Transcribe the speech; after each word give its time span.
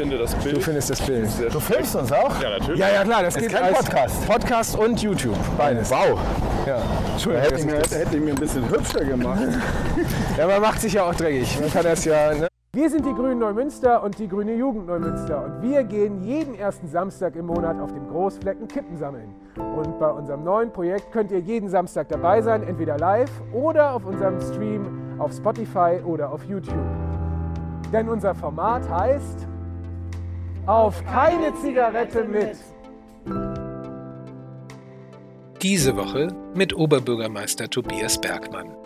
finde 0.00 0.18
das 0.18 0.34
Bild. 0.34 0.56
Du 0.56 0.60
findest 0.60 0.90
das 0.90 1.00
Bild. 1.02 1.30
sehr 1.30 1.50
Du 1.50 1.60
filmst 1.60 1.94
uns 1.94 2.10
auch? 2.10 2.40
Ja, 2.42 2.50
natürlich. 2.58 2.80
Ja, 2.80 2.88
ja, 2.88 3.02
klar, 3.04 3.22
das 3.22 3.36
Ist 3.36 3.42
geht 3.42 3.52
kein 3.52 3.64
als 3.74 3.78
Podcast. 3.84 4.26
Podcast 4.26 4.78
und 4.78 5.02
YouTube, 5.02 5.36
beides. 5.58 5.90
Wow. 5.90 6.18
Ja, 6.66 6.76
Da 6.78 6.82
Entschuldigung. 7.12 7.42
hätte 7.42 7.52
das 7.54 7.60
ich, 7.60 7.66
mir, 7.66 7.78
das- 7.78 7.94
hätte 7.98 8.16
ich 8.16 8.22
mir 8.22 8.30
ein 8.30 8.40
bisschen 8.40 8.70
hübscher 8.70 9.04
gemacht. 9.04 9.40
Ja, 10.38 10.46
man 10.46 10.60
macht 10.62 10.80
sich 10.80 10.94
ja 10.94 11.04
auch 11.04 11.14
dreckig. 11.14 11.60
Man 11.60 11.70
kann 11.70 11.82
das 11.84 12.04
ja. 12.06 12.32
Ne? 12.32 12.46
Wir 12.72 12.88
sind 12.88 13.04
die 13.04 13.12
Grünen 13.12 13.40
Neumünster 13.40 14.02
und 14.02 14.18
die 14.18 14.26
Grüne 14.28 14.54
Jugend 14.54 14.86
Neumünster. 14.86 15.44
Und 15.44 15.60
wir 15.62 15.82
gehen 15.84 16.22
jeden 16.24 16.54
ersten 16.54 16.88
Samstag 16.88 17.36
im 17.36 17.46
Monat 17.46 17.78
auf 17.78 17.92
dem 17.92 18.08
Großflecken 18.08 18.68
Kippen 18.68 18.96
sammeln. 18.96 19.34
Und 19.56 19.98
bei 19.98 20.08
unserem 20.08 20.44
neuen 20.44 20.72
Projekt 20.72 21.12
könnt 21.12 21.30
ihr 21.32 21.40
jeden 21.40 21.68
Samstag 21.68 22.08
dabei 22.08 22.40
sein, 22.40 22.62
entweder 22.66 22.96
live 22.96 23.30
oder 23.52 23.92
auf 23.92 24.06
unserem 24.06 24.40
Stream 24.40 25.18
auf 25.18 25.32
Spotify 25.32 26.00
oder 26.06 26.32
auf 26.32 26.42
YouTube. 26.44 26.78
Denn 27.92 28.08
unser 28.08 28.34
Format 28.34 28.88
heißt 28.88 29.46
Auf 30.70 31.04
keine 31.04 31.52
Zigarette 31.60 32.22
mit. 32.22 32.56
Diese 35.60 35.96
Woche 35.96 36.28
mit 36.54 36.76
Oberbürgermeister 36.76 37.68
Tobias 37.68 38.20
Bergmann. 38.20 38.76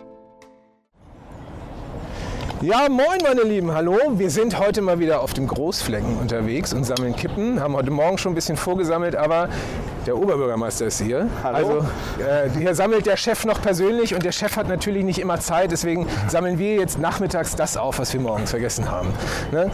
Ja, 2.61 2.89
moin 2.89 3.19
meine 3.21 3.43
Lieben, 3.43 3.71
hallo. 3.71 3.99
Wir 4.15 4.31
sind 4.31 4.57
heute 4.57 4.81
mal 4.81 4.97
wieder 4.97 5.21
auf 5.21 5.35
dem 5.35 5.45
Großflecken 5.45 6.17
unterwegs 6.17 6.73
und 6.73 6.85
sammeln 6.85 7.15
Kippen. 7.15 7.59
Haben 7.59 7.75
heute 7.75 7.91
Morgen 7.91 8.17
schon 8.17 8.31
ein 8.31 8.35
bisschen 8.35 8.57
vorgesammelt, 8.57 9.15
aber 9.15 9.49
der 10.07 10.17
Oberbürgermeister 10.17 10.87
ist 10.87 10.99
hier. 10.99 11.29
Hallo. 11.43 11.55
Also 11.55 11.79
äh, 12.17 12.49
hier 12.57 12.73
sammelt 12.73 13.05
der 13.05 13.17
Chef 13.17 13.45
noch 13.45 13.61
persönlich 13.61 14.15
und 14.15 14.25
der 14.25 14.31
Chef 14.31 14.57
hat 14.57 14.67
natürlich 14.67 15.03
nicht 15.03 15.19
immer 15.19 15.39
Zeit. 15.39 15.71
Deswegen 15.71 16.07
sammeln 16.29 16.57
wir 16.57 16.77
jetzt 16.77 16.97
nachmittags 16.97 17.55
das 17.55 17.77
auf, 17.77 17.99
was 17.99 18.11
wir 18.11 18.21
morgens 18.21 18.49
vergessen 18.49 18.89
haben. 18.89 19.09
Ne? 19.51 19.69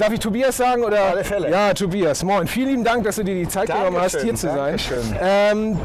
Darf 0.00 0.12
ich 0.14 0.18
Tobias 0.20 0.56
sagen? 0.56 0.82
Oder? 0.82 1.02
Alle 1.10 1.24
Fälle. 1.24 1.50
Ja, 1.50 1.74
Tobias, 1.74 2.24
moin. 2.24 2.46
Vielen 2.46 2.68
lieben 2.70 2.84
Dank, 2.84 3.04
dass 3.04 3.16
du 3.16 3.22
dir 3.22 3.34
die 3.34 3.46
Zeit 3.46 3.66
genommen 3.66 3.98
hast, 4.00 4.14
Dankeschön, 4.14 4.24
hier 4.24 4.34
zu 4.34 4.46
sein. 4.46 4.56
Dankeschön. 4.56 5.16
Ähm, 5.20 5.78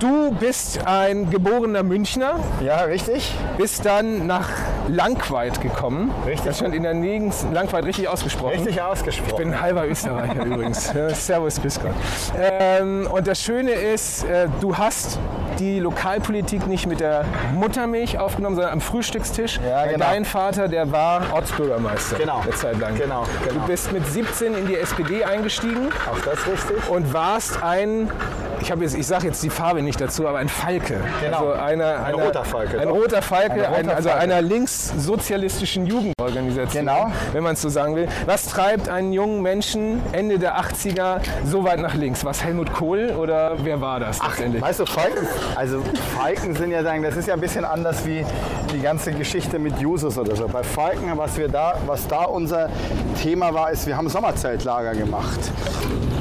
du 0.00 0.32
bist 0.32 0.80
ein 0.84 1.30
geborener 1.30 1.84
Münchner, 1.84 2.40
Ja, 2.60 2.80
richtig? 2.80 3.32
bist 3.56 3.86
dann 3.86 4.26
nach 4.26 4.48
Langweid 4.88 5.60
gekommen. 5.60 6.12
Richtig. 6.26 6.44
Das 6.44 6.58
stand 6.58 6.74
in 6.74 6.82
der 6.82 6.94
Gegend 6.94 7.34
Langweid 7.52 7.84
richtig 7.84 8.08
ausgesprochen. 8.08 8.54
Richtig 8.54 8.82
ausgesprochen. 8.82 9.30
Ich 9.30 9.36
bin 9.36 9.60
halber 9.60 9.86
Österreicher 9.86 10.44
übrigens. 10.44 10.92
Servus, 11.14 11.60
grüß 11.62 11.80
Gott. 11.80 11.92
Ähm, 12.40 13.08
und 13.12 13.28
das 13.28 13.40
Schöne 13.40 13.70
ist, 13.70 14.24
äh, 14.24 14.48
du 14.60 14.76
hast 14.76 15.20
die 15.58 15.80
Lokalpolitik 15.80 16.66
nicht 16.66 16.86
mit 16.86 17.00
der 17.00 17.24
Muttermilch 17.54 18.18
aufgenommen, 18.18 18.56
sondern 18.56 18.72
am 18.74 18.80
Frühstückstisch. 18.80 19.58
Ja, 19.66 19.86
genau. 19.86 20.04
Dein 20.04 20.24
Vater, 20.24 20.68
der 20.68 20.90
war 20.92 21.22
Ortsbürgermeister 21.32 22.16
Genau. 22.16 22.40
eine 22.40 22.52
Zeit 22.52 22.78
lang. 22.78 22.94
Genau, 22.96 23.24
genau. 23.46 23.60
Du 23.60 23.66
bist 23.66 23.92
mit 23.92 24.06
17 24.06 24.54
in 24.54 24.66
die 24.66 24.76
SPD 24.76 25.24
eingestiegen 25.24 25.88
Auch 26.10 26.18
das 26.24 26.46
richtig? 26.46 26.88
und 26.90 27.12
warst 27.12 27.62
ein, 27.62 28.10
ich, 28.60 28.70
habe 28.70 28.82
jetzt, 28.82 28.96
ich 28.96 29.06
sage 29.06 29.26
jetzt 29.26 29.42
die 29.42 29.50
Farbe 29.50 29.82
nicht 29.82 30.00
dazu, 30.00 30.26
aber 30.26 30.38
ein 30.38 30.48
Falke. 30.48 31.00
Genau. 31.22 31.38
Also 31.38 31.52
einer, 31.52 31.98
Ein 31.98 32.04
einer, 32.14 32.24
roter 32.24 32.44
Falke, 32.44 32.80
Ein 32.80 32.88
roter 32.88 33.22
Falke, 33.22 33.52
Ein 33.52 33.60
roter 33.60 33.74
ein, 33.78 33.90
also 33.90 34.08
Falke. 34.08 34.22
einer 34.24 34.42
linkssozialistischen 34.42 35.86
Jugendorganisation, 35.86 36.86
Genau. 36.86 37.12
wenn 37.32 37.42
man 37.42 37.54
es 37.54 37.62
so 37.62 37.68
sagen 37.68 37.96
will. 37.96 38.08
Was 38.26 38.46
treibt 38.46 38.88
einen 38.88 39.12
jungen 39.12 39.42
Menschen 39.42 40.00
Ende 40.12 40.38
der 40.38 40.58
80er 40.58 41.20
so 41.44 41.64
weit 41.64 41.80
nach 41.80 41.94
links? 41.94 42.24
Was 42.24 42.42
Helmut 42.44 42.72
Kohl 42.72 43.10
oder 43.18 43.52
wer 43.62 43.80
war 43.80 44.00
das 44.00 44.22
letztendlich? 44.22 44.62
Weißt 44.62 44.80
du, 44.80 44.86
Falken, 44.86 45.26
also 45.54 45.82
Falken 46.16 46.54
sind 46.54 46.70
ja 46.70 46.82
sagen, 46.82 47.02
das 47.02 47.16
ist 47.16 47.28
ja 47.28 47.34
ein 47.34 47.40
bisschen 47.40 47.64
anders 47.64 48.06
wie 48.06 48.24
die 48.72 48.80
ganze 48.80 49.12
Geschichte 49.12 49.58
mit 49.58 49.78
Jusos 49.80 50.18
oder 50.18 50.34
so. 50.36 50.48
Bei 50.48 50.62
Falken, 50.62 51.16
was 51.16 51.36
wir 51.38 51.48
da, 51.48 51.74
was 51.86 52.06
da 52.08 52.24
unser 52.24 52.68
Thema 53.22 53.52
war, 53.54 53.70
ist, 53.70 53.86
wir 53.86 53.96
haben 53.96 54.08
Sommerzeltlager 54.08 54.94
gemacht. 54.94 55.38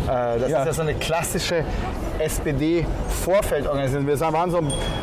Äh, 0.05 0.39
das 0.39 0.49
Ja. 0.49 0.59
ist 0.61 0.65
ja 0.67 0.73
so 0.73 0.81
eine 0.81 0.93
klassische 0.95 1.63
SPD-Vorfeldorganisation. 2.19 4.07
Wir 4.07 4.19
waren 4.19 4.51
so, 4.51 4.59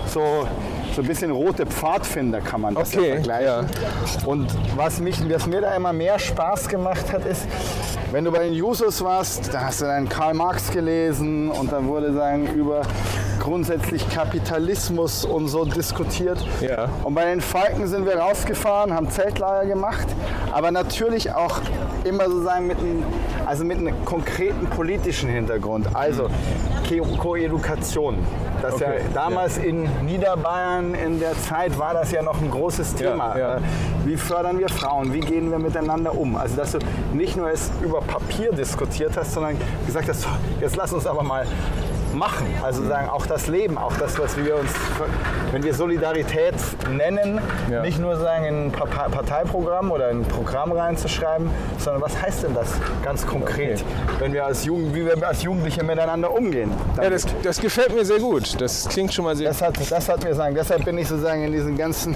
so, 0.06 0.46
so 0.94 1.02
ein 1.02 1.06
bisschen 1.08 1.30
rote 1.30 1.66
Pfadfinder, 1.66 2.40
kann 2.40 2.60
man 2.60 2.74
das 2.74 2.94
Okay, 2.96 3.08
ja 3.08 3.14
vergleichen. 3.14 3.66
Und 4.26 4.48
was, 4.76 5.00
mich, 5.00 5.16
was 5.32 5.46
mir 5.46 5.60
da 5.60 5.74
immer 5.74 5.92
mehr 5.92 6.18
Spaß 6.18 6.68
gemacht 6.68 7.12
hat, 7.12 7.24
ist, 7.26 7.46
wenn 8.12 8.24
du 8.24 8.30
bei 8.30 8.44
den 8.44 8.52
Jusos 8.52 9.02
warst, 9.02 9.52
da 9.54 9.62
hast 9.62 9.80
du 9.80 9.86
dann 9.86 10.08
Karl 10.08 10.34
Marx 10.34 10.70
gelesen 10.70 11.50
und 11.50 11.72
dann 11.72 11.86
wurde 11.88 12.12
sagen 12.12 12.46
über 12.54 12.82
grundsätzlich 13.40 14.08
Kapitalismus 14.10 15.24
und 15.24 15.48
so 15.48 15.64
diskutiert. 15.64 16.38
Ja. 16.60 16.88
Und 17.04 17.14
bei 17.14 17.24
den 17.24 17.40
Falken 17.40 17.86
sind 17.88 18.04
wir 18.06 18.16
rausgefahren, 18.18 18.92
haben 18.94 19.10
Zeltlager 19.10 19.66
gemacht, 19.66 20.06
aber 20.52 20.70
natürlich 20.70 21.32
auch 21.32 21.60
immer 22.04 22.24
sozusagen 22.28 22.66
mit 22.66 22.78
einem, 22.78 23.02
also 23.46 23.64
mit 23.64 23.78
einem 23.78 24.04
konkreten 24.04 24.66
politischen 24.66 25.30
Hintergrund. 25.30 25.88
Also 25.94 26.28
Ko- 26.88 27.16
Koedukation. 27.16 28.18
Das 28.60 28.74
Okay, 28.74 28.84
ja 28.98 29.04
damals 29.14 29.58
in 29.58 29.88
Niederbayern 30.04 30.94
in 30.94 31.18
der 31.18 31.32
Zeit 31.40 31.76
war 31.78 31.94
das 31.94 32.12
ja 32.12 32.22
noch 32.22 32.40
ein 32.40 32.50
großes 32.50 32.94
Thema. 32.94 33.36
ja. 33.36 33.58
Wie 34.04 34.16
fördern 34.16 34.58
wir 34.58 34.68
Frauen? 34.68 35.12
Wie 35.12 35.20
gehen 35.20 35.50
wir 35.50 35.58
miteinander 35.58 36.16
um? 36.16 36.36
Also 36.36 36.56
dass 36.56 36.72
du 36.72 36.78
nicht 37.12 37.36
nur 37.36 37.50
es 37.50 37.70
über 37.82 38.00
Papier 38.00 38.52
diskutiert 38.52 39.12
hast, 39.16 39.32
sondern 39.34 39.56
gesagt 39.86 40.08
hast, 40.08 40.26
jetzt 40.60 40.76
lass 40.76 40.92
uns 40.92 41.06
aber 41.06 41.22
mal 41.22 41.46
machen. 42.14 42.46
Also 42.62 42.84
sagen 42.86 43.08
auch 43.08 43.24
das 43.24 43.46
Leben, 43.46 43.78
auch 43.78 43.96
das, 43.96 44.18
was 44.18 44.36
wir 44.36 44.56
uns, 44.56 44.70
wenn 45.50 45.62
wir 45.62 45.72
Solidarität 45.72 46.54
nennen, 46.90 47.40
Ja. 47.70 47.80
nicht 47.80 47.98
nur 47.98 48.16
sagen 48.16 48.44
in 48.44 48.66
ein 48.66 48.70
Pa- 48.72 48.84
Parteiprogramm 49.08 49.90
oder 49.90 50.10
in 50.10 50.18
ein 50.20 50.24
Programm 50.24 50.72
reinzuschreiben, 50.72 51.48
sondern 51.78 52.02
was 52.02 52.20
heißt 52.20 52.42
denn 52.42 52.54
das 52.54 52.68
ganz 53.02 53.26
konkret, 53.26 53.82
wenn 54.18 54.34
wir 54.34 54.44
als 54.44 54.64
Jugend, 54.66 54.94
wie 54.94 55.06
wir 55.06 55.26
als 55.26 55.42
Jugendliche 55.42 55.82
miteinander 55.84 56.30
umgehen? 56.34 56.70
Ja, 57.00 57.08
das, 57.08 57.24
das 57.42 57.58
gefällt 57.58 57.94
mir 57.94 58.04
sehr 58.04 58.18
gut. 58.18 58.60
Das 58.60 58.86
klingt 58.90 59.14
schon 59.14 59.24
mal 59.24 59.34
sehr 59.34 59.48
Das 59.48 59.62
hat, 59.62 59.78
das 59.90 60.08
hat 60.10 60.22
mir 60.22 60.34
sagen, 60.34 60.54
deshalb 60.54 60.84
bin 60.84 60.98
ich 60.98 61.08
sozusagen 61.08 61.42
in 61.44 61.52
diesen 61.52 61.78
ganzen 61.78 62.14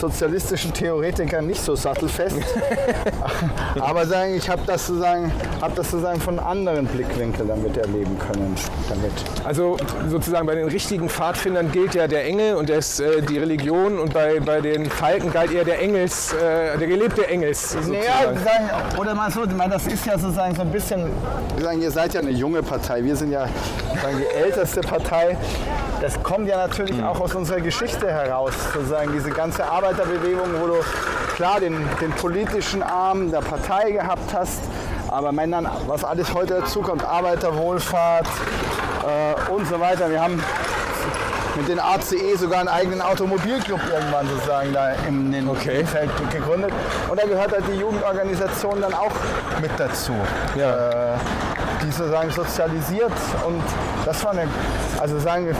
sozialistischen 0.00 0.72
Theoretikern 0.72 1.46
nicht 1.46 1.62
so 1.62 1.74
sattelfest. 1.74 2.36
Aber 3.80 4.06
sagen, 4.06 4.34
ich 4.34 4.48
habe 4.48 4.62
das, 4.66 4.86
sozusagen, 4.86 5.32
hab 5.60 5.74
das 5.74 5.90
sozusagen 5.90 6.20
von 6.20 6.38
anderen 6.38 6.86
Blickwinkeln 6.86 7.48
damit 7.48 7.76
erleben 7.76 8.18
können. 8.18 8.54
Damit. 8.88 9.12
Also 9.44 9.76
sozusagen 10.08 10.46
bei 10.46 10.54
den 10.54 10.68
richtigen 10.68 11.08
Pfadfindern 11.08 11.70
gilt 11.72 11.94
ja 11.94 12.06
der 12.06 12.24
Engel 12.24 12.56
und 12.56 12.68
das, 12.68 13.00
äh, 13.00 13.22
die 13.22 13.38
Religion 13.38 13.98
und 13.98 14.12
bei, 14.12 14.40
bei 14.40 14.60
den 14.60 14.86
Falken 14.86 15.32
galt 15.32 15.52
eher 15.52 15.64
der 15.64 15.80
Engels, 15.80 16.32
äh, 16.32 16.76
der 16.78 16.86
gelebte 16.86 17.26
Engels. 17.26 17.72
Sozusagen. 17.72 17.98
Naja, 17.98 18.34
sagen, 18.44 18.98
oder 18.98 19.14
mal 19.14 19.30
so, 19.30 19.46
das 19.46 19.86
ist 19.86 20.06
ja 20.06 20.18
sozusagen 20.18 20.54
so 20.54 20.62
ein 20.62 20.70
bisschen, 20.70 21.10
wir 21.56 21.64
sagen, 21.64 21.82
ihr 21.82 21.90
seid 21.90 22.14
ja 22.14 22.20
eine 22.20 22.30
junge 22.30 22.62
Partei, 22.62 23.02
wir 23.02 23.16
sind 23.16 23.30
ja 23.30 23.46
sagen, 24.02 24.18
die 24.18 24.36
älteste 24.36 24.80
Partei. 24.80 25.36
Das 26.00 26.22
kommt 26.22 26.48
ja 26.48 26.58
natürlich 26.58 27.02
auch 27.02 27.20
aus 27.20 27.34
unserer 27.34 27.60
Geschichte 27.60 28.10
heraus, 28.10 28.52
sozusagen 28.74 29.12
diese 29.12 29.30
ganze 29.30 29.64
Arbeiterbewegung, 29.84 30.48
wo 30.60 30.66
du 30.66 30.74
klar 31.34 31.60
den, 31.60 31.76
den 32.00 32.10
politischen 32.12 32.82
Arm 32.82 33.30
der 33.30 33.40
Partei 33.40 33.90
gehabt 33.90 34.32
hast, 34.32 34.60
aber 35.08 35.30
dann, 35.30 35.68
was 35.86 36.04
alles 36.04 36.32
heute 36.32 36.60
dazukommt, 36.60 37.04
Arbeiterwohlfahrt 37.04 38.26
äh, 38.26 39.50
und 39.50 39.66
so 39.68 39.78
weiter. 39.78 40.10
Wir 40.10 40.22
haben 40.22 40.42
mit 41.56 41.68
den 41.68 41.78
ACE 41.78 42.36
sogar 42.38 42.60
einen 42.60 42.68
eigenen 42.68 43.02
Automobilclub 43.02 43.80
irgendwann 43.92 44.26
sozusagen 44.26 44.72
da 44.72 44.92
im, 45.06 45.32
in 45.34 45.48
Okay. 45.48 45.84
Feld 45.84 46.10
gegründet. 46.30 46.72
Und 47.10 47.20
da 47.20 47.26
gehört 47.26 47.52
halt 47.52 47.64
die 47.70 47.78
Jugendorganisation 47.78 48.80
dann 48.80 48.94
auch 48.94 49.12
mit 49.60 49.70
dazu. 49.76 50.14
Ja. 50.56 51.14
Äh, 51.14 51.18
die 51.84 51.92
sozusagen 51.92 52.30
sozialisiert 52.30 53.12
und 53.46 53.62
das 54.06 54.24
war 54.24 54.30
eine, 54.30 54.48
also 54.98 55.18
sagen 55.18 55.46
wir, 55.46 55.54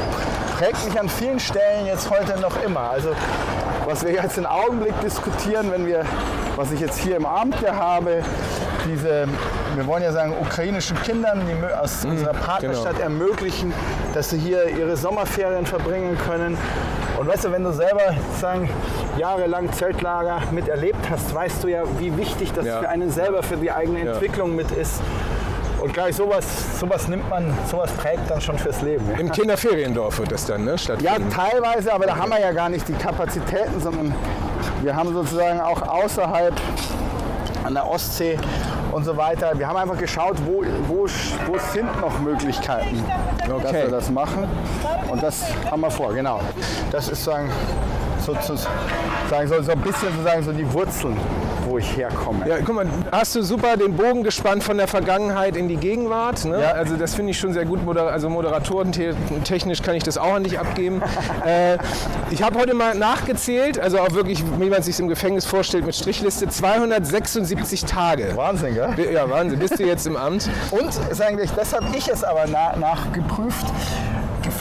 prägt 0.65 0.85
mich 0.87 0.99
an 0.99 1.11
vielen 1.11 1.39
Stellen 1.39 1.85
jetzt 1.85 2.09
heute 2.09 2.41
noch 2.41 2.63
immer. 2.65 2.89
Also 2.91 3.11
was 3.85 4.03
wir 4.03 4.13
jetzt 4.13 4.39
im 4.39 4.47
Augenblick 4.47 4.99
diskutieren, 5.03 5.71
wenn 5.71 5.87
wir, 5.87 6.05
was 6.57 6.73
ich 6.73 6.81
jetzt 6.81 6.99
hier 6.99 7.17
im 7.17 7.27
Amt 7.27 7.57
hier 7.59 7.77
habe, 7.77 8.23
diese, 8.87 9.27
wir 9.75 9.87
wollen 9.87 10.03
ja 10.03 10.11
sagen, 10.13 10.33
ukrainischen 10.41 10.97
Kindern 11.03 11.43
die 11.47 11.75
aus 11.75 12.07
unserer 12.07 12.33
Partnerstadt 12.33 12.99
ermöglichen, 12.99 13.75
dass 14.15 14.31
sie 14.31 14.39
hier 14.39 14.67
ihre 14.69 14.97
Sommerferien 14.97 15.67
verbringen 15.67 16.17
können. 16.17 16.57
Und 17.19 17.29
weißt 17.29 17.45
du, 17.45 17.53
wenn 17.53 17.63
du 17.63 17.73
selber 17.73 18.15
sagen, 18.41 18.71
jahrelang 19.19 19.71
Zeltlager 19.73 20.41
miterlebt 20.51 21.11
hast, 21.11 21.35
weißt 21.35 21.63
du 21.63 21.69
ja, 21.69 21.83
wie 21.99 22.17
wichtig 22.17 22.53
das 22.55 22.65
Ja. 22.65 22.79
für 22.81 22.89
einen 22.89 23.11
selber, 23.11 23.43
für 23.43 23.57
die 23.59 23.71
eigene 23.71 24.03
Ja. 24.03 24.13
Entwicklung 24.13 24.57
mit 24.57 24.71
ist. 24.71 25.01
Und 25.85 25.93
gleich 25.93 26.17
sowas, 26.17 26.47
sowas 26.81 27.09
nimmt 27.09 27.29
man, 27.29 27.53
sowas 27.71 27.91
prägt 27.93 28.31
dann 28.31 28.41
schon 28.41 28.57
fürs 28.59 28.81
Leben. 28.81 29.05
Ja. 29.13 29.19
Im 29.19 29.31
Kinderferiendorf 29.31 30.19
wird 30.19 30.33
das 30.33 30.47
dann 30.47 30.65
ne, 30.65 30.71
Ja, 30.73 30.79
stattfinden. 30.79 31.29
teilweise, 31.31 31.93
aber 31.93 32.07
da 32.07 32.17
haben 32.17 32.31
wir 32.31 32.41
ja 32.41 32.53
gar 32.53 32.71
nicht 32.71 32.89
die 32.89 32.95
Kapazitäten, 32.95 33.79
sondern 33.83 34.15
wir 34.83 34.97
haben 34.97 35.13
sozusagen 35.13 35.61
auch 35.61 35.83
außerhalb 35.83 36.55
an 37.65 37.75
der 37.75 37.87
Ostsee 37.87 38.39
und 38.93 39.05
so 39.05 39.15
weiter. 39.19 39.53
Wir 39.59 39.69
haben 39.69 39.77
einfach 39.77 39.99
geschaut, 39.99 40.37
wo, 40.47 40.63
wo, 40.89 41.05
wo 41.47 41.59
sind 41.73 42.01
noch 42.01 42.19
Möglichkeiten, 42.21 43.05
dass 43.41 43.51
Okay. 43.51 43.83
wir 43.83 43.91
das 43.91 44.11
machen. 44.11 44.49
Und 45.11 45.23
das 45.23 45.43
haben 45.71 45.83
wir 45.83 45.91
vor, 45.91 46.15
genau. 46.15 46.41
Das 46.93 47.11
ist 47.11 47.25
sagen, 47.25 47.51
sozusagen 48.25 49.49
so, 49.49 49.63
so 49.63 49.73
ein 49.73 49.81
bisschen 49.81 50.11
sozusagen 50.11 50.43
so 50.43 50.53
die 50.53 50.73
Wurzeln, 50.73 51.17
wo 51.67 51.79
ich 51.79 51.97
herkomme. 51.97 52.49
Ja, 52.49 52.57
guck 52.65 52.75
mal, 52.75 52.87
hast 53.13 53.35
du 53.35 53.43
super 53.43 53.77
den 53.77 53.97
Bogen 53.97 54.23
gespannt 54.23 54.63
von 54.65 54.77
der 54.77 54.89
Vergangenheit 54.89 55.57
in 55.57 55.69
die 55.69 55.77
Gegenwart. 55.77 56.45
Ne? 56.45 56.61
Ja. 56.61 56.73
Also 56.73 56.97
das 56.97 57.15
finde 57.15 57.33
ich 57.33 57.39
schon 57.39 57.53
sehr 57.53 57.65
gut. 57.65 57.85
Moder 57.85 58.11
also 58.11 58.29
Moderatoren 58.29 58.93
technisch 58.93 59.83
kann 59.83 59.95
ich 59.95 60.03
das 60.03 60.19
auch 60.19 60.35
an 60.35 60.45
dich 60.45 60.59
abgeben. 60.59 61.03
äh, 61.47 61.79
ich 62.31 62.43
habe 62.43 62.59
heute 62.59 62.75
mal 62.75 62.95
nachgezählt, 62.95 63.79
also 63.79 63.99
auch 63.99 64.13
wirklich, 64.13 64.43
wie 64.59 64.71
man 64.71 64.83
sich 64.83 64.99
im 64.99 65.09
Gefängnis 65.09 65.45
vorstellt, 65.45 65.85
mit 65.85 65.95
Strichliste 65.95 66.49
276 66.49 67.85
Tage. 67.85 68.33
Wahnsinn, 68.35 68.75
gell? 68.75 69.13
Ja, 69.13 69.29
Wahnsinn. 69.29 69.59
Bist 69.59 69.79
du 69.79 69.85
jetzt 69.85 70.07
im 70.07 70.17
Amt? 70.17 70.49
Und 70.71 70.93
sagen 71.15 71.39
wir, 71.39 71.47
das 71.47 71.73
habe 71.73 71.87
ich 71.97 72.09
es 72.09 72.25
aber 72.25 72.45
na, 72.51 72.77
nachgeprüft. 72.77 73.67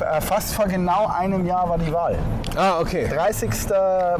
Äh, 0.01 0.21
Fast 0.21 0.53
vor 0.53 0.65
genau 0.65 1.07
einem 1.07 1.45
Jahr 1.45 1.69
war 1.69 1.77
die 1.77 1.91
Wahl. 1.91 2.17
Ah, 2.55 2.79
okay. 2.79 3.07
30. 3.07 3.49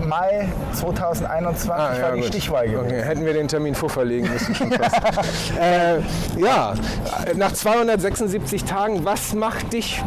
Mai 0.06 0.48
2021 0.74 1.70
Ah, 1.72 1.96
ja, 1.96 2.04
war 2.04 2.12
die 2.14 2.20
gut. 2.22 2.28
Stichwahl 2.28 2.68
gewesen. 2.68 2.86
Okay, 2.86 3.02
hätten 3.04 3.25
wir 3.25 3.34
den 3.34 3.48
Termin 3.48 3.75
vorverlegen 3.75 4.31
müssen 4.31 4.56
schon 4.56 4.72
fast. 4.72 4.96
äh, 5.60 6.00
ja, 6.40 6.74
nach 7.36 7.52
276 7.54 8.64
Tagen, 8.66 9.06
was 9.06 9.34
macht 9.34 9.74
dich 9.74 10.02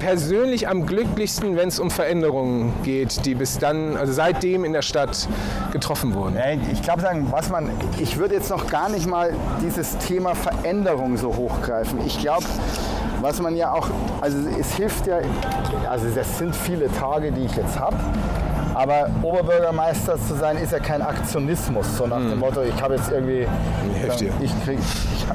persönlich 0.00 0.66
am 0.68 0.86
glücklichsten, 0.86 1.56
wenn 1.56 1.68
es 1.68 1.78
um 1.78 1.90
Veränderungen 1.90 2.72
geht, 2.82 3.24
die 3.26 3.34
bis 3.34 3.58
dann, 3.58 3.96
also 3.96 4.12
seitdem 4.12 4.64
in 4.64 4.72
der 4.72 4.82
Stadt 4.82 5.28
getroffen 5.72 6.14
wurden? 6.14 6.38
Ich 6.72 6.82
glaube, 6.82 7.02
sagen, 7.02 7.28
was 7.30 7.50
man, 7.50 7.70
ich 7.98 8.16
würde 8.16 8.34
jetzt 8.34 8.50
noch 8.50 8.66
gar 8.68 8.88
nicht 8.88 9.06
mal 9.06 9.32
dieses 9.62 9.98
Thema 9.98 10.34
Veränderung 10.34 11.16
so 11.18 11.36
hochgreifen. 11.36 11.98
Ich 12.06 12.18
glaube, 12.18 12.46
was 13.20 13.40
man 13.40 13.56
ja 13.56 13.72
auch, 13.72 13.88
also 14.20 14.38
es 14.58 14.74
hilft 14.74 15.06
ja, 15.06 15.18
also 15.88 16.08
das 16.14 16.38
sind 16.38 16.54
viele 16.54 16.90
Tage, 16.92 17.32
die 17.32 17.44
ich 17.44 17.56
jetzt 17.56 17.78
habe. 17.78 17.96
Aber 18.74 19.10
Oberbürgermeister 19.22 20.16
zu 20.16 20.34
sein 20.36 20.56
ist 20.56 20.72
ja 20.72 20.78
kein 20.78 21.02
Aktionismus, 21.02 21.96
so 21.96 22.06
nach 22.06 22.18
dem 22.18 22.38
Motto, 22.38 22.62
ich 22.62 22.80
habe 22.80 22.94
jetzt 22.94 23.10
irgendwie, 23.10 23.46
dir. 24.18 24.32
ich 24.40 24.64
krieg, 24.64 24.78
ich, 24.78 25.26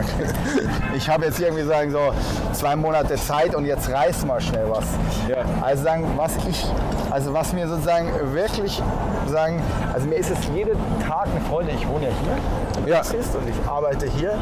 ich 0.96 1.10
habe 1.10 1.26
jetzt 1.26 1.40
irgendwie 1.40 1.64
sagen 1.64 1.92
so 1.92 2.00
zwei 2.54 2.76
Monate 2.76 3.16
Zeit 3.16 3.54
und 3.54 3.66
jetzt 3.66 3.90
reiß 3.90 4.26
mal 4.26 4.40
schnell 4.40 4.66
was. 4.70 4.86
Ja. 5.28 5.44
Also 5.62 5.84
sagen, 5.84 6.08
was 6.16 6.32
ich, 6.50 6.66
also 7.12 7.34
was 7.34 7.52
mir 7.54 7.68
sozusagen 7.68 8.10
wirklich 8.34 8.82
sagen, 9.28 9.62
also 9.94 10.08
mir 10.08 10.16
ist 10.16 10.32
es 10.32 10.38
jeden 10.56 10.78
Tag 11.06 11.28
eine 11.30 11.42
Freude. 11.50 11.72
Ich 11.72 11.88
wohne 11.88 12.06
ja 12.06 12.12
hier, 12.86 12.94
Ja. 12.94 13.02
Und 13.02 13.50
ich 13.50 13.70
arbeite 13.70 14.08
hier. 14.08 14.34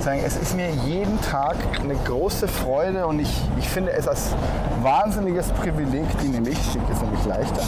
Sagen, 0.00 0.22
es 0.24 0.34
ist 0.34 0.56
mir 0.56 0.70
jeden 0.86 1.20
Tag 1.20 1.56
eine 1.78 1.94
große 1.94 2.48
Freude 2.48 3.06
und 3.06 3.18
ich, 3.18 3.42
ich 3.58 3.68
finde 3.68 3.92
es 3.92 4.08
als 4.08 4.30
wahnsinniges 4.82 5.48
Privileg, 5.50 6.06
die 6.22 6.28
nämlich, 6.28 6.58
die 6.58 6.92
ist 6.92 7.02
nämlich 7.02 7.22
leichter, 7.26 7.60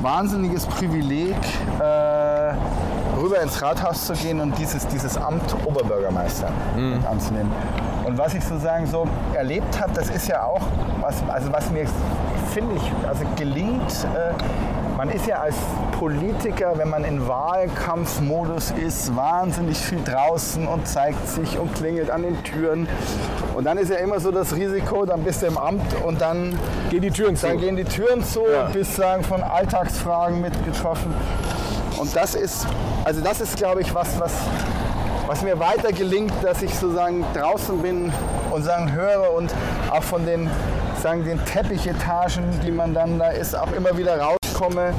wahnsinniges 0.00 0.64
Privileg, 0.64 1.36
äh, 1.78 2.54
rüber 3.20 3.42
ins 3.42 3.60
Rathaus 3.60 4.06
zu 4.06 4.14
gehen 4.14 4.40
und 4.40 4.56
dieses, 4.58 4.86
dieses 4.88 5.18
Amt 5.18 5.54
Oberbürgermeister 5.66 6.48
mit 6.74 7.06
anzunehmen. 7.06 7.52
Und 8.06 8.16
was 8.16 8.32
ich 8.32 8.42
sozusagen 8.42 8.86
so 8.86 9.06
erlebt 9.34 9.78
habe, 9.78 9.92
das 9.92 10.08
ist 10.08 10.26
ja 10.26 10.42
auch, 10.44 10.62
was, 11.02 11.16
also 11.28 11.52
was 11.52 11.70
mir, 11.70 11.86
finde 12.54 12.76
ich, 12.76 12.92
also 13.06 13.24
gelingt, 13.36 14.06
äh, 14.14 14.32
man 14.96 15.08
ist 15.10 15.26
ja 15.26 15.40
als 15.40 15.56
Politiker, 15.98 16.72
wenn 16.76 16.88
man 16.88 17.04
in 17.04 17.26
Wahlkampfmodus 17.26 18.72
ist, 18.72 19.14
wahnsinnig 19.16 19.76
viel 19.78 20.02
draußen 20.04 20.66
und 20.66 20.86
zeigt 20.86 21.28
sich 21.28 21.58
und 21.58 21.74
klingelt 21.74 22.10
an 22.10 22.22
den 22.22 22.42
Türen. 22.44 22.88
Und 23.54 23.64
dann 23.64 23.78
ist 23.78 23.90
ja 23.90 23.96
immer 23.96 24.20
so 24.20 24.30
das 24.30 24.54
Risiko, 24.54 25.04
dann 25.04 25.22
bist 25.24 25.42
du 25.42 25.46
im 25.46 25.58
Amt 25.58 25.82
und 26.04 26.20
dann 26.20 26.58
Gehen 26.90 27.02
die 27.02 27.10
Türen 27.10 27.36
zu. 27.36 27.46
dann 27.46 27.58
gehen 27.58 27.76
die 27.76 27.84
Türen 27.84 28.22
zu, 28.24 28.42
Ja. 28.50 28.68
bist 28.72 28.94
sagen 28.94 29.24
von 29.24 29.42
Alltagsfragen 29.42 30.40
mitgetroffen. 30.40 31.12
Und 31.98 32.14
das 32.14 32.34
ist, 32.34 32.66
also 33.04 33.20
das 33.20 33.40
ist, 33.40 33.56
glaube 33.56 33.80
ich, 33.80 33.94
was, 33.94 34.18
was, 34.20 34.32
was 35.26 35.42
mir 35.42 35.58
weiter 35.58 35.92
gelingt, 35.92 36.32
dass 36.42 36.62
ich 36.62 36.74
sozusagen 36.74 37.24
draußen 37.34 37.78
bin 37.80 38.12
und 38.50 38.62
sagen 38.62 38.92
höre 38.92 39.32
und 39.32 39.52
auch 39.90 40.02
von 40.02 40.24
den, 40.26 40.50
sagen 41.02 41.24
den 41.24 41.44
Teppichetagen, 41.44 42.60
die 42.64 42.70
man 42.70 42.94
dann 42.94 43.18
da 43.18 43.28
ist, 43.28 43.56
auch 43.56 43.72
immer 43.72 43.96
wieder 43.96 44.16
rauskomme 44.54 44.94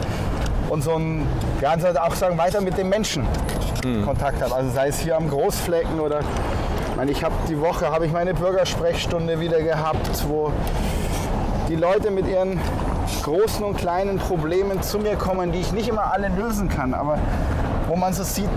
und 0.69 0.83
so 0.83 0.95
ein, 0.95 1.27
ja, 1.61 1.71
halt 1.71 1.99
auch 1.99 2.15
sagen 2.15 2.37
weiter 2.37 2.61
mit 2.61 2.77
den 2.77 2.89
Menschen 2.89 3.25
Kontakt 4.03 4.41
habe. 4.41 4.55
Also 4.55 4.71
sei 4.71 4.87
es 4.87 4.99
hier 4.99 5.15
am 5.15 5.29
Großflecken 5.29 5.99
oder 5.99 6.21
ich 6.21 6.95
meine, 6.95 7.11
ich 7.11 7.23
habe 7.23 7.35
die 7.47 7.59
Woche 7.59 7.91
habe 7.91 8.05
ich 8.05 8.11
meine 8.11 8.33
Bürgersprechstunde 8.33 9.39
wieder 9.39 9.61
gehabt, 9.61 10.09
wo 10.27 10.51
die 11.69 11.75
Leute 11.75 12.09
mit 12.09 12.27
ihren 12.27 12.59
großen 13.23 13.63
und 13.63 13.77
kleinen 13.77 14.17
Problemen 14.17 14.81
zu 14.81 14.97
mir 14.97 15.15
kommen, 15.15 15.51
die 15.51 15.59
ich 15.59 15.71
nicht 15.71 15.87
immer 15.87 16.11
alle 16.11 16.29
lösen 16.29 16.69
kann, 16.69 16.93
aber 16.93 17.19
wo 17.87 17.95
man 17.95 18.13
so 18.13 18.23
sieht, 18.23 18.49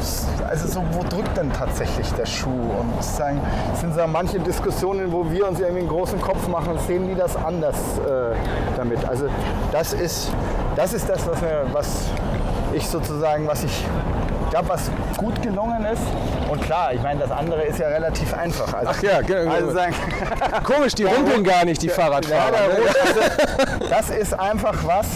also 0.49 0.69
so, 0.69 0.83
wo 0.93 1.03
drückt 1.03 1.37
denn 1.37 1.53
tatsächlich 1.53 2.11
der 2.15 2.27
Schuh? 2.27 2.49
Und 2.49 3.05
sagen, 3.05 3.41
es 3.75 3.81
sind 3.81 3.95
so 3.95 4.07
manche 4.07 4.41
Diskussionen, 4.41 5.13
wo 5.13 5.31
wir 5.31 5.47
uns 5.47 5.61
irgendwie 5.61 5.81
einen 5.81 5.89
großen 5.89 6.21
Kopf 6.21 6.49
machen 6.49 6.79
sehen 6.87 7.07
die 7.09 7.15
das 7.15 7.37
anders 7.37 7.77
äh, 7.99 8.35
damit. 8.77 9.07
Also 9.07 9.27
das 9.73 9.93
ist, 9.93 10.31
das 10.79 10.93
ist 10.93 11.09
das, 11.09 11.27
was, 11.27 11.41
mir, 11.41 11.67
was 11.73 11.89
ich 12.73 12.87
sozusagen, 12.87 13.49
was 13.49 13.65
ich 13.65 13.85
glaube, 14.51 14.69
was 14.69 14.89
gut 15.17 15.43
gelungen 15.43 15.85
ist. 15.85 16.03
Und 16.49 16.63
klar, 16.63 16.93
ich 16.95 17.03
meine, 17.03 17.19
das 17.19 17.33
andere 17.33 17.65
ist 17.65 17.81
ja 17.81 17.89
relativ 17.89 18.33
einfach. 18.33 18.73
Also, 18.73 18.93
Ach 18.95 19.03
ja, 19.03 19.21
genau. 19.21 19.51
also 19.51 19.73
sagen, 19.73 19.93
Komisch, 20.63 20.95
die 20.95 21.03
rumpeln 21.03 21.43
gar 21.43 21.65
nicht, 21.65 21.83
die 21.83 21.89
ja, 21.89 21.95
Fahrradfahrer. 21.95 22.53
der 22.53 22.69
ne? 22.69 22.75
Also, 23.03 23.89
das 23.91 24.11
ist 24.11 24.39
einfach 24.39 24.77
was, 24.85 25.09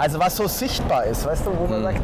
also 0.00 0.18
was 0.18 0.34
so 0.34 0.48
sichtbar 0.48 1.04
ist, 1.04 1.24
weißt 1.24 1.46
du, 1.46 1.56
wo 1.56 1.68
man 1.68 1.84
sagt, 1.84 2.02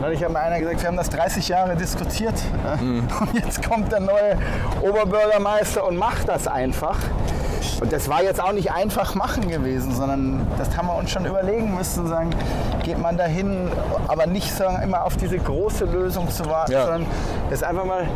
neulich 0.00 0.22
hat 0.22 0.30
mir 0.30 0.38
einer 0.38 0.60
gesagt, 0.60 0.82
wir 0.82 0.88
haben 0.88 0.96
das 0.96 1.10
30 1.10 1.48
Jahre 1.48 1.74
diskutiert 1.74 2.34
äh, 2.64 2.84
und 2.84 3.34
jetzt 3.34 3.68
kommt 3.68 3.90
der 3.90 4.00
neue 4.00 4.38
Oberbürgermeister 4.82 5.84
und 5.84 5.96
macht 5.96 6.28
das 6.28 6.46
einfach. 6.46 6.96
Und 7.80 7.92
das 7.92 8.08
war 8.08 8.22
jetzt 8.22 8.42
auch 8.42 8.52
nicht 8.52 8.72
einfach 8.72 9.14
machen 9.14 9.48
gewesen, 9.48 9.94
sondern 9.94 10.46
das 10.58 10.76
haben 10.76 10.88
wir 10.88 10.96
uns 10.96 11.10
schon 11.10 11.26
überlegen 11.26 11.74
müssen, 11.74 12.06
sagen, 12.06 12.30
geht 12.82 12.98
man 12.98 13.16
dahin, 13.16 13.68
aber 14.08 14.26
nicht 14.26 14.52
sagen, 14.54 14.82
immer 14.82 15.04
auf 15.04 15.16
diese 15.16 15.38
große 15.38 15.84
Lösung 15.84 16.30
zu 16.30 16.46
warten, 16.46 16.72
Ja. 16.72 16.82
sondern 16.86 17.06
das 17.50 17.60
ist 17.60 17.64
einfach 17.64 17.84
mal 17.84 18.06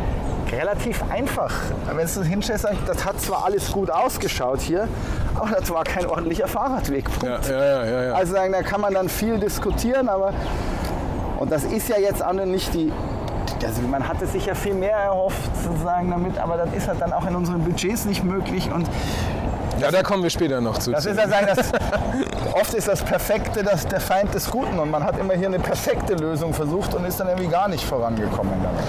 relativ 0.51 1.01
einfach. 1.11 1.53
Wenn 1.93 2.07
du 2.07 2.23
hinstellst, 2.23 2.67
das 2.85 3.05
hat 3.05 3.19
zwar 3.21 3.45
alles 3.45 3.71
gut 3.71 3.89
ausgeschaut 3.89 4.59
hier, 4.61 4.87
aber 5.35 5.51
das 5.51 5.69
war 5.71 5.83
kein 5.83 6.05
ordentlicher 6.05 6.47
Fahrradweg. 6.47 7.05
Ja, 7.23 7.85
ja. 7.85 8.13
Also 8.13 8.33
sagen, 8.33 8.51
da 8.51 8.61
kann 8.61 8.81
man 8.81 8.93
dann 8.93 9.07
viel 9.07 9.39
diskutieren, 9.39 10.09
aber 10.09 10.33
und 11.39 11.51
das 11.51 11.63
ist 11.63 11.89
ja 11.89 11.97
jetzt 11.97 12.23
auch 12.23 12.33
nicht 12.33 12.73
die. 12.73 12.91
Also 13.65 13.81
man 13.83 14.07
hatte 14.07 14.25
sich 14.25 14.45
ja 14.47 14.55
viel 14.55 14.73
mehr 14.73 14.95
erhofft, 14.95 15.49
sozusagen 15.63 16.09
damit, 16.09 16.37
aber 16.39 16.57
das 16.57 16.73
ist 16.73 16.87
halt 16.87 16.99
dann 17.01 17.13
auch 17.13 17.25
in 17.27 17.35
unseren 17.35 17.63
Budgets 17.63 18.05
nicht 18.05 18.23
möglich. 18.23 18.71
Und 18.73 18.87
ja, 19.81 19.91
da 19.91 20.03
kommen 20.03 20.23
wir 20.23 20.29
später 20.29 20.61
noch 20.61 20.77
zu. 20.77 20.91
das 20.91 21.05
ist 21.05 21.17
ja 21.17 21.27
sagen, 21.27 21.47
das, 21.47 21.71
oft 22.53 22.73
ist 22.73 22.87
das 22.87 23.01
Perfekte 23.03 23.63
das 23.63 23.87
der 23.87 23.99
Feind 23.99 24.33
des 24.33 24.49
Guten 24.49 24.79
und 24.79 24.89
man 24.89 25.03
hat 25.03 25.17
immer 25.17 25.33
hier 25.33 25.47
eine 25.47 25.59
perfekte 25.59 26.13
Lösung 26.15 26.53
versucht 26.53 26.93
und 26.93 27.05
ist 27.05 27.19
dann 27.19 27.27
irgendwie 27.27 27.49
gar 27.49 27.67
nicht 27.67 27.83
vorangekommen 27.83 28.53
damit. 28.63 28.83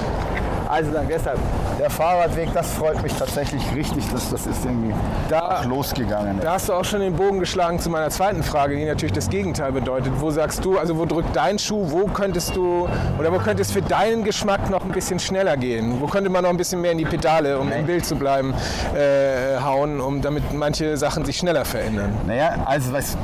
Also 0.68 0.90
dann 0.90 1.06
deshalb, 1.08 1.38
der 1.82 1.90
Fahrradweg, 1.90 2.48
das 2.54 2.70
freut 2.74 3.02
mich 3.02 3.12
tatsächlich 3.14 3.60
richtig, 3.74 4.04
dass 4.12 4.30
das 4.30 4.46
ist 4.46 4.64
irgendwie 4.64 4.94
Da- 5.28 5.62
losgegangen. 5.64 6.38
Da 6.40 6.52
hast 6.52 6.68
du 6.68 6.74
auch 6.74 6.84
schon 6.84 7.00
den 7.00 7.14
Bogen 7.16 7.40
geschlagen 7.40 7.80
zu 7.80 7.90
meiner 7.90 8.08
zweiten 8.10 8.44
Frage, 8.44 8.76
die 8.76 8.84
natürlich 8.84 9.12
das 9.12 9.28
Gegenteil 9.28 9.72
bedeutet. 9.72 10.12
Wo 10.20 10.30
sagst 10.30 10.64
du, 10.64 10.78
also 10.78 10.96
wo 10.96 11.06
drückt 11.06 11.34
dein 11.34 11.58
Schuh, 11.58 11.84
wo 11.90 12.06
könntest 12.06 12.54
du 12.54 12.88
oder 13.18 13.32
wo 13.32 13.38
könnte 13.38 13.62
es 13.62 13.72
für 13.72 13.82
deinen 13.82 14.22
Geschmack 14.22 14.70
noch 14.70 14.82
ein 14.84 14.92
bisschen 14.92 15.18
schneller 15.18 15.56
gehen? 15.56 16.00
Wo 16.00 16.06
könnte 16.06 16.30
man 16.30 16.44
noch 16.44 16.50
ein 16.50 16.56
bisschen 16.56 16.80
mehr 16.80 16.92
in 16.92 16.98
die 16.98 17.04
Pedale, 17.04 17.58
um 17.58 17.72
im 17.72 17.84
Bild 17.84 18.06
zu 18.06 18.14
bleiben, 18.14 18.54
äh, 18.94 19.58
hauen, 19.60 20.00
um 20.00 20.22
damit 20.22 20.52
manche 20.52 20.96
Sachen 20.96 21.24
sich 21.24 21.36
schneller 21.38 21.64
verändern? 21.64 22.16
Naja, 22.28 22.54
also 22.64 22.92
was, 22.92 23.16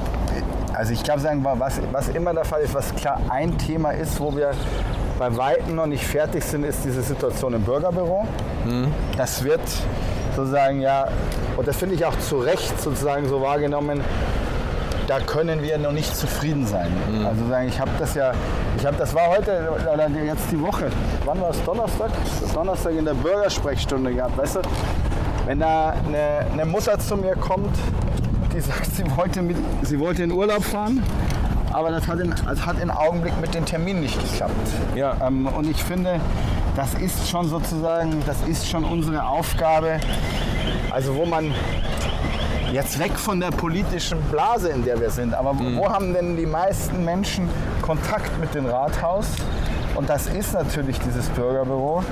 also 0.74 0.92
ich 0.92 1.04
glaube, 1.04 1.20
sagen 1.20 1.42
wir, 1.42 1.60
was, 1.60 1.80
was 1.92 2.08
immer 2.08 2.34
der 2.34 2.44
Fall 2.44 2.62
ist, 2.62 2.74
was 2.74 2.92
klar 2.96 3.20
ein 3.30 3.56
Thema 3.56 3.92
ist, 3.92 4.18
wo 4.18 4.34
wir 4.34 4.50
bei 5.18 5.36
Weitem 5.36 5.74
noch 5.74 5.86
nicht 5.86 6.04
fertig 6.04 6.44
sind, 6.44 6.64
ist 6.64 6.84
diese 6.84 7.02
Situation 7.02 7.52
im 7.54 7.62
Bürgerbüro. 7.62 8.26
Das 9.16 9.42
wird 9.42 9.60
sozusagen 10.36 10.80
ja, 10.80 11.08
und 11.56 11.66
das 11.66 11.76
finde 11.76 11.96
ich 11.96 12.04
auch 12.04 12.18
zu 12.20 12.38
Recht 12.38 12.80
sozusagen 12.80 13.28
so 13.28 13.40
wahrgenommen, 13.42 14.00
da 15.08 15.20
können 15.20 15.62
wir 15.62 15.78
noch 15.78 15.92
nicht 15.92 16.14
zufrieden 16.14 16.66
sein. 16.66 16.92
Also 17.26 17.48
sagen, 17.48 17.66
ich 17.68 17.80
habe 17.80 17.90
das 17.98 18.14
ja, 18.14 18.32
ich 18.76 18.86
habe 18.86 18.96
das 18.98 19.14
war 19.14 19.28
heute 19.28 19.70
oder 19.92 20.08
jetzt 20.08 20.50
die 20.52 20.60
Woche. 20.60 20.90
Wann 21.24 21.40
war 21.40 21.50
es 21.50 21.64
Donnerstag? 21.64 22.10
Donnerstag 22.54 22.92
in 22.92 23.06
der 23.06 23.14
Bürgersprechstunde 23.14 24.14
gehabt, 24.14 24.36
weißt 24.36 24.56
du? 24.56 24.60
Wenn 25.46 25.60
da 25.60 25.94
eine, 26.06 26.46
eine 26.52 26.66
Mutter 26.66 26.98
zu 26.98 27.16
mir 27.16 27.34
kommt, 27.36 27.74
die 28.54 28.60
sagt, 28.60 28.84
sie 28.94 29.04
wollte, 29.16 29.40
mit, 29.40 29.56
sie 29.82 29.98
wollte 29.98 30.22
in 30.24 30.30
Urlaub 30.30 30.62
fahren, 30.62 31.02
aber 31.72 31.90
das 31.90 32.06
hat, 32.06 32.20
in, 32.20 32.34
das 32.46 32.66
hat 32.66 32.80
im 32.80 32.90
Augenblick 32.90 33.38
mit 33.40 33.54
dem 33.54 33.64
Termin 33.64 34.00
nicht 34.00 34.18
geklappt. 34.20 34.54
Ja. 34.94 35.16
Ähm, 35.26 35.46
und 35.46 35.68
ich 35.68 35.82
finde, 35.82 36.20
das 36.76 36.94
ist 36.94 37.28
schon 37.28 37.48
sozusagen, 37.48 38.22
das 38.26 38.36
ist 38.46 38.68
schon 38.68 38.84
unsere 38.84 39.26
Aufgabe, 39.26 40.00
also 40.90 41.14
wo 41.14 41.24
man 41.24 41.52
jetzt 42.72 42.98
weg 42.98 43.12
von 43.12 43.40
der 43.40 43.50
politischen 43.50 44.20
Blase, 44.30 44.68
in 44.68 44.84
der 44.84 45.00
wir 45.00 45.10
sind, 45.10 45.34
aber 45.34 45.54
wo 45.58 45.88
haben 45.88 46.12
denn 46.12 46.36
die 46.36 46.46
meisten 46.46 47.04
Menschen 47.04 47.48
Kontakt 47.82 48.38
mit 48.38 48.54
dem 48.54 48.66
Rathaus? 48.66 49.26
Und 49.94 50.08
das 50.08 50.26
ist 50.26 50.52
natürlich 50.52 50.98
dieses 51.00 51.28
Bürgerbüro. 51.30 52.04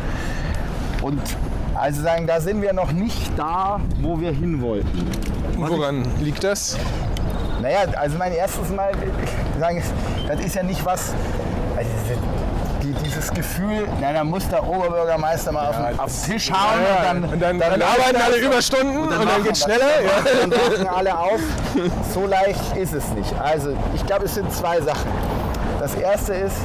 Und 1.03 1.21
also 1.75 2.03
sagen, 2.03 2.27
da 2.27 2.41
sind 2.41 2.63
wir 2.63 2.73
noch 2.73 2.91
nicht 2.91 3.31
da, 3.37 3.79
wo 4.01 4.19
wir 4.19 4.33
hin 4.33 4.61
wollten. 4.63 5.11
Woran 5.57 6.05
liegt 6.21 6.43
das? 6.43 6.77
Naja, 7.61 7.81
also 7.97 8.19
mein 8.19 8.33
erstes 8.33 8.71
Mal, 8.71 8.93
ich 8.93 9.46
sagen, 9.59 9.83
das 10.29 10.41
ist 10.41 10.55
ja 10.55 10.63
nicht 10.63 10.85
was, 10.85 11.13
also 11.77 11.91
die, 12.83 12.93
dieses 13.05 13.33
Gefühl, 13.33 13.87
na, 14.01 14.13
dann 14.13 14.29
muss 14.29 14.49
der 14.49 14.67
Oberbürgermeister 14.67 15.51
mal 15.53 15.69
auf, 15.69 15.77
den, 15.77 15.99
auf 15.99 16.13
den 16.13 16.33
Tisch 16.33 16.51
hauen 16.53 16.81
Ja, 16.83 17.11
und 17.11 17.23
dann, 17.23 17.33
und 17.33 17.41
dann, 17.43 17.59
dann, 17.59 17.83
arbeiten 17.83 18.17
alle 18.25 18.37
Überstunden 18.37 18.99
und 18.99 19.11
dann, 19.11 19.25
machen 19.25 19.45
geht's 19.45 19.67
wir- 19.67 19.75
schneller. 19.75 20.03
Ja. 20.03 20.45
Und 20.45 20.53
dann 20.53 20.61
wachen 20.73 20.89
alle 20.89 21.19
auf. 21.19 21.41
So 22.15 22.27
leicht 22.27 22.77
ist 22.77 22.93
es 22.95 23.09
nicht. 23.11 23.33
Also 23.41 23.71
ich 23.95 24.05
glaube, 24.07 24.27
es 24.27 24.35
sind 24.35 24.53
zwei 24.53 24.81
Sachen. 24.81 25.11
Das 25.81 25.95
erste 25.95 26.35
ist, 26.35 26.57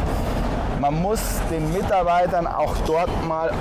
man 0.79 1.01
muss 1.01 1.19
den 1.49 1.71
Mitarbeitern 1.73 2.45
auch 2.47 2.75
dort 2.85 3.09
mal 3.27 3.51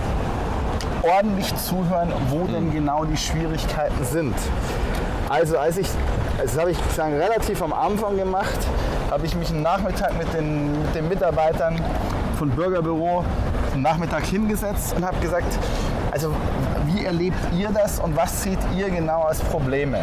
ordentlich 1.02 1.54
zuhören, 1.56 2.12
wo 2.28 2.46
denn 2.46 2.72
genau 2.72 3.04
die 3.04 3.16
Schwierigkeiten 3.16 4.04
sind. 4.04 4.34
Also 5.28 5.58
als 5.58 5.76
ich, 5.78 5.88
das 6.42 6.58
habe 6.58 6.72
ich 6.72 6.78
sagen, 6.94 7.14
relativ 7.16 7.62
am 7.62 7.72
Anfang 7.72 8.16
gemacht, 8.16 8.58
habe 9.10 9.26
ich 9.26 9.34
mich 9.34 9.50
einen 9.50 9.62
Nachmittag 9.62 10.16
mit 10.18 10.32
den, 10.32 10.82
mit 10.82 10.94
den 10.94 11.08
Mitarbeitern 11.08 11.80
von 12.38 12.50
Bürgerbüro 12.50 13.24
einen 13.72 13.82
Nachmittag 13.82 14.24
hingesetzt 14.24 14.94
und 14.96 15.04
habe 15.04 15.16
gesagt, 15.20 15.46
also 16.12 16.34
wie 16.86 17.04
erlebt 17.04 17.36
ihr 17.56 17.68
das 17.70 18.00
und 18.00 18.16
was 18.16 18.42
seht 18.42 18.58
ihr 18.76 18.90
genau 18.90 19.22
als 19.22 19.38
Probleme? 19.40 19.98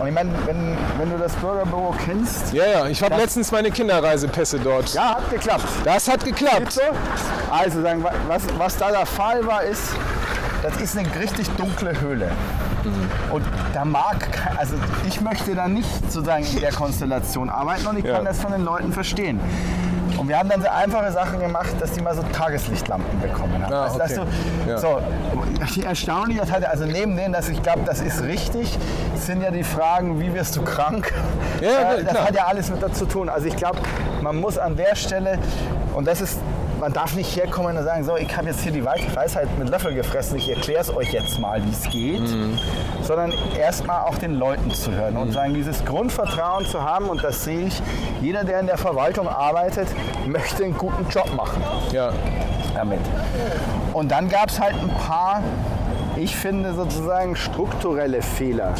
Und 0.00 0.08
ich 0.08 0.14
meine, 0.14 0.30
wenn, 0.44 0.76
wenn 0.98 1.10
du 1.10 1.18
das 1.18 1.32
Bürgerbüro 1.34 1.94
kennst, 2.04 2.52
ja, 2.52 2.64
ja, 2.66 2.86
ich 2.86 3.02
habe 3.02 3.14
letztens 3.16 3.52
meine 3.52 3.70
Kinderreisepässe 3.70 4.58
dort. 4.58 4.92
ja, 4.94 5.16
hat 5.16 5.30
geklappt. 5.30 5.66
Das 5.84 6.08
hat 6.08 6.24
geklappt. 6.24 6.72
So? 6.72 6.80
Also 7.50 7.80
sagen, 7.82 8.02
wa- 8.02 8.10
was, 8.26 8.42
was 8.58 8.76
da 8.76 8.90
der 8.90 9.06
Fall 9.06 9.46
war, 9.46 9.62
ist, 9.62 9.82
das 10.62 10.76
ist 10.80 10.96
eine 10.98 11.08
richtig 11.20 11.48
dunkle 11.56 12.00
Höhle. 12.00 12.30
Und 13.30 13.44
da 13.72 13.84
mag, 13.84 14.16
also 14.56 14.74
ich 15.06 15.20
möchte 15.20 15.54
da 15.54 15.68
nicht 15.68 15.88
sozusagen 16.10 16.44
in 16.44 16.60
der 16.60 16.72
Konstellation 16.72 17.50
arbeiten 17.50 17.86
und 17.86 17.98
ich 17.98 18.04
Ja. 18.04 18.16
kann 18.16 18.24
das 18.24 18.40
von 18.40 18.52
den 18.52 18.64
Leuten 18.64 18.92
verstehen. 18.92 19.40
Und 20.16 20.28
wir 20.28 20.38
haben 20.38 20.48
dann 20.48 20.62
so 20.62 20.68
einfache 20.68 21.12
Sachen 21.12 21.40
gemacht, 21.40 21.74
dass 21.78 21.92
die 21.92 22.00
mal 22.00 22.14
so 22.14 22.22
Tageslichtlampen 22.32 23.20
bekommen 23.20 23.62
haben. 23.62 23.72
Ah, 23.72 23.84
also, 24.00 24.22
okay. 24.22 24.30
du, 24.64 24.70
Ja. 24.70 24.78
so, 24.78 25.00
erstaunlich, 25.84 26.38
das 26.38 26.50
hatte, 26.50 26.70
also 26.70 26.86
neben 26.86 27.16
denen, 27.16 27.34
dass 27.34 27.48
ich 27.50 27.62
glaube, 27.62 27.80
das 27.84 28.00
ist 28.00 28.22
richtig, 28.22 28.78
sind 29.16 29.42
ja 29.42 29.50
die 29.50 29.64
Fragen, 29.64 30.18
wie 30.20 30.32
wirst 30.32 30.56
du 30.56 30.62
krank? 30.62 31.12
Ja, 31.60 31.94
Äh, 31.94 32.04
das 32.04 32.12
klar. 32.14 32.26
hat 32.28 32.34
ja 32.34 32.44
alles 32.46 32.70
mit 32.70 32.82
dazu 32.82 33.04
tun. 33.04 33.28
Also 33.28 33.46
ich 33.46 33.56
glaube, 33.56 33.78
man 34.22 34.36
muss 34.36 34.56
an 34.56 34.76
der 34.76 34.94
Stelle, 34.96 35.38
und 35.94 36.06
das 36.06 36.20
ist, 36.22 36.38
man 36.86 36.92
darf 36.92 37.16
nicht 37.16 37.34
herkommen 37.34 37.76
und 37.76 37.82
sagen, 37.82 38.04
so, 38.04 38.16
ich 38.16 38.36
habe 38.36 38.46
jetzt 38.46 38.60
hier 38.60 38.70
die 38.70 38.84
Wei- 38.84 39.04
Weisheit 39.12 39.48
mit 39.58 39.68
Löffel 39.70 39.92
gefressen, 39.92 40.36
ich 40.38 40.48
erkläre 40.48 40.82
es 40.82 40.94
euch 40.96 41.12
jetzt 41.12 41.40
mal, 41.40 41.60
wie 41.64 41.70
es 41.70 41.82
geht, 41.90 42.20
Mhm. 42.20 42.60
sondern 43.02 43.34
erstmal 43.58 44.02
auch 44.02 44.14
den 44.18 44.34
Leuten 44.36 44.70
zu 44.70 44.92
hören 44.92 45.16
und 45.16 45.32
sagen, 45.32 45.52
dieses 45.52 45.84
Grundvertrauen 45.84 46.64
zu 46.64 46.84
haben, 46.84 47.06
und 47.06 47.24
das 47.24 47.42
sehe 47.42 47.66
ich, 47.66 47.82
jeder, 48.22 48.44
der 48.44 48.60
in 48.60 48.66
der 48.68 48.78
Verwaltung 48.78 49.26
arbeitet, 49.26 49.88
möchte 50.28 50.62
einen 50.62 50.78
guten 50.78 51.08
Job 51.08 51.28
machen 51.34 51.60
Ja. 51.90 52.12
damit. 52.76 53.00
Und 53.92 54.12
dann 54.12 54.28
gab 54.28 54.50
es 54.50 54.60
halt 54.60 54.74
ein 54.80 54.90
paar, 55.08 55.42
ich 56.14 56.36
finde 56.36 56.72
sozusagen 56.72 57.34
strukturelle 57.34 58.22
Fehler 58.22 58.74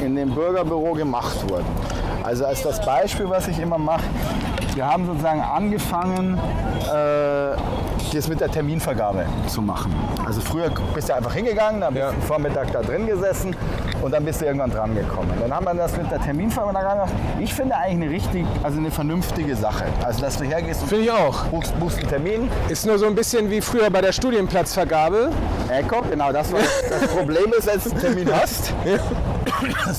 in 0.00 0.16
dem 0.16 0.30
Bürgerbüro 0.34 0.92
gemacht 0.94 1.46
wurden. 1.46 1.66
Also 2.22 2.46
als 2.46 2.62
das 2.62 2.80
Beispiel, 2.86 3.28
was 3.28 3.48
ich 3.48 3.58
immer 3.60 3.76
mache, 3.76 4.04
wir 4.76 4.86
haben 4.86 5.06
sozusagen 5.06 5.40
angefangen, 5.40 6.38
äh, 6.84 7.56
das 8.14 8.28
mit 8.28 8.40
der 8.40 8.50
Terminvergabe 8.50 9.24
zu 9.48 9.60
machen. 9.62 9.94
Also 10.24 10.40
früher 10.40 10.70
bist 10.94 11.08
du 11.08 11.14
einfach 11.14 11.32
hingegangen, 11.34 11.80
dann 11.80 11.92
bist 11.94 12.04
Ja. 12.06 12.12
du 12.12 12.20
Vormittag 12.20 12.70
da 12.72 12.80
drin 12.82 13.06
gesessen 13.06 13.56
und 14.02 14.12
dann 14.12 14.24
bist 14.24 14.40
du 14.40 14.44
irgendwann 14.46 14.70
dran 14.70 14.94
gekommen. 14.94 15.30
Dann 15.40 15.52
haben 15.52 15.64
wir 15.66 15.74
das 15.74 15.96
mit 15.96 16.10
der 16.10 16.20
Terminvergabe 16.20 16.78
gemacht. 16.78 17.12
Ich 17.40 17.52
finde 17.54 17.74
eigentlich 17.76 18.06
eine 18.08 18.10
richtig, 18.10 18.46
also 18.62 18.78
eine 18.78 18.90
vernünftige 18.90 19.56
Sache. 19.56 19.84
Also 20.04 20.20
dass 20.20 20.36
du 20.36 20.44
hergehst 20.44 20.82
und 20.82 20.88
Finde 20.88 21.04
ich 21.04 21.10
auch. 21.10 21.44
buchst, 21.46 21.78
buchst 21.80 21.98
einen 21.98 22.08
Termin, 22.08 22.50
Ist 22.68 22.86
nur 22.86 22.98
so 22.98 23.06
ein 23.06 23.14
bisschen 23.14 23.50
wie 23.50 23.60
früher 23.60 23.90
bei 23.90 24.00
der 24.02 24.12
Studienplatzvergabe. 24.12 25.30
Echo, 25.68 26.02
genau 26.10 26.32
das 26.32 26.52
war 26.52 26.60
das 26.90 27.08
Problem 27.08 27.52
ist, 27.58 27.66
wenn 27.66 27.80
du 27.80 27.90
einen 27.90 28.00
Termin 28.00 28.28
hast. 28.40 28.72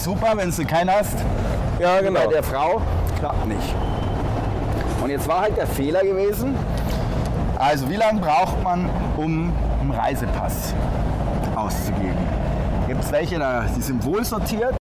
Super, 0.03 0.33
wenn 0.35 0.51
du 0.51 0.65
keinen 0.65 0.91
hast. 0.91 1.17
Ja, 1.79 1.99
genau. 2.01 2.21
Bei 2.25 2.27
der 2.33 2.43
Frau 2.43 2.81
klappt 3.19 3.47
nicht. 3.47 3.75
Und 5.07 5.11
jetzt 5.11 5.29
war 5.29 5.39
halt 5.39 5.55
der 5.55 5.67
Fehler 5.67 6.03
gewesen. 6.03 6.53
Also 7.57 7.89
wie 7.89 7.95
lange 7.95 8.19
braucht 8.19 8.61
man, 8.61 8.89
um 9.15 9.53
einen 9.79 9.91
Reisepass 9.91 10.73
auszugeben? 11.55 12.17
Gibt 12.89 13.01
es 13.01 13.09
welche, 13.13 13.39
da, 13.39 13.63
die 13.73 13.81
sind 13.81 14.03
wohl 14.03 14.25
sortiert. 14.25 14.75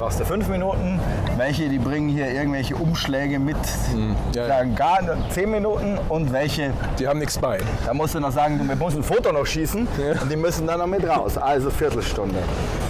Brauchst 0.00 0.18
du 0.18 0.24
fünf 0.24 0.48
Minuten. 0.48 0.98
Welche, 1.36 1.68
die 1.68 1.78
bringen 1.78 2.08
hier 2.08 2.30
irgendwelche 2.30 2.76
Umschläge 2.76 3.38
mit, 3.40 3.56
Hm, 3.90 4.14
ja, 4.34 4.42
ja. 4.42 4.48
sagen 4.48 4.74
gar 4.76 5.00
zehn 5.30 5.50
Minuten. 5.50 5.98
Und 6.08 6.32
welche, 6.32 6.70
Die 6.98 7.08
haben 7.08 7.18
nichts 7.18 7.38
bei. 7.38 7.58
da 7.84 7.92
musst 7.92 8.14
du 8.14 8.20
noch 8.20 8.30
sagen, 8.30 8.58
du 8.58 8.76
musst 8.76 8.96
ein 8.96 9.02
Foto 9.02 9.32
noch 9.32 9.44
schießen 9.44 9.88
und 10.22 10.30
die 10.30 10.36
müssen 10.36 10.66
dann 10.66 10.78
noch 10.78 10.86
mit 10.86 11.06
raus. 11.08 11.36
Also 11.36 11.70
Viertelstunde. 11.70 12.38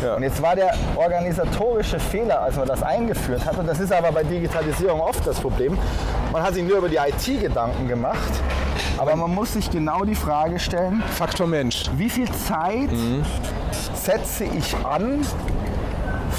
Ja. 0.02 0.16
Und 0.16 0.22
jetzt 0.22 0.42
war 0.42 0.54
der 0.54 0.74
organisatorische 0.96 1.98
Fehler, 1.98 2.42
als 2.42 2.56
man 2.56 2.66
das 2.68 2.82
eingeführt 2.82 3.46
hat, 3.46 3.56
und 3.56 3.66
das 3.66 3.80
ist 3.80 3.92
aber 3.92 4.12
bei 4.12 4.22
Digitalisierung 4.24 5.00
oft 5.00 5.26
das 5.26 5.40
Problem, 5.40 5.78
man 6.32 6.42
hat 6.42 6.54
sich 6.54 6.64
nur 6.64 6.78
über 6.78 6.88
die 6.88 6.96
IT 6.96 7.40
Gedanken 7.40 7.88
gemacht, 7.88 8.18
aber 8.98 9.16
man 9.16 9.34
muss 9.34 9.54
sich 9.54 9.70
genau 9.70 10.04
die 10.04 10.14
Frage 10.14 10.58
stellen, 10.58 11.02
Faktor 11.12 11.46
Mensch. 11.46 11.84
wie 11.96 12.10
viel 12.10 12.30
Zeit 12.30 12.90
setze 13.94 14.44
ich 14.44 14.74
an 14.84 15.24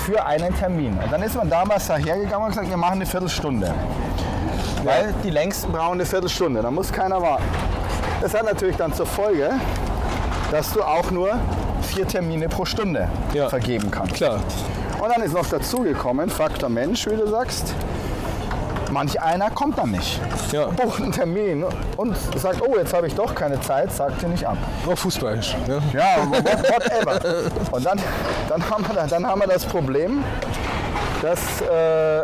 für 0.06 0.24
einen 0.26 0.56
Termin? 0.58 0.98
Und 1.04 1.12
dann 1.12 1.22
ist 1.24 1.36
man 1.36 1.50
damals 1.50 1.88
dahergegangen 1.88 2.44
und 2.46 2.50
gesagt, 2.50 2.70
wir 2.70 2.78
machen 2.78 2.94
eine 2.96 3.06
Viertelstunde. 3.06 3.74
Weil 4.84 5.14
die 5.24 5.32
längsten 5.32 5.72
brauchen 5.72 5.94
eine 5.94 6.06
Viertelstunde, 6.06 6.62
da 6.62 6.70
muss 6.70 6.92
keiner 6.92 7.22
warten. 7.22 7.44
Das 8.22 8.34
hat 8.34 8.44
natürlich 8.46 8.76
dann 8.78 8.94
zur 8.94 9.08
Folge, 9.08 9.50
dass 10.52 10.72
du 10.74 10.84
auch 10.84 11.10
nur 11.12 11.32
vier 11.82 12.08
Termine 12.08 12.48
pro 12.50 12.66
Stunde 12.66 13.08
Ja. 13.34 13.50
vergeben 13.50 13.90
kannst. 13.90 14.14
Klar. 14.16 14.40
Und 15.02 15.10
dann 15.10 15.22
ist 15.24 15.34
noch 15.34 15.48
dazugekommen, 15.48 16.30
Faktor 16.30 16.70
Mensch, 16.70 17.06
wie 17.08 17.16
du 17.16 17.28
sagst. 17.28 17.74
Manch 18.96 19.22
einer 19.22 19.50
kommt 19.50 19.78
dann 19.78 19.92
nicht. 19.92 20.22
Ja. 20.54 20.68
Bucht 20.68 21.02
einen 21.02 21.12
Termin 21.12 21.66
und 21.98 22.16
sagt, 22.38 22.62
oh, 22.66 22.78
jetzt 22.78 22.94
habe 22.94 23.08
ich 23.08 23.14
doch 23.14 23.36
keine 23.36 23.60
Zeit, 23.60 23.92
sagt 23.92 24.22
sie 24.22 24.28
nicht 24.28 24.48
ab. 24.48 24.56
Nur 24.86 24.96
Fußball. 24.96 25.36
Ne? 25.68 25.82
Ja, 25.92 26.26
what- 26.30 26.46
whatever. 26.46 27.52
Und 27.72 27.86
dann, 27.86 28.00
dann, 28.48 28.70
haben 28.70 28.86
wir, 28.88 29.06
dann 29.06 29.28
haben 29.28 29.42
wir 29.42 29.48
das 29.50 29.66
Problem, 29.66 30.24
dass, 31.22 31.40
äh, 31.60 32.24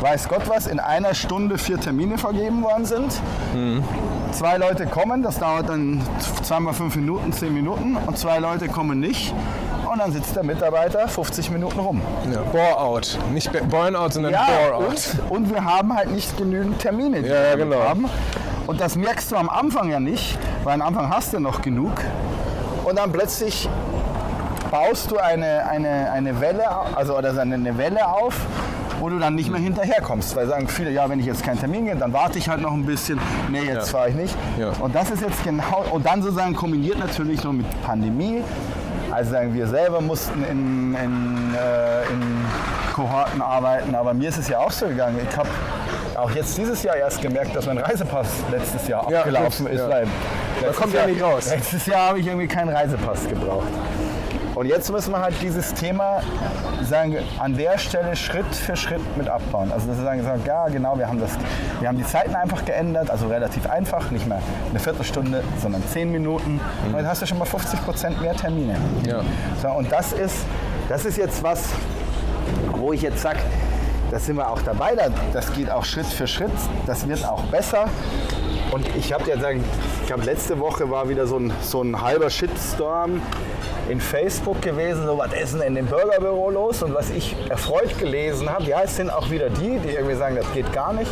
weiß 0.00 0.28
Gott 0.28 0.42
was, 0.48 0.68
in 0.68 0.78
einer 0.78 1.12
Stunde 1.12 1.58
vier 1.58 1.80
Termine 1.80 2.18
vergeben 2.18 2.62
worden 2.62 2.84
sind. 2.84 3.12
Zwei 4.30 4.58
Leute 4.58 4.86
kommen, 4.86 5.24
das 5.24 5.40
dauert 5.40 5.68
dann 5.70 6.02
zweimal 6.44 6.72
fünf 6.72 6.94
Minuten, 6.94 7.32
zehn 7.32 7.52
Minuten 7.52 7.96
und 7.96 8.16
zwei 8.16 8.38
Leute 8.38 8.68
kommen 8.68 9.00
nicht. 9.00 9.34
Und 9.90 9.98
dann 9.98 10.12
sitzt 10.12 10.36
der 10.36 10.44
Mitarbeiter 10.44 11.08
50 11.08 11.50
Minuten 11.50 11.80
rum. 11.80 12.00
Ja. 12.32 12.42
Bore-out. 12.52 13.18
Nicht 13.32 13.50
Burnout, 13.68 14.10
sondern 14.10 14.32
Ja, 14.32 14.46
Bore-out. 14.70 14.84
und, 15.28 15.30
und 15.30 15.50
wir 15.52 15.64
haben 15.64 15.94
halt 15.96 16.12
nicht 16.12 16.36
genügend 16.36 16.78
Termine, 16.78 17.22
die 17.22 17.28
Ja, 17.28 17.56
wir 17.56 17.64
genau. 17.64 17.82
haben. 17.82 18.04
Und 18.68 18.80
das 18.80 18.94
merkst 18.94 19.32
du 19.32 19.36
am 19.36 19.48
Anfang 19.48 19.90
ja 19.90 19.98
nicht, 19.98 20.38
weil 20.62 20.74
am 20.74 20.82
Anfang 20.82 21.10
hast 21.10 21.32
du 21.32 21.40
noch 21.40 21.60
genug. 21.60 21.92
Und 22.84 22.98
dann 22.98 23.10
plötzlich 23.10 23.68
baust 24.70 25.10
du 25.10 25.18
eine, 25.18 25.66
eine, 25.68 26.12
eine 26.12 26.40
Welle, 26.40 26.64
also 26.94 27.16
oder 27.18 27.30
eine, 27.40 27.56
eine 27.56 27.76
Welle 27.76 28.06
auf, 28.06 28.36
wo 29.00 29.08
du 29.08 29.18
dann 29.18 29.34
nicht 29.34 29.50
mehr 29.50 29.60
hinterherkommst. 29.60 30.36
Weil 30.36 30.46
sagen 30.46 30.68
viele, 30.68 30.90
ja, 30.90 31.08
wenn 31.08 31.18
ich 31.18 31.26
jetzt 31.26 31.42
keinen 31.42 31.58
Termin 31.58 31.86
gehe, 31.86 31.96
dann 31.96 32.12
warte 32.12 32.38
ich 32.38 32.48
halt 32.48 32.60
noch 32.60 32.72
ein 32.72 32.86
bisschen. 32.86 33.18
Nee, 33.50 33.62
jetzt 33.62 33.86
Ja. 33.92 33.98
fahre 33.98 34.10
ich 34.10 34.14
nicht. 34.14 34.36
Ja. 34.58 34.70
Und 34.78 34.94
das 34.94 35.10
ist 35.10 35.22
jetzt 35.22 35.42
genau, 35.42 35.84
und 35.90 36.06
dann 36.06 36.22
sozusagen 36.22 36.54
kombiniert 36.54 36.98
natürlich 36.98 37.42
noch 37.42 37.52
mit 37.52 37.66
Pandemie. 37.82 38.42
Also 39.20 39.32
sagen 39.32 39.52
wir 39.52 39.66
selber 39.66 40.00
mussten 40.00 40.42
in, 40.44 40.94
in, 40.94 41.54
äh, 41.54 42.04
in 42.10 42.46
Kohorten 42.94 43.42
arbeiten, 43.42 43.94
aber 43.94 44.14
mir 44.14 44.30
ist 44.30 44.38
es 44.38 44.48
ja 44.48 44.60
auch 44.60 44.70
so 44.70 44.86
gegangen. 44.86 45.18
Ich 45.30 45.36
habe 45.36 45.50
auch 46.16 46.30
jetzt 46.30 46.56
dieses 46.56 46.82
Jahr 46.82 46.96
erst 46.96 47.20
gemerkt, 47.20 47.54
dass 47.54 47.66
mein 47.66 47.76
Reisepass 47.76 48.28
letztes 48.50 48.88
Jahr 48.88 49.06
Ja, 49.10 49.18
abgelaufen 49.18 49.66
gut, 49.66 49.74
ist. 49.74 49.80
ja. 49.82 49.90
Weil 49.90 50.06
Da 50.62 50.72
kommt 50.72 50.94
ja 50.94 51.06
nicht 51.06 51.22
raus. 51.22 51.50
Letztes 51.50 51.84
Jahr 51.84 52.08
habe 52.08 52.20
ich 52.20 52.26
irgendwie 52.28 52.48
keinen 52.48 52.70
Reisepass 52.70 53.28
gebraucht. 53.28 53.68
Und 54.60 54.66
jetzt 54.66 54.92
müssen 54.92 55.12
wir 55.12 55.20
halt 55.22 55.34
dieses 55.40 55.72
Thema 55.72 56.20
sagen, 56.82 57.16
an 57.38 57.56
der 57.56 57.78
Stelle 57.78 58.14
Schritt 58.14 58.54
für 58.54 58.76
Schritt 58.76 59.00
mit 59.16 59.26
abbauen. 59.26 59.72
Also 59.72 59.86
dass 59.86 59.96
wir 59.96 60.04
sagen, 60.04 60.22
sagen, 60.22 60.42
ja 60.44 60.68
genau, 60.68 60.98
wir 60.98 61.08
haben, 61.08 61.18
das, 61.18 61.30
wir 61.80 61.88
haben 61.88 61.96
die 61.96 62.04
Zeiten 62.04 62.34
einfach 62.34 62.62
geändert, 62.66 63.10
also 63.10 63.28
relativ 63.28 63.66
einfach, 63.70 64.10
nicht 64.10 64.26
mehr 64.26 64.42
eine 64.68 64.78
Viertelstunde, 64.78 65.42
sondern 65.62 65.82
zehn 65.88 66.12
Minuten. 66.12 66.60
Und 66.84 66.92
dann 66.92 67.08
hast 67.08 67.22
du 67.22 67.26
schon 67.26 67.38
mal 67.38 67.46
50 67.46 67.82
Prozent 67.86 68.20
mehr 68.20 68.36
Termine. 68.36 68.76
Ja. 69.06 69.22
So, 69.62 69.70
und 69.70 69.90
das 69.90 70.12
ist 70.12 70.44
das 70.90 71.06
ist 71.06 71.16
jetzt 71.16 71.42
was, 71.42 71.70
wo 72.72 72.92
ich 72.92 73.00
jetzt 73.00 73.22
sage, 73.22 73.38
da 74.10 74.18
sind 74.18 74.36
wir 74.36 74.46
auch 74.46 74.60
dabei, 74.60 74.94
das 75.32 75.54
geht 75.54 75.70
auch 75.70 75.86
Schritt 75.86 76.04
für 76.04 76.26
Schritt, 76.26 76.50
das 76.84 77.08
wird 77.08 77.24
auch 77.24 77.44
besser. 77.44 77.86
Und 78.72 78.86
ich 78.96 79.12
habe 79.12 79.28
ja 79.28 79.38
sagen, 79.38 79.64
ich 80.00 80.06
glaube 80.06 80.24
letzte 80.24 80.58
Woche 80.60 80.90
war 80.90 81.08
wieder 81.08 81.26
so 81.26 81.38
ein, 81.38 81.52
so 81.60 81.82
ein 81.82 82.00
halber 82.00 82.30
Shitstorm 82.30 83.20
in 83.88 84.00
Facebook 84.00 84.62
gewesen, 84.62 85.06
so 85.06 85.18
was 85.18 85.30
denn 85.30 85.60
in 85.62 85.74
dem 85.74 85.86
Bürgerbüro 85.86 86.50
los? 86.50 86.82
Und 86.82 86.94
was 86.94 87.10
ich 87.10 87.34
erfreut 87.48 87.98
gelesen 87.98 88.48
habe, 88.48 88.64
ja, 88.64 88.82
es 88.82 88.94
sind 88.94 89.10
auch 89.10 89.30
wieder 89.30 89.50
die, 89.50 89.78
die 89.78 89.90
irgendwie 89.90 90.14
sagen, 90.14 90.36
das 90.36 90.52
geht 90.52 90.72
gar 90.72 90.92
nicht. 90.92 91.10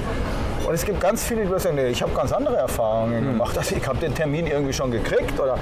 Und 0.69 0.75
es 0.75 0.85
gibt 0.85 1.01
ganz 1.01 1.25
viele, 1.25 1.47
die 1.47 1.59
sagen, 1.59 1.77
nee, 1.77 1.87
ich 1.87 2.03
habe 2.03 2.13
ganz 2.13 2.31
andere 2.31 2.57
Erfahrungen 2.57 3.25
mhm. 3.25 3.31
gemacht. 3.33 3.57
Also 3.57 3.75
ich 3.75 3.89
habe 3.89 3.97
den 4.01 4.15
Termin 4.15 4.47
irgendwie 4.47 4.75
schon 4.75 4.91
gekriegt 4.91 5.41
oder 5.41 5.57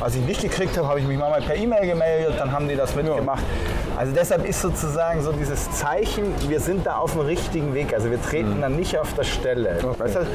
als 0.00 0.16
ich 0.16 0.22
nicht 0.26 0.42
gekriegt 0.42 0.76
habe, 0.76 0.86
habe 0.86 1.00
ich 1.00 1.06
mich 1.06 1.16
mal 1.16 1.40
per 1.40 1.56
E-Mail 1.56 1.86
gemeldet, 1.86 2.34
dann 2.38 2.52
haben 2.52 2.68
die 2.68 2.76
das 2.76 2.94
mitgemacht. 2.94 3.42
Also 3.96 4.12
deshalb 4.12 4.46
ist 4.46 4.60
sozusagen 4.60 5.22
so 5.22 5.32
dieses 5.32 5.70
Zeichen, 5.72 6.34
wir 6.46 6.60
sind 6.60 6.84
da 6.84 6.96
auf 6.98 7.12
dem 7.12 7.22
richtigen 7.22 7.72
Weg. 7.72 7.94
Also 7.94 8.10
wir 8.10 8.20
treten 8.20 8.56
mhm. 8.56 8.60
dann 8.60 8.76
nicht 8.76 8.98
auf 8.98 9.14
der 9.14 9.24
Stelle. 9.24 9.78
Okay. 9.82 9.98
Weißt 9.98 10.16
du, 10.16 10.26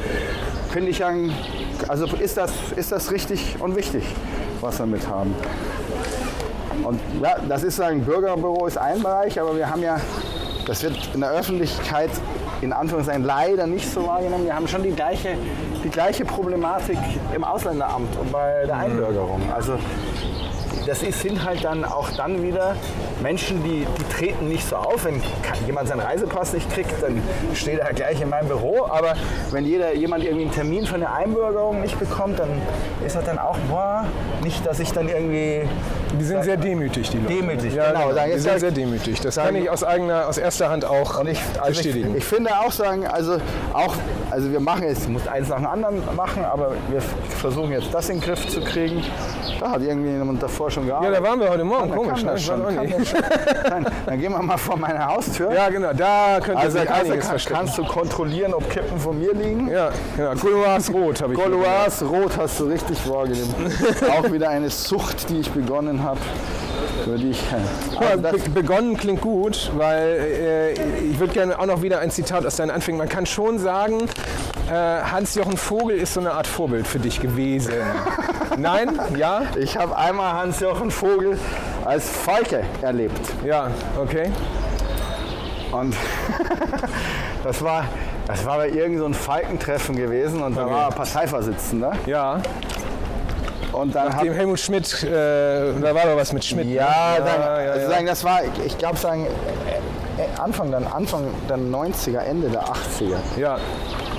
finde 0.70 0.90
ich, 0.90 1.04
also 1.86 2.06
ist 2.06 2.36
das, 2.36 2.50
ist 2.74 2.90
das 2.90 3.12
richtig 3.12 3.54
und 3.60 3.76
wichtig, 3.76 4.02
was 4.60 4.80
wir 4.80 4.86
mit 4.86 5.06
haben. 5.06 5.36
Und 6.82 7.00
ja, 7.22 7.36
das 7.48 7.62
ist 7.62 7.80
ein 7.80 8.04
Bürgerbüro 8.04 8.66
ist 8.66 8.76
ein 8.76 9.04
Bereich, 9.04 9.40
aber 9.40 9.56
wir 9.56 9.70
haben 9.70 9.82
ja, 9.82 10.00
das 10.66 10.82
wird 10.82 11.10
in 11.14 11.20
der 11.20 11.30
Öffentlichkeit 11.30 12.10
in 12.66 12.72
Anführungszeichen 12.72 13.24
leider 13.24 13.66
nicht 13.66 13.88
so 13.88 14.04
wahrgenommen. 14.06 14.44
Wir 14.44 14.54
haben 14.54 14.66
schon 14.66 14.82
die 14.82 14.90
gleiche, 14.90 15.36
die 15.84 15.88
gleiche 15.88 16.24
Problematik 16.24 16.98
im 17.34 17.44
Ausländeramt 17.44 18.16
und 18.18 18.32
bei 18.32 18.64
der. 18.66 18.76
Einbürgerung. 18.76 19.40
Also 19.54 19.78
das 20.86 21.02
ist, 21.02 21.20
sind 21.20 21.44
halt 21.44 21.64
dann 21.64 21.84
auch 21.84 22.10
dann 22.16 22.42
wieder 22.42 22.76
Menschen, 23.22 23.62
die, 23.64 23.86
die 23.98 24.14
treten 24.14 24.48
nicht 24.48 24.66
so 24.68 24.76
auf. 24.76 25.04
Wenn 25.04 25.20
jemand 25.66 25.88
seinen 25.88 26.00
Reisepass 26.00 26.52
nicht 26.52 26.70
kriegt, 26.72 27.02
dann 27.02 27.20
steht 27.54 27.80
er 27.80 27.92
gleich 27.92 28.20
in 28.20 28.28
meinem 28.28 28.48
Büro. 28.48 28.86
Aber 28.88 29.14
wenn 29.50 29.64
jeder, 29.64 29.94
jemand 29.94 30.24
irgendwie 30.24 30.44
einen 30.44 30.54
Termin 30.54 30.86
für 30.86 30.94
eine 30.94 31.12
Einbürgerung 31.12 31.80
nicht 31.80 31.98
bekommt, 31.98 32.38
dann 32.38 32.50
ist 33.04 33.16
er 33.16 33.22
dann 33.22 33.38
auch, 33.38 33.58
boah, 33.68 34.04
nicht, 34.42 34.64
dass 34.64 34.78
ich 34.78 34.92
dann 34.92 35.08
irgendwie... 35.08 35.68
Die 36.18 36.24
sind 36.24 36.44
sehr 36.44 36.56
demütig, 36.56 37.10
die 37.10 37.18
Leute. 37.18 37.34
Demütig, 37.34 37.74
ja, 37.74 37.92
genau. 37.92 38.08
genau. 38.08 38.24
Die 38.26 38.38
sind 38.38 38.60
sehr 38.60 38.70
demütig. 38.70 39.20
Das 39.20 39.36
kann 39.36 39.54
ich 39.56 39.68
aus 39.68 39.82
eigener, 39.82 40.28
aus 40.28 40.38
erster 40.38 40.70
Hand 40.70 40.84
auch 40.84 41.18
und 41.18 41.28
ich, 41.28 41.40
also 41.60 41.82
bestätigen. 41.82 42.10
Ich, 42.10 42.18
ich, 42.18 42.24
finde 42.24 42.58
auch 42.58 42.70
sagen, 42.70 43.06
also 43.06 43.38
auch, 43.72 43.96
also 44.30 44.50
wir 44.50 44.60
machen 44.60 44.84
jetzt, 44.84 45.08
muss 45.08 45.26
eins 45.26 45.48
nach 45.48 45.56
dem 45.56 45.66
anderen 45.66 46.02
machen, 46.14 46.44
aber 46.44 46.72
wir 46.90 47.00
versuchen 47.00 47.72
jetzt 47.72 47.92
das 47.92 48.08
in 48.08 48.20
den 48.20 48.24
Griff 48.24 48.48
zu 48.48 48.60
kriegen. 48.60 49.02
Da 49.60 49.70
hat 49.70 49.82
irgendwie 49.82 50.10
jemand 50.10 50.42
davor 50.42 50.70
schon 50.70 50.86
gearbeitet. 50.86 51.14
Ja, 51.14 51.20
da 51.20 51.28
waren 51.28 51.40
wir 51.40 51.48
heute 51.48 51.64
Morgen, 51.64 51.88
ja, 51.88 51.96
komisch. 51.96 52.24
Ne? 52.24 52.38
Schon, 52.38 52.62
dann, 52.62 53.86
dann, 54.06 54.20
gehen 54.20 54.32
wir 54.32 54.42
mal 54.42 54.58
vor 54.58 54.76
meine 54.76 55.04
Haustür. 55.06 55.52
Ja, 55.52 55.68
genau, 55.68 55.92
da 55.92 56.38
könnte 56.42 56.60
also, 56.60 56.78
sich 56.78 56.90
einiges 56.90 57.20
kann, 57.20 57.28
verstecken. 57.28 57.56
Kannst 57.56 57.78
du 57.78 57.84
kontrollieren, 57.84 58.54
ob 58.54 58.68
Kippen 58.70 58.98
von 58.98 59.18
mir 59.18 59.32
liegen? 59.32 59.68
Ja, 59.68 59.90
ja 60.18 60.34
Gauloise 60.34 60.92
Rot 60.92 61.22
habe 61.22 61.32
ich 61.32 61.38
Gauloise 61.38 62.04
Rot 62.04 62.36
hast 62.36 62.60
du 62.60 62.64
richtig 62.64 62.98
wahrgenommen. 63.08 63.72
Auch 64.18 64.30
wieder 64.30 64.50
eine 64.50 64.70
Sucht, 64.70 65.28
die 65.30 65.40
ich 65.40 65.50
begonnen 65.50 66.02
habe. 66.02 66.20
Würde 67.04 67.24
ich, 67.24 67.42
also 67.98 68.22
be 68.22 68.50
begonnen 68.50 68.96
klingt 68.96 69.20
gut, 69.20 69.70
weil 69.76 70.18
äh, 70.18 70.72
ich 70.72 71.18
würde 71.18 71.32
gerne 71.32 71.58
auch 71.58 71.66
noch 71.66 71.82
wieder 71.82 72.00
ein 72.00 72.10
Zitat 72.10 72.44
aus 72.44 72.56
deinen 72.56 72.70
Anfängen. 72.70 72.98
Man 72.98 73.08
kann 73.08 73.26
schon 73.26 73.58
sagen, 73.58 74.08
äh, 74.68 74.72
Hans-Jochen 74.72 75.56
Vogel 75.56 75.96
ist 75.96 76.14
so 76.14 76.20
eine 76.20 76.32
Art 76.32 76.46
Vorbild 76.46 76.86
für 76.86 76.98
dich 76.98 77.20
gewesen. 77.20 77.72
Nein? 78.56 78.98
Ja? 79.16 79.42
Ich 79.56 79.76
habe 79.76 79.96
einmal 79.96 80.32
Hans-Jochen 80.32 80.90
Vogel 80.90 81.38
als 81.84 82.08
Falke 82.08 82.62
erlebt. 82.82 83.20
Ja, 83.44 83.70
okay. 84.00 84.30
Und 85.72 85.94
das 87.44 87.62
war, 87.62 87.84
das 88.26 88.44
war 88.46 88.56
bei 88.58 88.68
irgendeinem 88.68 89.12
so 89.12 89.18
Falkentreffen 89.18 89.96
gewesen 89.96 90.42
und 90.42 90.56
okay. 90.56 90.66
da 90.66 90.70
war 90.70 90.82
er 90.88 90.90
Parteivorsitzender. 90.90 91.92
Ja. 92.06 92.40
Und 93.72 93.94
dann 93.94 94.08
Nachdem 94.08 94.32
Helmut 94.32 94.58
Schmidt, 94.58 95.02
äh, 95.02 95.08
da 95.08 95.94
war 95.94 96.06
doch 96.06 96.16
was 96.16 96.32
mit 96.32 96.44
Schmidt. 96.44 96.68
Ja, 96.68 97.16
ne? 97.18 97.24
dann, 97.24 97.40
ja, 97.40 97.62
ja, 97.62 97.72
also 97.72 97.88
sagen, 97.88 98.06
das 98.06 98.24
war, 98.24 98.40
ich 98.64 98.78
glaube 98.78 98.96
sagen, 98.96 99.26
äh, 99.26 100.22
äh, 100.22 100.40
Anfang 100.40 100.70
dann 100.70 100.86
Anfang 100.86 101.24
der 101.48 101.58
90er, 101.58 102.20
Ende 102.20 102.48
der 102.48 102.64
80er. 102.64 103.38
Ja. 103.38 103.58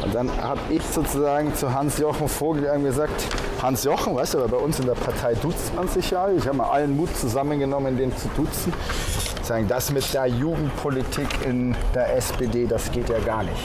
Und 0.07 0.15
dann 0.15 0.31
habe 0.41 0.61
ich 0.69 0.81
sozusagen 0.83 1.53
zu 1.53 1.73
Hans-Jochen 1.73 2.29
Vogel 2.29 2.81
gesagt, 2.81 3.27
Hans-Jochen, 3.61 4.15
weißt 4.15 4.35
du, 4.35 4.37
aber 4.37 4.47
bei 4.47 4.57
uns 4.57 4.79
in 4.79 4.85
der 4.85 4.93
Partei 4.93 5.33
duzt 5.33 5.75
man 5.75 5.89
sich 5.89 6.11
ja. 6.11 6.29
Ich 6.29 6.47
habe 6.47 6.55
mal 6.55 6.69
allen 6.69 6.95
Mut 6.95 7.13
zusammengenommen, 7.17 7.97
den 7.97 8.15
zu 8.15 8.29
duzen. 8.29 8.71
Sagen, 9.43 9.67
das 9.67 9.91
mit 9.91 10.13
der 10.13 10.27
Jugendpolitik 10.27 11.27
in 11.45 11.75
der 11.93 12.15
SPD, 12.15 12.67
das 12.67 12.89
geht 12.89 13.09
ja 13.09 13.19
gar 13.19 13.43
nicht. 13.43 13.59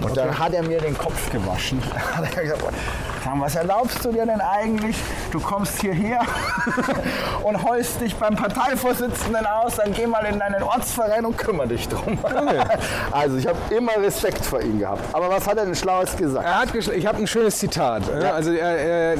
Und 0.00 0.10
okay. 0.10 0.14
dann 0.16 0.36
hat 0.36 0.54
er 0.54 0.64
mir 0.64 0.80
den 0.80 0.98
Kopf 0.98 1.30
gewaschen. 1.30 1.80
sagen, 3.24 3.40
was 3.40 3.54
erlaubst 3.56 4.04
du 4.04 4.12
dir 4.12 4.26
denn 4.26 4.40
eigentlich? 4.40 4.96
Du 5.30 5.40
kommst 5.40 5.80
hierher 5.80 6.20
und 7.42 7.62
heust 7.64 8.00
dich 8.00 8.14
beim 8.16 8.36
Parteivorsitzenden 8.36 9.46
aus, 9.46 9.76
dann 9.76 9.92
geh 9.92 10.06
mal 10.06 10.24
in 10.26 10.38
deinen 10.38 10.62
Ortsverein 10.62 11.24
und 11.24 11.36
kümmere 11.36 11.68
dich 11.68 11.88
drum. 11.88 12.18
Also 13.10 13.36
ich 13.36 13.46
habe 13.46 13.58
immer 13.74 13.92
Respekt 13.96 14.44
vor 14.44 14.60
ihm 14.60 14.78
gehabt. 14.78 15.02
Aber 15.14 15.28
was 15.28 15.46
hat 15.46 15.56
er 15.56 15.64
denn 15.64 15.74
Schlaues 15.74 16.16
gesagt? 16.16 16.44
Er 16.44 16.58
hat, 16.58 16.74
ich 16.74 17.06
habe 17.06 17.18
ein 17.18 17.26
schönes 17.26 17.58
Zitat. 17.58 18.02
Ja. 18.08 18.32
Also 18.32 18.52
er, 18.52 18.76
er 18.76 19.16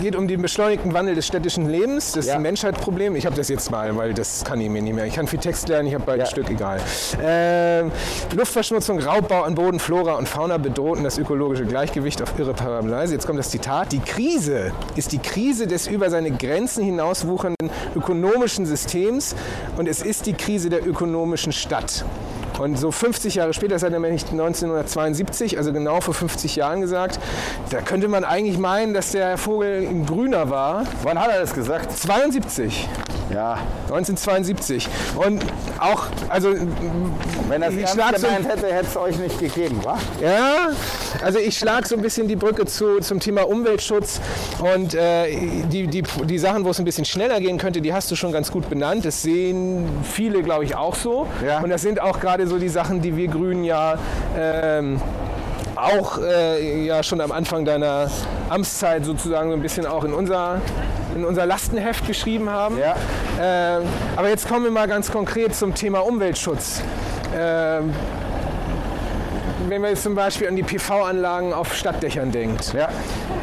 geht 0.00 0.16
um 0.16 0.28
den 0.28 0.42
beschleunigten 0.42 0.92
Wandel 0.92 1.14
des 1.14 1.26
städtischen 1.26 1.68
Lebens. 1.68 2.12
Das 2.12 2.24
ist 2.24 2.30
ja. 2.30 2.36
ein 2.36 2.42
Menschheitsproblem. 2.42 3.16
Ich 3.16 3.26
habe 3.26 3.36
das 3.36 3.48
jetzt 3.48 3.70
mal, 3.70 3.96
weil 3.96 4.14
das 4.14 4.44
kann 4.44 4.60
ich 4.60 4.68
mir 4.68 4.82
nicht 4.82 4.94
mehr. 4.94 5.06
Ich 5.06 5.14
kann 5.14 5.26
viel 5.26 5.38
Text 5.38 5.68
lernen, 5.68 5.88
ich 5.88 5.94
habe 5.94 6.04
bald 6.04 6.18
ja. 6.18 6.24
ein 6.24 6.30
Stück, 6.30 6.50
egal. 6.50 6.80
Äh, 7.22 7.82
Luftverschmutzung, 8.34 9.00
Raubbau 9.00 9.42
an 9.42 9.54
Boden, 9.54 9.78
Flora 9.78 10.14
und 10.14 10.28
Fauna 10.28 10.58
bedrohten 10.58 11.04
das 11.04 11.18
ökologische 11.18 11.64
Gleichgewicht 11.64 12.22
auf 12.22 12.38
irreparable 12.38 13.05
Weise. 13.06 13.14
Jetzt 13.14 13.26
kommt 13.26 13.38
das 13.38 13.50
Zitat. 13.50 13.92
Die 13.92 14.00
Krise 14.00 14.72
ist 14.96 15.12
die 15.12 15.18
Krise 15.18 15.68
des 15.68 15.86
über 15.86 16.10
seine 16.10 16.32
Grenzen 16.32 16.82
hinauswuchernden 16.82 17.70
ökonomischen 17.94 18.66
Systems 18.66 19.36
und 19.76 19.86
es 19.86 20.02
ist 20.02 20.26
die 20.26 20.32
Krise 20.32 20.70
der 20.70 20.84
ökonomischen 20.84 21.52
Stadt. 21.52 22.04
Und 22.58 22.76
so 22.76 22.90
50 22.90 23.36
Jahre 23.36 23.54
später, 23.54 23.74
das 23.74 23.84
hat 23.84 23.92
er 23.92 24.00
nämlich 24.00 24.24
1972, 24.24 25.56
also 25.56 25.72
genau 25.72 26.00
vor 26.00 26.14
50 26.14 26.56
Jahren 26.56 26.80
gesagt, 26.80 27.20
da 27.70 27.80
könnte 27.80 28.08
man 28.08 28.24
eigentlich 28.24 28.58
meinen, 28.58 28.92
dass 28.92 29.12
der 29.12 29.38
Vogel 29.38 29.86
ein 29.86 30.04
Grüner 30.04 30.50
war. 30.50 30.84
Wann 31.04 31.20
hat 31.20 31.30
er 31.30 31.38
das 31.38 31.54
gesagt? 31.54 31.92
72. 31.92 32.88
Ja. 33.36 33.58
1972. 33.90 34.88
Und 35.14 35.44
auch, 35.78 36.06
also. 36.30 36.54
Wenn 37.48 37.62
es 37.62 37.76
ernst 37.76 37.96
gemeint 37.96 38.18
so, 38.18 38.28
hätte, 38.28 38.66
hätte 38.72 38.86
es 38.86 38.96
euch 38.96 39.18
nicht 39.18 39.38
gegeben, 39.38 39.78
wa? 39.84 39.98
Ja, 40.22 40.70
also 41.22 41.38
ich 41.38 41.58
schlage 41.58 41.86
so 41.86 41.96
ein 41.96 42.00
bisschen 42.00 42.28
die 42.28 42.36
Brücke 42.36 42.64
zu, 42.64 43.00
zum 43.00 43.20
Thema 43.20 43.46
Umweltschutz. 43.46 44.22
Und 44.58 44.94
äh, 44.94 45.36
die, 45.70 45.86
die, 45.86 46.02
die 46.02 46.38
Sachen, 46.38 46.64
wo 46.64 46.70
es 46.70 46.78
ein 46.78 46.86
bisschen 46.86 47.04
schneller 47.04 47.38
gehen 47.40 47.58
könnte, 47.58 47.82
die 47.82 47.92
hast 47.92 48.10
du 48.10 48.16
schon 48.16 48.32
ganz 48.32 48.50
gut 48.50 48.70
benannt. 48.70 49.04
Das 49.04 49.20
sehen 49.20 49.86
viele, 50.02 50.42
glaube 50.42 50.64
ich, 50.64 50.74
auch 50.74 50.94
so. 50.94 51.26
Ja. 51.46 51.60
Und 51.60 51.68
das 51.68 51.82
sind 51.82 52.00
auch 52.00 52.20
gerade 52.20 52.46
so 52.46 52.58
die 52.58 52.70
Sachen, 52.70 53.02
die 53.02 53.16
wir 53.16 53.28
Grünen 53.28 53.64
ja. 53.64 53.98
Ähm, 54.38 54.98
auch 55.76 56.18
äh, 56.18 56.86
ja 56.86 57.02
schon 57.02 57.20
am 57.20 57.32
Anfang 57.32 57.66
deiner 57.66 58.10
Amtszeit 58.48 59.04
sozusagen 59.04 59.50
so 59.50 59.56
ein 59.56 59.60
bisschen 59.60 59.84
auch 59.84 60.04
in 60.04 60.14
unser, 60.14 60.62
in 61.16 61.24
unser 61.24 61.46
Lastenheft 61.46 62.06
geschrieben 62.06 62.50
haben. 62.50 62.78
Ja. 62.78 62.94
Äh, 63.78 63.82
aber 64.16 64.28
jetzt 64.28 64.48
kommen 64.48 64.64
wir 64.64 64.70
mal 64.70 64.86
ganz 64.86 65.10
konkret 65.10 65.54
zum 65.54 65.74
Thema 65.74 66.00
Umweltschutz. 66.00 66.82
Äh, 67.34 67.80
wenn 69.68 69.80
man 69.80 69.90
jetzt 69.90 70.04
zum 70.04 70.14
Beispiel 70.14 70.46
an 70.46 70.54
die 70.54 70.62
PV-Anlagen 70.62 71.52
auf 71.52 71.74
Stadtdächern 71.74 72.30
denkt. 72.30 72.72
Ja. 72.72 72.88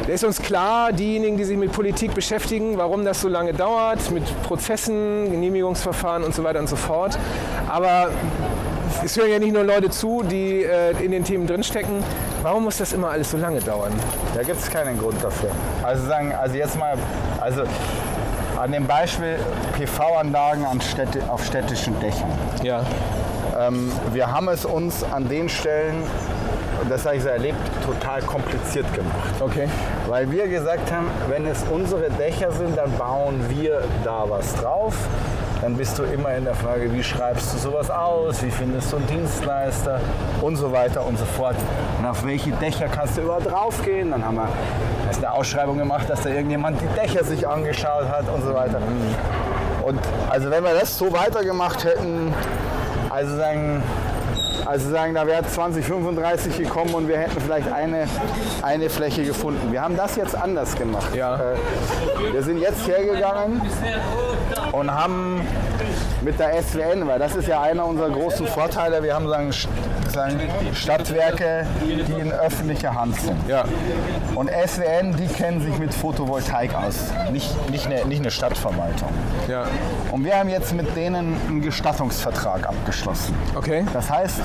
Da 0.06 0.12
ist 0.12 0.24
uns 0.24 0.40
klar, 0.40 0.92
diejenigen, 0.92 1.36
die 1.36 1.44
sich 1.44 1.56
mit 1.56 1.72
Politik 1.72 2.14
beschäftigen, 2.14 2.78
warum 2.78 3.04
das 3.04 3.20
so 3.20 3.28
lange 3.28 3.52
dauert, 3.52 4.10
mit 4.10 4.22
Prozessen, 4.42 5.30
Genehmigungsverfahren 5.30 6.24
und 6.24 6.34
so 6.34 6.44
weiter 6.44 6.60
und 6.60 6.68
so 6.68 6.76
fort. 6.76 7.18
Aber 7.68 8.10
es 9.02 9.16
hören 9.16 9.30
ja 9.30 9.38
nicht 9.38 9.52
nur 9.52 9.64
Leute 9.64 9.90
zu, 9.90 10.22
die 10.22 10.62
äh, 10.62 10.90
in 11.02 11.10
den 11.10 11.24
Themen 11.24 11.46
drinstecken. 11.46 12.02
Warum 12.42 12.64
muss 12.64 12.78
das 12.78 12.92
immer 12.92 13.10
alles 13.10 13.30
so 13.30 13.36
lange 13.36 13.60
dauern? 13.60 13.92
Da 14.34 14.42
gibt 14.42 14.60
es 14.60 14.70
keinen 14.70 14.98
Grund 14.98 15.22
dafür. 15.22 15.50
Also 15.82 16.06
sagen, 16.06 16.32
also 16.32 16.56
jetzt 16.56 16.78
mal, 16.78 16.96
also 17.40 17.62
an 18.60 18.72
dem 18.72 18.86
Beispiel 18.86 19.38
PV-Anlagen 19.76 20.80
Städte, 20.80 21.22
auf 21.28 21.44
städtischen 21.44 21.98
Dächern. 22.00 22.30
Ja. 22.62 22.84
Ähm, 23.58 23.92
wir 24.12 24.30
haben 24.30 24.48
es 24.48 24.64
uns 24.64 25.02
an 25.04 25.28
den 25.28 25.48
Stellen, 25.48 26.02
das 26.88 27.04
habe 27.04 27.16
ich 27.16 27.22
so 27.22 27.28
erlebt, 27.28 27.58
total 27.84 28.22
kompliziert 28.22 28.92
gemacht. 28.94 29.34
Okay. 29.40 29.68
Weil 30.08 30.30
wir 30.30 30.48
gesagt 30.48 30.92
haben, 30.92 31.10
wenn 31.28 31.46
es 31.46 31.62
unsere 31.70 32.10
Dächer 32.10 32.52
sind, 32.52 32.76
dann 32.76 32.92
bauen 32.98 33.44
wir 33.48 33.82
da 34.04 34.24
was 34.28 34.54
drauf 34.56 34.94
dann 35.64 35.78
bist 35.78 35.98
du 35.98 36.02
immer 36.02 36.34
in 36.34 36.44
der 36.44 36.54
Frage, 36.54 36.92
wie 36.92 37.02
schreibst 37.02 37.54
du 37.54 37.56
sowas 37.56 37.88
aus, 37.88 38.42
wie 38.42 38.50
findest 38.50 38.92
du 38.92 38.96
einen 38.96 39.06
Dienstleister 39.06 39.98
und 40.42 40.56
so 40.56 40.70
weiter 40.70 41.06
und 41.06 41.18
so 41.18 41.24
fort. 41.24 41.56
Und 41.98 42.04
auf 42.04 42.22
welche 42.22 42.50
Dächer 42.50 42.86
kannst 42.86 43.16
du 43.16 43.22
überhaupt 43.22 43.50
draufgehen? 43.50 44.10
Dann 44.10 44.22
haben 44.22 44.36
wir 44.36 44.48
erst 45.06 45.24
eine 45.24 45.32
Ausschreibung 45.32 45.78
gemacht, 45.78 46.10
dass 46.10 46.20
da 46.20 46.28
irgendjemand 46.28 46.82
die 46.82 47.00
Dächer 47.00 47.24
sich 47.24 47.48
angeschaut 47.48 48.10
hat 48.10 48.28
und 48.28 48.42
so 48.42 48.52
weiter. 48.52 48.78
Und 49.86 49.98
also 50.28 50.50
wenn 50.50 50.62
wir 50.64 50.74
das 50.74 50.98
so 50.98 51.10
weitergemacht 51.10 51.82
hätten, 51.82 52.34
also 53.08 53.34
sagen, 53.34 53.82
also 54.66 54.90
sagen, 54.90 55.14
da 55.14 55.26
wäre 55.26 55.46
2035 55.46 56.58
gekommen 56.58 56.94
und 56.94 57.08
wir 57.08 57.18
hätten 57.18 57.40
vielleicht 57.40 57.72
eine, 57.72 58.06
eine 58.62 58.90
Fläche 58.90 59.24
gefunden. 59.24 59.72
Wir 59.72 59.80
haben 59.80 59.96
das 59.96 60.16
jetzt 60.16 60.34
anders 60.34 60.74
gemacht. 60.74 61.14
Ja. 61.14 61.36
Äh, 61.36 62.32
wir 62.32 62.42
sind 62.42 62.58
jetzt 62.58 62.86
hergegangen 62.86 63.62
und 64.74 64.92
haben 64.92 65.40
mit 66.20 66.38
der 66.38 66.62
SWN, 66.62 67.06
weil 67.06 67.18
das 67.18 67.34
ist 67.34 67.48
ja 67.48 67.60
einer 67.60 67.86
unserer 67.86 68.10
großen 68.10 68.46
Vorteile, 68.46 69.02
wir 69.02 69.14
haben 69.14 69.28
sagen, 69.28 69.52
sagen 70.12 70.40
Stadtwerke, 70.74 71.66
die 71.82 72.20
in 72.20 72.32
öffentlicher 72.32 72.94
Hand 72.94 73.16
sind. 73.20 73.36
Ja. 73.48 73.64
Und 74.34 74.50
SWN, 74.50 75.16
die 75.16 75.26
kennen 75.26 75.60
sich 75.60 75.78
mit 75.78 75.94
Photovoltaik 75.94 76.74
aus, 76.74 76.96
nicht, 77.30 77.70
nicht, 77.70 77.86
eine, 77.86 78.04
nicht 78.06 78.20
eine 78.20 78.30
Stadtverwaltung. 78.30 79.10
Ja. 79.48 79.64
Und 80.10 80.24
wir 80.24 80.38
haben 80.38 80.48
jetzt 80.48 80.72
mit 80.72 80.96
denen 80.96 81.36
einen 81.46 81.62
Gestattungsvertrag 81.62 82.66
abgeschlossen. 82.66 83.34
Okay. 83.54 83.84
Das 83.92 84.10
heißt, 84.10 84.40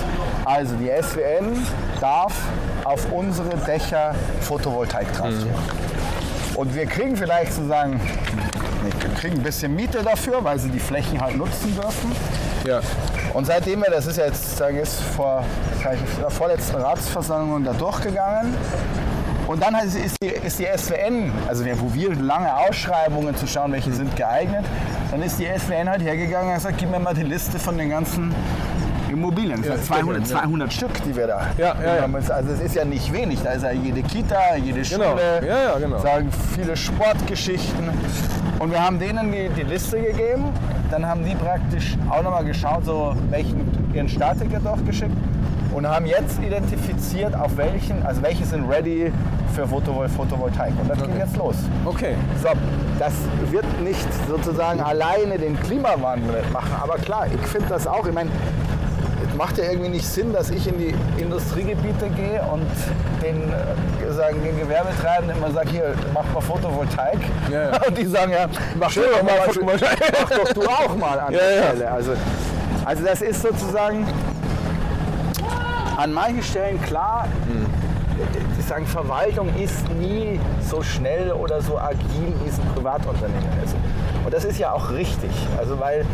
also 0.45 0.75
die 0.75 0.89
SWN 1.01 1.65
darf 1.99 2.33
auf 2.83 3.11
unsere 3.11 3.57
Dächer 3.57 4.13
Photovoltaik 4.41 5.11
transferieren. 5.13 5.59
Und 6.55 6.75
wir 6.75 6.85
kriegen 6.87 7.15
vielleicht 7.15 7.53
sozusagen, 7.53 8.01
wir 8.83 9.09
kriegen 9.15 9.37
ein 9.37 9.43
bisschen 9.43 9.75
Miete 9.75 10.01
dafür, 10.03 10.43
weil 10.43 10.57
sie 10.59 10.69
die 10.69 10.79
Flächen 10.79 11.19
halt 11.21 11.37
nutzen 11.37 11.75
dürfen. 11.75 12.11
Ja. 12.65 12.79
Und 13.33 13.45
seitdem 13.47 13.81
wir, 13.81 13.91
das 13.91 14.05
ist 14.07 14.17
ja 14.17 14.25
jetzt, 14.25 14.57
sagen 14.57 14.77
ist 14.77 14.99
vor 15.15 15.43
der 16.21 16.29
vorletzten 16.29 16.77
Ratsversammlung 16.77 17.63
da 17.63 17.73
durchgegangen. 17.73 18.53
Und 19.47 19.63
dann 19.63 19.73
ist 19.75 19.97
die, 20.21 20.27
ist 20.27 20.59
die 20.59 20.65
SWN, 20.65 21.31
also 21.47 21.65
wir- 21.65 21.79
wo 21.81 21.91
wir 21.93 22.13
lange 22.15 22.55
Ausschreibungen 22.55 23.35
zu 23.35 23.47
schauen, 23.47 23.71
welche 23.71 23.91
sind 23.91 24.15
geeignet, 24.15 24.63
dann 25.09 25.23
ist 25.23 25.39
die 25.39 25.45
SWN 25.47 25.89
halt 25.89 26.01
hergegangen 26.03 26.49
und 26.49 26.53
hat 26.53 26.57
gesagt, 26.61 26.77
gib 26.77 26.91
mir 26.91 26.99
mal 26.99 27.15
die 27.15 27.23
Liste 27.23 27.57
von 27.57 27.75
den 27.77 27.89
ganzen 27.89 28.33
Immobilien. 29.11 29.63
Sind 29.63 29.83
200, 29.83 30.27
200 30.27 30.71
Stück, 30.71 31.03
die 31.03 31.15
wir 31.15 31.25
da 31.25 31.47
Ja, 31.57 31.73
ja, 31.83 31.95
ja. 31.95 32.01
haben. 32.03 32.13
Also 32.15 32.51
es 32.53 32.59
ist 32.59 32.75
ja 32.75 32.85
nicht 32.85 33.11
wenig. 33.11 33.39
Da 33.43 33.53
ist 33.53 33.63
ja 33.63 33.71
jede 33.71 34.03
Kita, 34.03 34.55
jede 34.57 34.85
Schule, 34.85 35.03
Genau. 35.41 35.51
Ja, 35.51 35.63
ja, 35.63 35.79
genau. 35.79 35.97
sagen 35.99 36.31
viele 36.53 36.77
Sportgeschichten. 36.77 37.89
Und 38.59 38.71
wir 38.71 38.83
haben 38.83 38.99
denen 38.99 39.31
die, 39.31 39.49
die 39.49 39.63
Liste 39.63 40.01
gegeben. 40.01 40.45
Dann 40.91 41.05
haben 41.05 41.23
die 41.23 41.35
praktisch 41.35 41.97
auch 42.09 42.21
nochmal 42.21 42.43
geschaut, 42.43 42.83
so 42.85 43.15
welchen 43.29 43.65
ihren 43.93 44.09
Statiker 44.09 44.59
durchgeschickt 44.59 45.15
und 45.73 45.87
haben 45.87 46.05
jetzt 46.05 46.39
identifiziert, 46.41 47.35
auf 47.35 47.55
welchen, 47.57 48.03
also 48.05 48.21
welche 48.21 48.45
sind 48.45 48.67
ready 48.69 49.11
für 49.53 49.67
Photovol 49.67 50.09
Photovoltaik. 50.09 50.73
Und 50.81 50.89
das 50.89 50.97
geht 51.01 51.17
jetzt 51.17 51.37
los. 51.37 51.55
Okay. 51.85 52.15
So, 52.41 52.49
das 52.97 53.13
wird 53.49 53.65
nicht 53.81 54.07
sozusagen 54.27 54.81
alleine 54.81 55.37
den 55.37 55.59
Klimawandel 55.61 56.43
machen, 56.51 56.71
aber 56.81 56.95
klar, 56.95 57.27
ich 57.33 57.47
finde 57.47 57.69
das 57.69 57.87
auch. 57.87 58.05
Ich 58.05 58.13
meine, 58.13 58.29
macht 59.39 59.57
ja 59.57 59.71
irgendwie 59.71 59.89
nicht 59.91 60.05
Sinn, 60.05 60.33
dass 60.33 60.49
ich 60.49 60.67
in 60.67 60.77
die 60.77 60.93
Industriegebiete 61.17 62.09
gehe 62.09 62.41
und 62.51 62.67
den, 63.23 63.41
äh, 63.49 64.11
sagen, 64.11 64.43
den 64.43 64.59
Gewerbetreibenden 64.59 65.37
immer 65.37 65.49
sage, 65.51 65.69
hier, 65.69 65.93
mach 66.13 66.25
mal 66.33 66.41
Photovoltaik. 66.41 67.19
Ja, 67.49 67.69
ja. 67.69 67.81
Und 67.87 67.97
die 67.97 68.05
sagen, 68.05 68.33
ja, 68.33 68.47
mach, 68.77 68.93
du 68.93 68.99
doch 68.99 69.23
mal 69.23 69.39
Photovoltaik. 69.45 69.97
mach 70.21 70.29
doch 70.29 70.53
du 70.53 70.61
auch 70.63 70.93
mal 70.97 71.17
an 71.21 71.31
Ja, 71.31 71.39
der. 71.39 71.63
Stelle. 71.63 71.89
Also, 71.89 72.11
also 72.83 73.05
das 73.05 73.21
ist 73.21 73.41
sozusagen 73.41 74.05
an 75.95 76.11
manchen 76.11 76.43
Stellen 76.43 76.81
klar, 76.81 77.25
die 78.57 78.61
sagen, 78.61 78.85
Verwaltung 78.85 79.47
ist 79.57 79.87
nie 79.91 80.37
so 80.69 80.83
schnell 80.83 81.31
oder 81.31 81.61
so 81.61 81.79
agil, 81.79 82.33
wie 82.43 82.49
es 82.49 82.59
ein 82.59 82.67
Privatunternehmen 82.75 83.63
ist. 83.63 83.75
Und 84.25 84.33
das 84.33 84.45
ist 84.45 84.59
ja 84.59 84.71
auch 84.71 84.91
richtig. 84.91 85.31
Also 85.57 85.79
weil, 85.79 86.05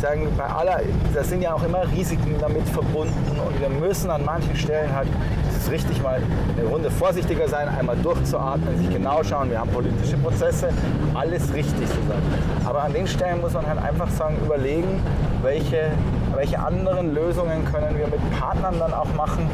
sagen, 0.00 0.28
bei 0.36 0.44
aller, 0.44 0.80
da 1.14 1.22
sind 1.22 1.42
ja 1.42 1.52
auch 1.52 1.62
immer 1.62 1.82
Risiken 1.92 2.36
damit 2.40 2.68
verbunden 2.68 3.38
und 3.46 3.60
wir 3.60 3.68
müssen 3.68 4.10
an 4.10 4.24
manchen 4.24 4.56
Stellen 4.56 4.94
halt, 4.94 5.08
es 5.50 5.64
ist 5.64 5.70
richtig, 5.70 6.02
mal 6.02 6.20
eine 6.56 6.68
Runde 6.68 6.90
vorsichtiger 6.90 7.48
sein, 7.48 7.68
einmal 7.68 7.96
durchzuatmen, 7.96 8.78
sich 8.78 8.90
genau 8.90 9.22
schauen, 9.22 9.50
wir 9.50 9.60
haben 9.60 9.70
politische 9.70 10.16
Prozesse, 10.16 10.70
alles 11.14 11.52
richtig 11.52 11.86
zu 11.86 11.96
sagen. 12.08 12.22
Aber 12.64 12.82
an 12.82 12.92
den 12.92 13.06
Stellen 13.06 13.40
muss 13.40 13.52
man 13.52 13.66
halt 13.66 13.78
einfach 13.78 14.08
sagen, 14.10 14.36
überlegen, 14.44 15.02
welche, 15.42 15.90
welche 16.34 16.58
anderen 16.58 17.14
Lösungen 17.14 17.64
können 17.66 17.96
wir 17.98 18.06
mit 18.06 18.40
Partnern 18.40 18.78
dann 18.78 18.94
auch 18.94 19.12
machen, 19.16 19.48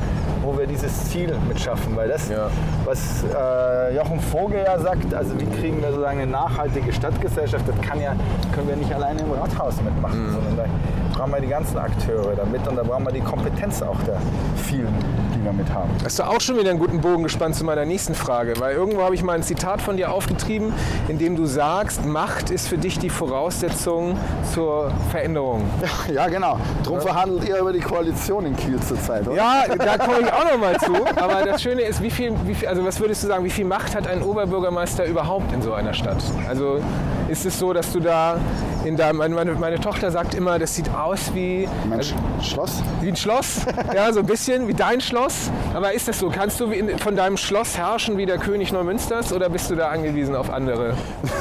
wo 0.47 0.57
wir 0.57 0.67
dieses 0.67 1.11
Ziel 1.11 1.35
mit 1.49 1.59
schaffen. 1.61 1.97
Weil 1.97 2.09
das, 2.09 2.29
Ja. 2.29 2.49
was 2.85 3.25
äh, 3.25 3.97
Jochen 3.97 4.21
Vogel 4.21 4.63
ja 4.65 4.79
sagt, 4.79 5.13
also 5.15 5.39
wie 5.41 5.47
kriegen 5.47 5.81
wir 5.83 5.89
sozusagen 5.89 6.21
eine 6.21 6.31
nachhaltige 6.31 6.93
Stadtgesellschaft, 6.93 7.65
das 7.69 7.81
kann 7.89 8.01
ja, 8.01 8.15
können 8.55 8.69
wir 8.69 8.77
nicht 8.77 8.93
alleine 8.95 9.21
im 9.21 9.33
Rathaus 9.33 9.75
mitmachen, 9.83 10.31
sondern 10.33 10.57
da 10.57 10.65
brauchen 11.19 11.33
wir 11.33 11.41
die 11.41 11.49
ganzen 11.49 11.79
Akteure 11.79 12.35
damit 12.37 12.67
und 12.69 12.77
da 12.77 12.83
brauchen 12.83 13.05
wir 13.07 13.13
die 13.13 13.21
Kompetenz 13.23 13.83
auch 13.83 13.97
der 14.07 14.19
vielen, 14.57 14.95
die 15.35 15.43
wir 15.45 15.53
mit 15.53 15.73
haben. 15.73 15.91
Hast 16.05 16.19
du 16.19 16.23
auch 16.25 16.41
schon 16.41 16.59
wieder 16.59 16.71
einen 16.71 16.79
guten 16.79 17.01
Bogen 17.01 17.23
gespannt 17.23 17.55
zu 17.55 17.65
meiner 17.65 17.85
nächsten 17.87 18.15
Frage, 18.15 18.55
weil 18.61 18.75
irgendwo 18.77 19.03
habe 19.03 19.15
ich 19.15 19.23
mal 19.23 19.33
ein 19.33 19.43
Zitat 19.43 19.81
von 19.81 19.97
dir 19.97 20.13
aufgetrieben, 20.13 20.73
in 21.09 21.19
dem 21.19 21.35
du 21.37 21.47
sagst, 21.47 22.05
Macht 22.05 22.51
ist 22.51 22.69
für 22.69 22.77
dich 22.79 22.99
die 22.99 23.09
Voraussetzung 23.11 24.17
zur 24.55 24.91
Veränderung. 25.11 25.63
Ja, 26.13 26.29
genau. 26.29 26.59
Drum 26.85 27.01
verhandelt 27.01 27.49
ihr 27.49 27.59
über 27.59 27.73
die 27.73 27.81
Koalition 27.81 28.47
in 28.47 28.57
Kiel 28.57 28.79
zurzeit, 28.81 29.27
oder? 29.27 29.37
Ja, 29.37 29.65
da 29.77 29.99
komme 29.99 30.21
ich 30.21 30.33
auch 30.37 30.45
noch 30.45 30.59
mal 30.59 30.79
zu. 30.79 30.95
Aber 31.17 31.45
das 31.45 31.63
Schöne 31.63 31.83
ist, 31.83 32.03
wie 32.03 32.11
viel, 32.11 32.33
wie 32.45 32.55
viel, 32.55 32.69
also 32.69 32.85
was 32.85 33.01
würdest 33.01 33.23
du 33.23 33.29
sagen, 33.29 33.45
wie 33.45 33.51
viel 33.51 33.65
Macht 33.65 33.95
hat 33.95 34.07
ein 34.07 34.23
Oberbürgermeister 34.23 35.05
überhaupt 35.07 35.53
in 35.53 35.63
so 35.63 35.73
einer 35.73 35.95
Stadt? 35.95 36.23
Also 36.49 36.81
ist 37.29 37.45
es 37.47 37.59
so, 37.59 37.73
dass 37.73 37.93
du 37.93 38.01
da 38.01 38.39
in 38.85 38.97
deinem, 38.97 39.17
meine, 39.17 39.53
meine, 39.53 39.81
Tochter 39.81 40.11
sagt 40.11 40.35
immer, 40.35 40.59
das 40.59 40.75
sieht 40.75 40.89
aus 40.95 41.35
wie, 41.35 41.69
Mensch, 41.89 42.15
Schloss? 42.43 42.83
wie 43.01 43.09
ein 43.09 43.17
Schloss, 43.17 43.67
ja, 43.95 44.13
so 44.13 44.21
ein 44.21 44.27
bisschen 44.27 44.69
wie 44.69 44.75
dein 44.75 45.01
Schloss. 45.01 45.51
Aber 45.75 45.93
ist 45.93 46.07
das 46.09 46.19
so? 46.19 46.31
Kannst 46.31 46.61
du 46.61 46.71
wie 46.71 46.77
in, 46.77 46.99
von 46.99 47.17
deinem 47.17 47.37
Schloss 47.37 47.77
herrschen 47.77 48.17
wie 48.17 48.27
der 48.27 48.39
König 48.39 48.73
Neumünsters 48.73 49.33
oder 49.33 49.49
bist 49.49 49.71
du 49.71 49.75
da 49.75 49.89
angewiesen 49.89 50.37
auf 50.37 50.51
andere? 50.51 50.95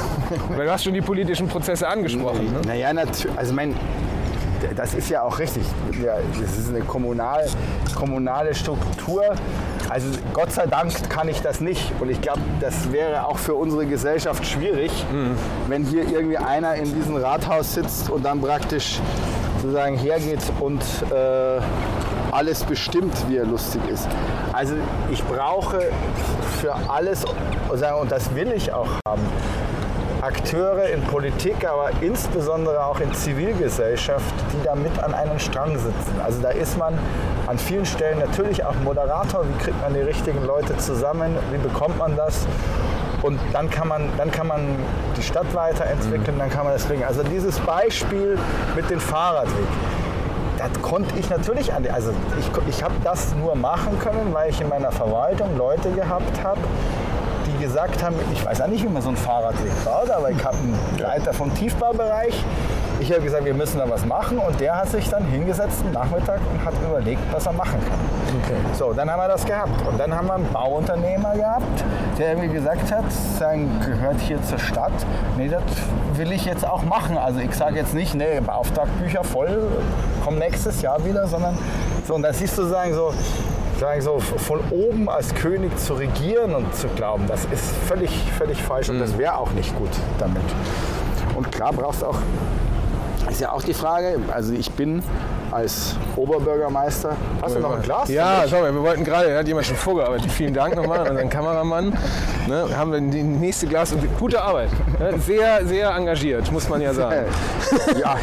Weil 0.48 0.66
du 0.66 0.72
hast 0.72 0.84
schon 0.84 0.94
die 0.94 1.00
politischen 1.00 1.48
Prozesse 1.48 1.88
angesprochen. 1.88 2.52
Ne? 2.52 2.60
Naja, 2.66 2.92
natürlich. 2.92 3.38
Also 3.38 3.54
mein, 3.54 3.74
das 4.74 4.94
ist 4.94 5.08
ja 5.10 5.22
auch 5.22 5.38
richtig. 5.38 5.64
Ja, 6.02 6.16
das 6.40 6.58
ist 6.58 6.68
eine 6.68 6.80
kommunal, 6.80 7.46
kommunale 7.94 8.54
Struktur. 8.54 9.22
Also 9.88 10.08
Gott 10.32 10.52
sei 10.52 10.66
Dank 10.66 11.08
kann 11.08 11.28
ich 11.28 11.42
das 11.42 11.60
nicht. 11.60 11.92
Und 12.00 12.10
ich 12.10 12.20
glaube, 12.20 12.40
das 12.60 12.92
wäre 12.92 13.26
auch 13.26 13.38
für 13.38 13.54
unsere 13.54 13.86
Gesellschaft 13.86 14.44
schwierig, 14.46 14.90
wenn 15.68 15.84
hier 15.84 16.08
irgendwie 16.08 16.38
einer 16.38 16.74
in 16.74 16.94
diesem 16.94 17.16
Rathaus 17.16 17.74
sitzt 17.74 18.10
und 18.10 18.24
dann 18.24 18.40
praktisch 18.40 19.00
sozusagen 19.62 19.96
hergeht 19.96 20.40
und 20.60 20.82
äh, 21.10 21.60
alles 22.30 22.64
bestimmt, 22.64 23.14
wie 23.28 23.36
er 23.36 23.46
lustig 23.46 23.80
ist. 23.92 24.06
Also 24.52 24.74
ich 25.10 25.24
brauche 25.24 25.80
für 26.60 26.74
alles, 26.88 27.24
und 27.70 28.12
das 28.12 28.34
will 28.34 28.52
ich 28.52 28.72
auch 28.72 28.88
haben, 29.06 29.22
Akteure 30.26 30.88
in 30.88 31.02
Politik, 31.02 31.64
aber 31.64 31.90
insbesondere 32.00 32.84
auch 32.84 32.98
in 32.98 33.14
Zivilgesellschaft, 33.14 34.34
die 34.52 34.64
da 34.64 34.74
mit 34.74 34.98
an 34.98 35.14
einem 35.14 35.38
Strang 35.38 35.78
sitzen. 35.78 36.20
Also 36.24 36.42
da 36.42 36.48
ist 36.48 36.76
man 36.76 36.98
an 37.46 37.56
vielen 37.58 37.86
Stellen 37.86 38.18
natürlich 38.18 38.64
auch 38.64 38.74
Moderator. 38.82 39.44
Wie 39.48 39.62
kriegt 39.62 39.80
man 39.80 39.94
die 39.94 40.00
richtigen 40.00 40.44
Leute 40.44 40.76
zusammen? 40.78 41.36
Wie 41.52 41.58
bekommt 41.58 41.96
man 41.98 42.16
das? 42.16 42.44
Und 43.22 43.38
dann 43.52 43.70
kann 43.70 43.86
man, 43.86 44.08
dann 44.16 44.32
kann 44.32 44.48
man 44.48 44.76
die 45.16 45.22
Stadt 45.22 45.54
weiterentwickeln, 45.54 46.40
dann 46.40 46.50
kann 46.50 46.64
man 46.64 46.72
das 46.72 46.86
bringen. 46.86 47.04
Also 47.04 47.22
dieses 47.22 47.60
Beispiel 47.60 48.36
mit 48.74 48.90
dem 48.90 48.98
Fahrradweg, 48.98 49.68
das 50.58 50.82
konnte 50.82 51.16
ich 51.20 51.30
natürlich 51.30 51.72
an 51.72 51.84
die, 51.84 51.90
also 51.90 52.10
ich, 52.38 52.50
ich 52.68 52.82
habe 52.82 52.94
das 53.04 53.32
nur 53.36 53.54
machen 53.54 53.96
können, 54.00 54.32
weil 54.32 54.50
ich 54.50 54.60
in 54.60 54.68
meiner 54.68 54.90
Verwaltung 54.90 55.56
Leute 55.56 55.90
gehabt 55.90 56.42
habe, 56.42 56.60
gesagt 57.66 58.00
haben, 58.00 58.14
ich 58.32 58.46
weiß 58.46 58.58
ja 58.58 58.68
nicht, 58.68 58.84
wie 58.84 58.88
man 58.88 59.02
so 59.02 59.08
einen 59.08 59.16
Fahrradweg 59.16 59.72
baut, 59.84 60.08
aber 60.08 60.30
ich 60.30 60.44
habe 60.44 60.56
einen 60.56 60.98
Leiter 60.98 61.32
vom 61.32 61.52
Tiefbaubereich. 61.52 62.44
Ich 63.00 63.12
habe 63.12 63.22
gesagt, 63.22 63.44
wir 63.44 63.54
müssen 63.54 63.78
da 63.78 63.90
was 63.90 64.06
machen 64.06 64.38
und 64.38 64.58
der 64.60 64.78
hat 64.78 64.88
sich 64.88 65.08
dann 65.10 65.24
hingesetzt 65.24 65.82
am 65.84 65.92
Nachmittag 65.92 66.40
und 66.50 66.64
hat 66.64 66.74
überlegt, 66.82 67.20
was 67.32 67.44
er 67.44 67.52
machen 67.52 67.78
kann. 67.84 68.74
So, 68.74 68.92
dann 68.92 69.10
haben 69.10 69.18
wir 69.18 69.28
das 69.28 69.44
gehabt. 69.44 69.86
Und 69.86 69.98
dann 69.98 70.14
haben 70.14 70.28
wir 70.28 70.34
einen 70.34 70.52
Bauunternehmer 70.52 71.34
gehabt, 71.34 71.84
der 72.18 72.30
irgendwie 72.30 72.54
gesagt 72.54 72.90
hat, 72.92 73.04
sein 73.38 73.68
gehört 73.84 74.20
hier 74.20 74.42
zur 74.44 74.58
Stadt. 74.58 74.92
Nee, 75.36 75.48
das 75.48 75.62
will 76.14 76.32
ich 76.32 76.44
jetzt 76.44 76.64
auch 76.64 76.84
machen. 76.84 77.18
Also 77.18 77.40
ich 77.40 77.54
sage 77.54 77.76
jetzt 77.76 77.94
nicht, 77.94 78.14
nee, 78.14 78.40
Beauftragtbücher 78.40 79.24
voll, 79.24 79.60
komm 80.24 80.38
nächstes 80.38 80.80
Jahr 80.82 81.04
wieder, 81.04 81.26
sondern 81.26 81.58
so, 82.06 82.14
und 82.14 82.22
da 82.22 82.32
siehst 82.32 82.56
du 82.56 82.64
sagen 82.64 82.94
so, 82.94 83.12
sagen 83.78 84.00
so 84.00 84.18
von 84.18 84.60
oben 84.70 85.08
als 85.08 85.34
König 85.34 85.76
zu 85.78 85.94
regieren 85.94 86.54
und 86.54 86.74
zu 86.74 86.88
glauben, 86.88 87.26
das 87.26 87.44
ist 87.46 87.74
völlig, 87.86 88.10
völlig 88.38 88.62
falsch 88.62 88.88
und 88.88 88.98
das 88.98 89.18
wäre 89.18 89.36
auch 89.36 89.50
nicht 89.52 89.76
gut 89.76 89.90
damit. 90.18 90.42
Und 91.36 91.52
klar 91.52 91.72
brauchst 91.72 92.02
du 92.02 92.06
auch, 92.06 92.18
ist 93.30 93.40
ja 93.40 93.52
auch 93.52 93.62
die 93.62 93.74
Frage, 93.74 94.18
also 94.32 94.52
ich 94.54 94.70
bin 94.72 95.02
als 95.50 95.96
Oberbürgermeister. 96.16 97.16
Hast 97.42 97.56
du 97.56 97.60
noch 97.60 97.76
ein 97.76 97.82
Glas? 97.82 98.08
Ja, 98.08 98.44
schau 98.48 98.60
mal, 98.60 98.74
wir 98.74 98.82
wollten 98.82 99.04
gerade, 99.04 99.30
da 99.30 99.38
hat 99.38 99.48
jemand 99.48 99.66
schon 99.66 99.76
vorgearbeitet. 99.76 100.30
Vielen 100.30 100.54
Dank 100.54 100.76
nochmal 100.76 101.00
an 101.00 101.08
unseren 101.10 101.30
Kameramann. 101.30 101.96
Ne, 102.46 102.68
haben 102.76 102.92
wir 102.92 103.00
die 103.00 103.22
nächste 103.22 103.66
Glas 103.66 103.92
und 103.92 104.02
gute 104.18 104.40
Arbeit. 104.40 104.70
Ne, 104.98 105.18
sehr, 105.18 105.66
sehr 105.66 105.90
engagiert, 105.90 106.50
muss 106.52 106.68
man 106.68 106.80
ja 106.80 106.94
sagen. 106.94 107.26
ja. 108.00 108.16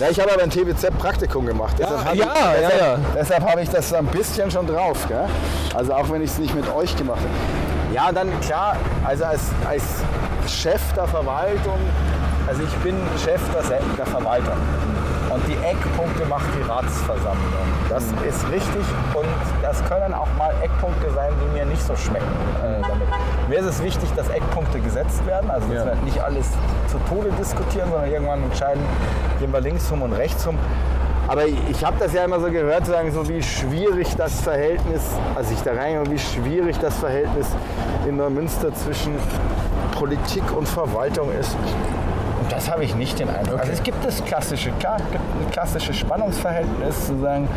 Ja 0.00 0.08
ich 0.10 0.20
habe 0.20 0.32
aber 0.32 0.42
ein 0.42 0.50
TBZ-Praktikum 0.50 1.46
gemacht. 1.46 1.76
Deshalb 1.78 2.04
habe 2.04 2.16
ja, 2.16 2.24
ich, 2.24 2.40
ja, 2.40 2.52
deshalb, 2.60 2.80
ja. 2.80 2.98
Deshalb 3.14 3.50
habe 3.50 3.62
ich 3.62 3.70
das 3.70 3.92
ein 3.92 4.06
bisschen 4.06 4.50
schon 4.50 4.66
drauf. 4.66 5.06
Gell? 5.08 5.26
Also 5.74 5.94
auch 5.94 6.10
wenn 6.10 6.22
ich 6.22 6.30
es 6.30 6.38
nicht 6.38 6.54
mit 6.54 6.68
euch 6.74 6.96
gemacht 6.96 7.20
habe. 7.20 7.94
Ja, 7.94 8.10
dann 8.10 8.28
klar, 8.40 8.76
also 9.04 9.24
als, 9.24 9.40
als 9.68 9.82
Chef 10.46 10.80
der 10.94 11.06
Verwaltung, 11.06 11.78
also 12.46 12.62
ich 12.62 12.74
bin 12.76 12.96
Chef 13.22 13.40
der, 13.52 13.80
der 13.98 14.06
Verwaltung. 14.06 14.56
Und 15.32 15.42
die 15.48 15.56
Eckpunkte 15.64 16.26
macht 16.26 16.44
die 16.58 16.62
Ratsversammlung. 16.70 17.64
Das 17.88 18.04
Mhm. 18.04 18.28
ist 18.28 18.50
richtig 18.50 18.84
und 19.14 19.26
das 19.62 19.82
können 19.86 20.12
auch 20.12 20.28
mal 20.36 20.52
Eckpunkte 20.62 21.10
sein, 21.14 21.32
die 21.42 21.58
mir 21.58 21.64
nicht 21.64 21.82
so 21.82 21.96
schmecken. 21.96 22.26
Äh, 22.62 22.82
damit. 22.82 23.08
Mir 23.48 23.58
ist 23.60 23.66
es 23.66 23.82
wichtig, 23.82 24.10
dass 24.14 24.28
Eckpunkte 24.28 24.78
gesetzt 24.80 25.24
werden, 25.26 25.50
also 25.50 25.66
dass 25.68 25.84
Ja. 25.86 25.92
wir 25.92 26.02
nicht 26.02 26.20
alles 26.22 26.46
zu 26.88 26.98
Tode 27.08 27.30
diskutieren, 27.38 27.88
sondern 27.90 28.10
irgendwann 28.10 28.42
entscheiden, 28.44 28.82
gehen 29.40 29.52
wir 29.52 29.60
links 29.60 29.90
rum 29.90 30.02
und 30.02 30.12
rechts 30.12 30.46
rum. 30.46 30.58
Aber 31.28 31.46
ich 31.46 31.84
habe 31.84 31.96
das 31.98 32.12
ja 32.12 32.24
immer 32.24 32.40
so 32.40 32.50
gehört, 32.50 32.84
sagen 32.84 33.10
so 33.12 33.26
wie 33.28 33.42
schwierig 33.42 34.14
das 34.16 34.40
Verhältnis, 34.40 35.02
als 35.34 35.50
ich 35.50 35.62
da 35.62 35.72
reingehe, 35.72 36.10
wie 36.12 36.18
schwierig 36.18 36.78
das 36.80 36.96
Verhältnis 36.98 37.46
in 38.06 38.16
Neumünster 38.16 38.74
zwischen 38.74 39.14
Politik 39.98 40.42
und 40.54 40.68
Verwaltung 40.68 41.30
ist. 41.32 41.56
Und 42.42 42.50
das 42.50 42.68
habe 42.68 42.82
ich 42.82 42.96
nicht 42.96 43.20
den 43.20 43.30
Eindruck. 43.30 43.60
Also 43.60 43.70
es 43.70 43.82
gibt 43.84 44.04
das 44.04 44.24
klassische, 44.24 44.72
klar, 44.80 44.96
gibt 45.12 45.14
ein 45.14 45.50
klassisches 45.52 45.96
Spannungsverhältnis 45.96 47.06
zu 47.06 47.20
sagen, 47.20 47.48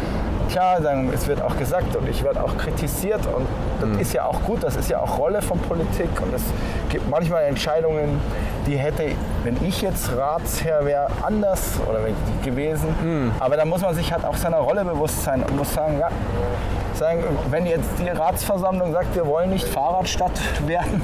klar, 0.50 0.82
sagen, 0.82 1.12
es 1.14 1.28
wird 1.28 1.42
auch 1.42 1.58
gesagt 1.58 1.96
und 1.96 2.08
ich 2.08 2.24
werde 2.24 2.44
auch 2.44 2.58
kritisiert 2.58 3.22
und 3.28 3.48
das 3.82 4.02
ist 4.02 4.14
ja 4.14 4.26
auch 4.26 4.42
gut, 4.44 4.64
das 4.64 4.76
ist 4.76 4.90
ja 4.90 5.00
auch 5.00 5.18
Rolle 5.18 5.42
von 5.42 5.60
Politik 5.60 6.10
und 6.22 6.34
es 6.34 6.44
gibt 6.90 7.10
manchmal 7.10 7.44
Entscheidungen, 7.44 8.20
die 8.66 8.78
hätte, 8.78 9.12
wenn 9.44 9.58
ich 9.64 9.82
jetzt 9.82 10.16
Ratsherr 10.16 10.86
wäre, 10.86 11.08
anders 11.22 11.80
oder 11.88 12.04
wenn 12.04 12.14
ich 12.14 12.46
gewesen. 12.46 13.32
Aber 13.40 13.58
da 13.58 13.66
muss 13.66 13.82
man 13.82 13.94
sich 13.94 14.12
halt 14.12 14.26
auch 14.26 14.36
seiner 14.36 14.58
Rolle 14.58 14.84
bewusst 14.84 15.24
sein 15.24 15.44
und 15.44 15.56
muss 15.56 15.74
sagen, 15.74 16.00
ja, 16.00 16.10
sagen, 16.96 17.24
wenn 17.50 17.66
jetzt 17.66 17.90
die 18.00 18.10
Ratsversammlung 18.10 18.92
sagt, 18.92 19.16
wir 19.16 19.28
wollen 19.28 19.50
nicht 19.50 19.68
Fahrradstadt 19.68 20.32
werden, 20.68 21.02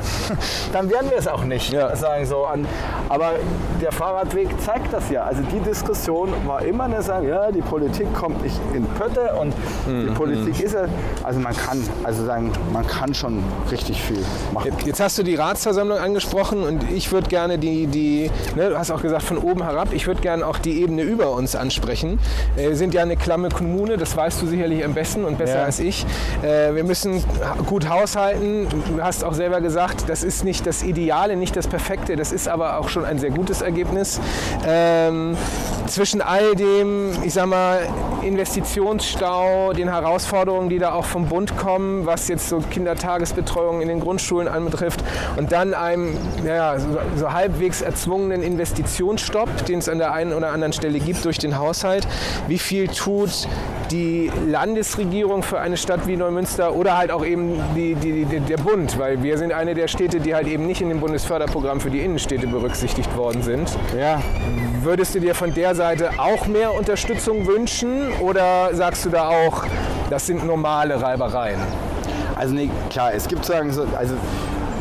dann 0.72 0.90
werden 0.90 1.10
wir 1.10 1.18
es 1.18 1.28
auch 1.28 1.44
nicht. 1.44 1.72
Ja. 1.72 1.96
Sagen 1.96 2.26
so 2.26 2.46
an, 2.46 2.66
aber 3.10 3.34
der 3.82 3.92
Fahrradweg 3.92 4.50
zeigt 4.62 4.94
das 4.94 5.10
ja. 5.10 5.24
Also 5.24 5.44
die 5.44 5.60
Diskussion 5.60 6.34
war 6.46 6.62
immer 6.62 6.86
eine 6.86 7.02
sagen, 7.02 7.28
ja, 7.28 7.52
die 7.52 7.62
Politik 7.62 8.14
kommt 8.14 8.42
nicht 8.42 8.60
in 8.74 8.86
Pötte 8.86 9.31
und 9.40 9.54
Mhm, 9.88 10.08
die 10.08 10.12
Politik 10.14 10.60
ist 10.62 10.74
ja, 10.74 10.86
also 11.24 11.40
man 11.40 11.56
kann, 11.56 11.82
also 12.04 12.26
sagen, 12.26 12.52
man 12.72 12.86
kann 12.86 13.14
schon 13.14 13.44
richtig 13.72 14.02
viel 14.02 14.24
machen. 14.54 14.72
Jetzt 14.86 15.00
hast 15.00 15.18
du 15.18 15.24
die 15.24 15.36
Ratsversammlung 15.36 15.98
angesprochen 15.98 16.64
und 16.64 16.90
ich 16.92 17.12
würde 17.12 17.28
gerne 17.30 17.58
die, 17.58 17.88
die 17.88 18.30
ne, 18.56 18.70
du 18.70 18.78
hast 18.78 18.92
auch 18.92 19.02
gesagt 19.02 19.24
von 19.24 19.38
oben 19.38 19.64
herab, 19.64 19.90
ich 19.94 20.08
würde 20.08 20.22
gerne 20.22 20.46
auch 20.46 20.58
die 20.60 20.82
Ebene 20.82 21.02
über 21.04 21.32
uns 21.32 21.56
ansprechen. 21.56 22.20
Äh, 22.56 22.70
Wir 22.70 22.76
sind 22.76 22.94
ja 22.94 23.02
eine 23.02 23.18
klamme 23.18 23.50
Kommune, 23.50 23.98
das 23.98 24.16
weißt 24.16 24.42
du 24.42 24.48
sicherlich 24.48 24.84
am 24.86 24.94
besten 24.94 25.26
und 25.26 25.38
besser 25.38 25.60
Ja. 25.60 25.66
als 25.66 25.80
ich. 25.80 26.06
Äh, 26.44 26.74
Wir 26.76 26.84
müssen 26.84 27.24
gut 27.68 27.90
haushalten. 27.90 28.68
Du 28.96 29.02
hast 29.04 29.24
auch 29.24 29.34
selber 29.34 29.62
gesagt, 29.62 30.06
das 30.08 30.24
ist 30.24 30.44
nicht 30.44 30.66
das 30.68 30.84
Ideale, 30.84 31.36
nicht 31.36 31.56
das 31.56 31.68
Perfekte, 31.68 32.16
das 32.16 32.32
ist 32.32 32.48
aber 32.48 32.78
auch 32.80 32.90
schon 32.90 33.06
ein 33.06 33.18
sehr 33.20 33.32
gutes 33.32 33.62
Ergebnis. 33.62 34.20
Ähm, 34.66 35.36
zwischen 35.88 36.22
all 36.22 36.56
dem, 36.56 37.12
ich 37.24 37.34
sag 37.34 37.48
mal, 37.48 37.80
Investitionsstau, 38.22 39.21
den 39.22 39.90
Herausforderungen, 39.90 40.70
die 40.70 40.80
da 40.80 40.94
auch 40.94 41.06
vom 41.06 41.28
Bund 41.28 41.56
kommen, 41.56 42.06
was 42.06 42.28
jetzt 42.28 42.50
so 42.50 42.60
Kindertagesbetreuung 42.60 43.82
in 43.82 43.88
den 43.88 44.00
Grundschulen 44.00 44.48
anbetrifft 44.48 45.04
und 45.38 45.52
dann 45.52 45.74
einem 45.74 46.18
ja, 46.46 46.80
so, 46.80 46.88
so 47.16 47.32
halbwegs 47.32 47.82
erzwungenen 47.82 48.42
Investitionsstopp, 48.42 49.66
den 49.66 49.80
es 49.80 49.90
an 49.90 50.00
der 50.00 50.14
einen 50.14 50.34
oder 50.34 50.52
anderen 50.52 50.74
Stelle 50.74 51.00
gibt 51.00 51.24
durch 51.24 51.38
den 51.38 51.58
Haushalt. 51.58 52.08
Wie 52.48 52.58
viel 52.58 52.88
tut 52.88 53.48
die 53.92 54.32
Landesregierung 54.48 55.44
für 55.44 55.60
eine 55.60 55.78
Stadt 55.78 56.08
wie 56.08 56.18
Neumünster 56.18 56.74
oder 56.74 56.98
halt 56.98 57.12
auch 57.12 57.26
eben 57.26 57.60
die, 57.76 57.96
die, 57.96 58.26
die, 58.26 58.40
der 58.40 58.58
Bund, 58.58 58.98
weil 58.98 59.22
wir 59.22 59.38
sind 59.38 59.54
eine 59.54 59.76
der 59.76 59.88
Städte, 59.88 60.20
die 60.20 60.34
halt 60.34 60.48
eben 60.48 60.66
nicht 60.66 60.82
in 60.82 60.90
dem 60.90 61.00
Bundesförderprogramm 61.00 61.80
für 61.80 61.92
die 61.92 62.00
Innenstädte 62.00 62.48
berücksichtigt 62.48 63.16
worden 63.16 63.44
sind. 63.44 63.70
Ja, 63.98 64.22
Würdest 64.84 65.14
du 65.14 65.20
dir 65.20 65.36
von 65.36 65.54
der 65.54 65.76
Seite 65.76 66.10
auch 66.18 66.48
mehr 66.48 66.74
Unterstützung 66.74 67.46
wünschen 67.46 68.12
oder 68.20 68.74
sagst 68.74 69.06
du 69.06 69.10
da 69.10 69.30
auch, 69.30 69.64
das 70.10 70.26
sind 70.26 70.44
normale 70.44 71.00
Reibereien? 71.00 71.60
Also 72.36 72.56
nee, 72.56 72.72
klar, 72.90 73.14
es 73.14 73.28
gibt 73.28 73.46
sagen 73.46 73.72
so, 73.72 73.86
also 73.96 74.16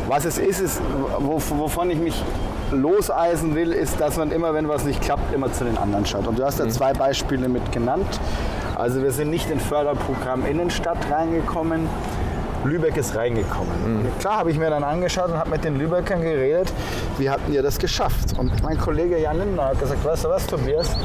was 0.07 0.25
es 0.25 0.39
ist, 0.39 0.59
ist, 0.59 0.81
wo, 1.19 1.39
wovon 1.59 1.91
ich 1.91 1.99
mich 1.99 2.15
loseisen 2.71 3.53
will, 3.53 3.73
ist, 3.73 4.01
dass 4.01 4.17
man 4.17 4.31
immer, 4.31 4.55
wenn 4.55 4.67
was 4.67 4.85
nicht 4.85 5.01
klappt, 5.01 5.35
immer 5.35 5.53
zu 5.53 5.65
den 5.65 5.77
anderen 5.77 6.07
schaut. 6.07 6.25
Und 6.25 6.39
du 6.39 6.43
hast 6.43 6.57
ja 6.57 6.67
zwei 6.69 6.93
Beispiele 6.93 7.47
mit 7.47 7.71
genannt. 7.71 8.19
Also 8.75 9.03
wir 9.03 9.11
sind 9.11 9.29
nicht 9.29 9.51
in 9.51 9.59
Förderprogramm 9.59 10.47
Innenstadt 10.47 10.97
reingekommen. 11.11 11.87
Lübeck 12.63 12.97
ist 12.97 13.15
reingekommen. 13.15 14.05
Klar 14.19 14.37
habe 14.37 14.51
ich 14.51 14.57
mir 14.57 14.69
dann 14.69 14.83
angeschaut 14.83 15.29
und 15.29 15.37
habe 15.37 15.49
mit 15.49 15.63
den 15.63 15.77
Lübeckern 15.77 16.21
geredet, 16.21 16.71
wie 17.17 17.29
habt 17.29 17.49
ihr 17.49 17.63
das 17.63 17.77
geschafft? 17.79 18.37
Und 18.37 18.61
mein 18.63 18.77
Kollege 18.79 19.17
Jan 19.17 19.39
Lindner 19.39 19.65
hat 19.69 19.79
gesagt, 19.79 20.03
weißt 20.03 20.25
du 20.25 20.29
was, 20.29 20.45
Tobias, 20.45 20.95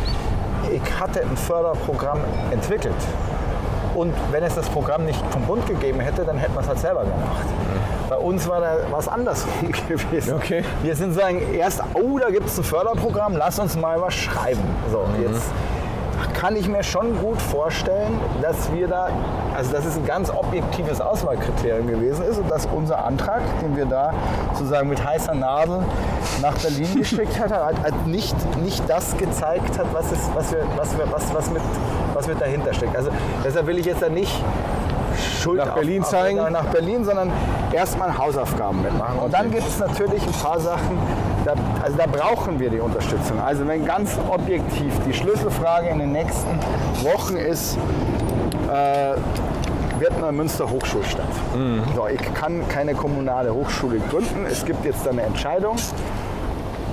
ich 0.72 1.00
hatte 1.00 1.22
ein 1.22 1.36
Förderprogramm 1.36 2.20
entwickelt. 2.50 2.94
Und 3.94 4.12
wenn 4.30 4.42
es 4.44 4.54
das 4.54 4.68
Programm 4.68 5.06
nicht 5.06 5.18
vom 5.30 5.42
Bund 5.46 5.66
gegeben 5.66 6.00
hätte, 6.00 6.24
dann 6.24 6.36
hätten 6.36 6.54
wir 6.54 6.60
es 6.60 6.68
halt 6.68 6.78
selber 6.78 7.04
gemacht. 7.04 7.46
Bei 8.10 8.16
uns 8.16 8.46
war 8.46 8.60
da 8.60 8.76
was 8.90 9.08
andersrum 9.08 9.52
gewesen. 9.88 10.34
Okay. 10.34 10.62
Wir 10.82 10.94
sind 10.94 11.14
sagen, 11.14 11.40
erst, 11.54 11.82
oh, 11.94 12.18
da 12.18 12.30
gibt 12.30 12.46
es 12.46 12.58
ein 12.58 12.64
Förderprogramm, 12.64 13.34
lass 13.36 13.58
uns 13.58 13.74
mal 13.76 14.00
was 14.00 14.14
schreiben. 14.14 14.62
So, 14.92 15.06
jetzt 15.22 15.50
kann 16.35 16.57
ich 16.57 16.68
mir 16.68 16.83
schon 16.83 17.18
gut 17.18 17.40
vorstellen, 17.40 18.20
dass 18.42 18.72
wir 18.72 18.88
da, 18.88 19.09
also 19.55 19.72
dass 19.72 19.85
es 19.85 19.96
ein 19.96 20.05
ganz 20.05 20.31
objektives 20.31 21.00
Auswahlkriterium 21.00 21.87
gewesen 21.87 22.24
ist 22.24 22.38
und 22.38 22.50
dass 22.50 22.66
unser 22.66 23.05
Antrag, 23.05 23.42
den 23.61 23.76
wir 23.76 23.87
da 23.87 24.12
sozusagen 24.55 24.88
mit 24.88 25.05
heißer 25.05 25.35
Nadel 25.35 25.83
nach 26.42 26.57
Berlin 26.59 26.94
geschickt 26.96 27.38
hat, 27.38 27.50
halt, 27.52 27.83
halt 27.83 28.07
nicht, 28.07 28.35
nicht 28.62 28.83
das 28.88 29.16
gezeigt 29.16 29.79
hat, 29.79 29.87
was, 29.92 30.11
wir, 30.11 30.62
was, 30.76 30.96
wir, 30.96 31.11
was, 31.11 31.35
was, 31.35 31.50
mit, 31.50 31.62
was 32.14 32.26
mit 32.26 32.40
dahinter 32.40 32.72
steckt. 32.74 32.96
Also 32.96 33.11
deshalb 33.44 33.66
will 33.66 33.79
ich 33.79 33.87
jetzt 33.87 34.02
da 34.02 34.09
nicht 34.09 34.33
Schuld 35.46 35.64
Nach 35.64 35.74
Berlin 35.74 36.02
auf, 36.02 36.11
zeigen? 36.11 36.52
Nach 36.52 36.64
Berlin, 36.66 37.04
sondern 37.04 37.30
erstmal 37.72 38.18
Hausaufgaben 38.18 38.82
mitmachen. 38.82 39.20
Und 39.20 39.32
dann 39.32 39.50
gibt 39.50 39.66
es 39.66 39.78
natürlich 39.78 40.22
ein 40.22 40.32
paar 40.32 40.59
Sachen, 40.59 40.98
da, 41.44 41.54
also 41.82 41.96
da 41.96 42.06
brauchen 42.06 42.59
wir 42.59 42.68
die 42.68 42.80
Unterstützung. 42.80 43.40
Also 43.40 43.66
wenn 43.68 43.85
ganz 43.85 44.18
objektiv 44.28 44.92
die 45.06 45.14
Schlüsselfrage 45.14 45.88
in 45.88 46.00
den 46.00 46.11
nächsten 46.12 46.59
Wochen 47.02 47.37
ist, 47.37 47.78
äh, 48.68 49.14
wird 50.00 50.20
Neumünster 50.20 50.68
Hochschulstadt. 50.68 51.24
So, 51.94 52.09
ich 52.09 52.35
kann 52.35 52.66
keine 52.68 52.94
kommunale 52.94 53.54
Hochschule 53.54 54.00
gründen. 54.11 54.44
Es 54.50 54.64
gibt 54.64 54.85
jetzt 54.85 55.06
eine 55.09 55.22
Entscheidung. 55.22 55.76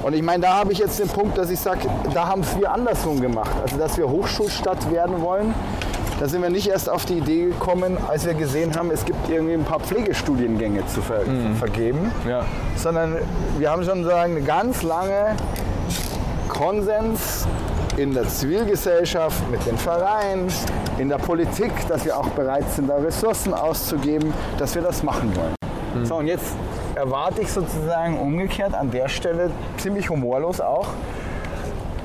Und 0.03 0.13
ich 0.13 0.21
meine, 0.21 0.43
da 0.43 0.53
habe 0.53 0.73
ich 0.73 0.79
jetzt 0.79 0.99
den 0.99 1.07
Punkt, 1.07 1.37
dass 1.37 1.49
ich 1.49 1.59
sage, 1.59 1.79
da 2.13 2.27
haben 2.27 2.41
es 2.41 2.57
wir 2.57 2.71
andersrum 2.71 3.19
gemacht. 3.19 3.51
Also, 3.61 3.77
dass 3.77 3.97
wir 3.97 4.07
Hochschulstadt 4.07 4.91
werden 4.91 5.21
wollen. 5.21 5.53
Da 6.23 6.29
sind 6.29 6.41
wir 6.41 6.49
nicht 6.49 6.69
erst 6.69 6.89
auf 6.89 7.03
die 7.03 7.17
Idee 7.17 7.47
gekommen, 7.47 7.97
als 8.07 8.25
wir 8.25 8.33
gesehen 8.33 8.73
haben, 8.77 8.89
es 8.91 9.03
gibt 9.03 9.27
irgendwie 9.27 9.55
ein 9.55 9.65
paar 9.65 9.81
Pflegestudiengänge 9.81 10.87
zu 10.87 11.01
ver 11.01 11.19
vergeben, 11.59 12.13
Ja. 12.25 12.45
sondern 12.77 13.17
wir 13.57 13.69
haben 13.69 13.83
schon 13.83 14.05
sagen, 14.05 14.37
eine 14.37 14.41
ganz 14.45 14.83
lange 14.83 15.35
Konsens 16.47 17.45
in 17.97 18.13
der 18.13 18.25
Zivilgesellschaft, 18.25 19.51
mit 19.51 19.65
den 19.65 19.77
Vereinen, 19.77 20.47
in 20.97 21.09
der 21.09 21.17
Politik, 21.17 21.73
dass 21.89 22.05
wir 22.05 22.17
auch 22.17 22.29
bereit 22.29 22.71
sind, 22.73 22.87
da 22.89 22.95
Ressourcen 22.95 23.53
auszugeben, 23.53 24.33
dass 24.57 24.75
wir 24.75 24.81
das 24.81 25.03
machen 25.03 25.29
wollen. 25.35 26.05
So, 26.05 26.15
und 26.15 26.27
jetzt 26.27 26.53
erwarte 26.95 27.41
ich 27.41 27.51
sozusagen 27.51 28.17
umgekehrt 28.17 28.73
an 28.73 28.91
der 28.91 29.09
Stelle 29.09 29.51
ziemlich 29.75 30.09
humorlos 30.09 30.61
auch, 30.61 30.87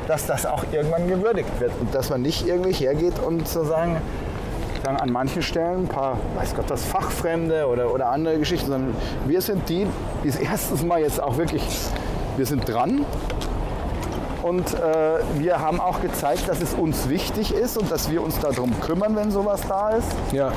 dass 0.08 0.26
das 0.26 0.44
auch 0.46 0.64
irgendwann 0.72 1.06
gewürdigt 1.06 1.60
wird 1.60 1.70
und 1.80 1.94
dass 1.94 2.10
man 2.10 2.22
nicht 2.22 2.46
irgendwie 2.48 2.72
hergeht 2.72 3.18
und 3.24 3.46
sozusagen 3.46 3.98
sagen, 4.84 4.96
an 4.96 5.12
manchen 5.12 5.42
Stellen 5.42 5.84
ein 5.84 5.88
paar, 5.88 6.16
weiß 6.36 6.54
Gott, 6.56 6.70
das 6.70 6.82
Fachfremde 6.84 7.66
oder, 7.66 7.92
oder 7.92 8.08
andere 8.10 8.38
Geschichten, 8.38 8.68
sondern 8.70 8.96
wir 9.26 9.40
sind 9.42 9.68
die, 9.68 9.86
die 10.24 10.28
es 10.28 10.36
erstens 10.36 10.82
mal 10.84 11.00
jetzt 11.00 11.22
auch 11.22 11.36
wirklich, 11.36 11.62
wir 12.36 12.46
sind 12.46 12.66
dran 12.68 13.04
und 14.42 14.72
äh, 14.74 14.78
wir 15.38 15.60
haben 15.60 15.80
auch 15.80 16.00
gezeigt, 16.00 16.48
dass 16.48 16.60
es 16.62 16.72
uns 16.74 17.08
wichtig 17.08 17.52
ist 17.52 17.76
und 17.76 17.90
dass 17.90 18.10
wir 18.10 18.22
uns 18.22 18.38
darum 18.38 18.72
kümmern, 18.80 19.16
wenn 19.16 19.30
sowas 19.32 19.60
da 19.68 19.90
ist. 19.90 20.08
Ja. 20.32 20.52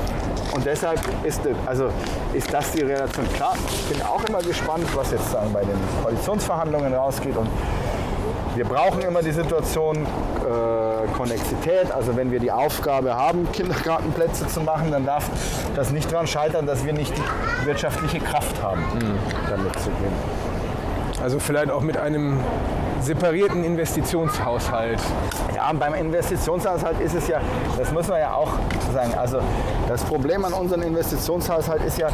Und 0.54 0.64
deshalb 0.64 1.00
ist, 1.24 1.40
das- 1.44 1.52
also 1.66 1.88
ist 2.32 2.52
das 2.54 2.70
die 2.72 2.82
Relation. 2.82 3.26
Klar, 3.34 3.54
ich 3.68 3.92
bin 3.96 4.00
auch 4.06 4.22
immer 4.24 4.38
gespannt, 4.38 4.84
was 4.94 5.10
jetzt 5.10 5.30
sagen, 5.32 5.52
bei 5.52 5.60
den 5.62 5.76
Koalitionsverhandlungen 6.02 6.94
rausgeht. 6.94 7.36
Und 7.36 7.48
wir 8.54 8.64
brauchen 8.64 9.02
immer 9.02 9.22
die 9.22 9.32
Situation, 9.32 9.96
äh, 9.96 11.16
Konnexität. 11.16 11.90
Also 11.90 12.16
wenn 12.16 12.30
wir 12.30 12.40
die 12.40 12.52
Aufgabe 12.52 13.14
haben, 13.14 13.50
Kindergartenplätze 13.52 14.46
zu 14.48 14.60
machen, 14.60 14.90
dann 14.90 15.06
darf 15.06 15.28
das 15.74 15.90
nicht 15.90 16.12
daran 16.12 16.26
scheitern, 16.26 16.66
dass 16.66 16.84
wir 16.84 16.92
nicht 16.92 17.12
die 17.16 17.66
wirtschaftliche 17.66 18.20
Kraft 18.20 18.62
haben, 18.62 18.82
damit 19.48 19.72
zu 19.80 19.90
gehen. 19.90 20.12
Also 21.22 21.38
vielleicht 21.38 21.70
auch 21.70 21.82
mit 21.82 21.96
einem 21.96 22.40
separierten 23.00 23.64
Investitionshaushalt. 23.64 25.00
Ja, 25.54 25.72
beim 25.72 25.94
Investitionshaushalt 25.94 27.00
ist 27.00 27.14
es 27.14 27.28
ja, 27.28 27.40
das 27.76 27.92
muss 27.92 28.08
man 28.08 28.20
ja 28.20 28.34
auch 28.34 28.50
sagen, 28.92 29.14
also 29.16 29.40
das 29.88 30.02
Problem 30.04 30.44
an 30.44 30.52
unserem 30.52 30.82
Investitionshaushalt 30.82 31.84
ist 31.84 31.98
ja, 31.98 32.08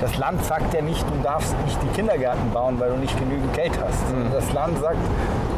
das 0.00 0.16
Land 0.18 0.44
sagt 0.44 0.74
ja 0.74 0.82
nicht, 0.82 1.02
du 1.02 1.22
darfst 1.22 1.54
nicht 1.64 1.78
die 1.82 1.88
Kindergärten 1.88 2.50
bauen, 2.50 2.78
weil 2.78 2.90
du 2.90 2.96
nicht 2.96 3.18
genügend 3.18 3.52
Geld 3.54 3.72
hast. 3.80 4.02
Das 4.32 4.52
Land 4.52 4.78
sagt, 4.80 4.98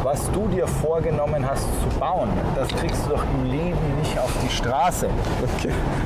was 0.02 0.30
du 0.32 0.46
dir 0.48 0.66
vorgenommen 0.66 1.44
hast 1.48 1.62
zu 1.64 1.98
bauen, 1.98 2.28
das 2.54 2.68
kriegst 2.68 3.04
du 3.06 3.10
doch 3.10 3.22
im 3.34 3.50
Leben 3.50 3.78
nicht 4.00 4.18
auf 4.18 4.30
die 4.44 4.50
Straße. 4.54 5.08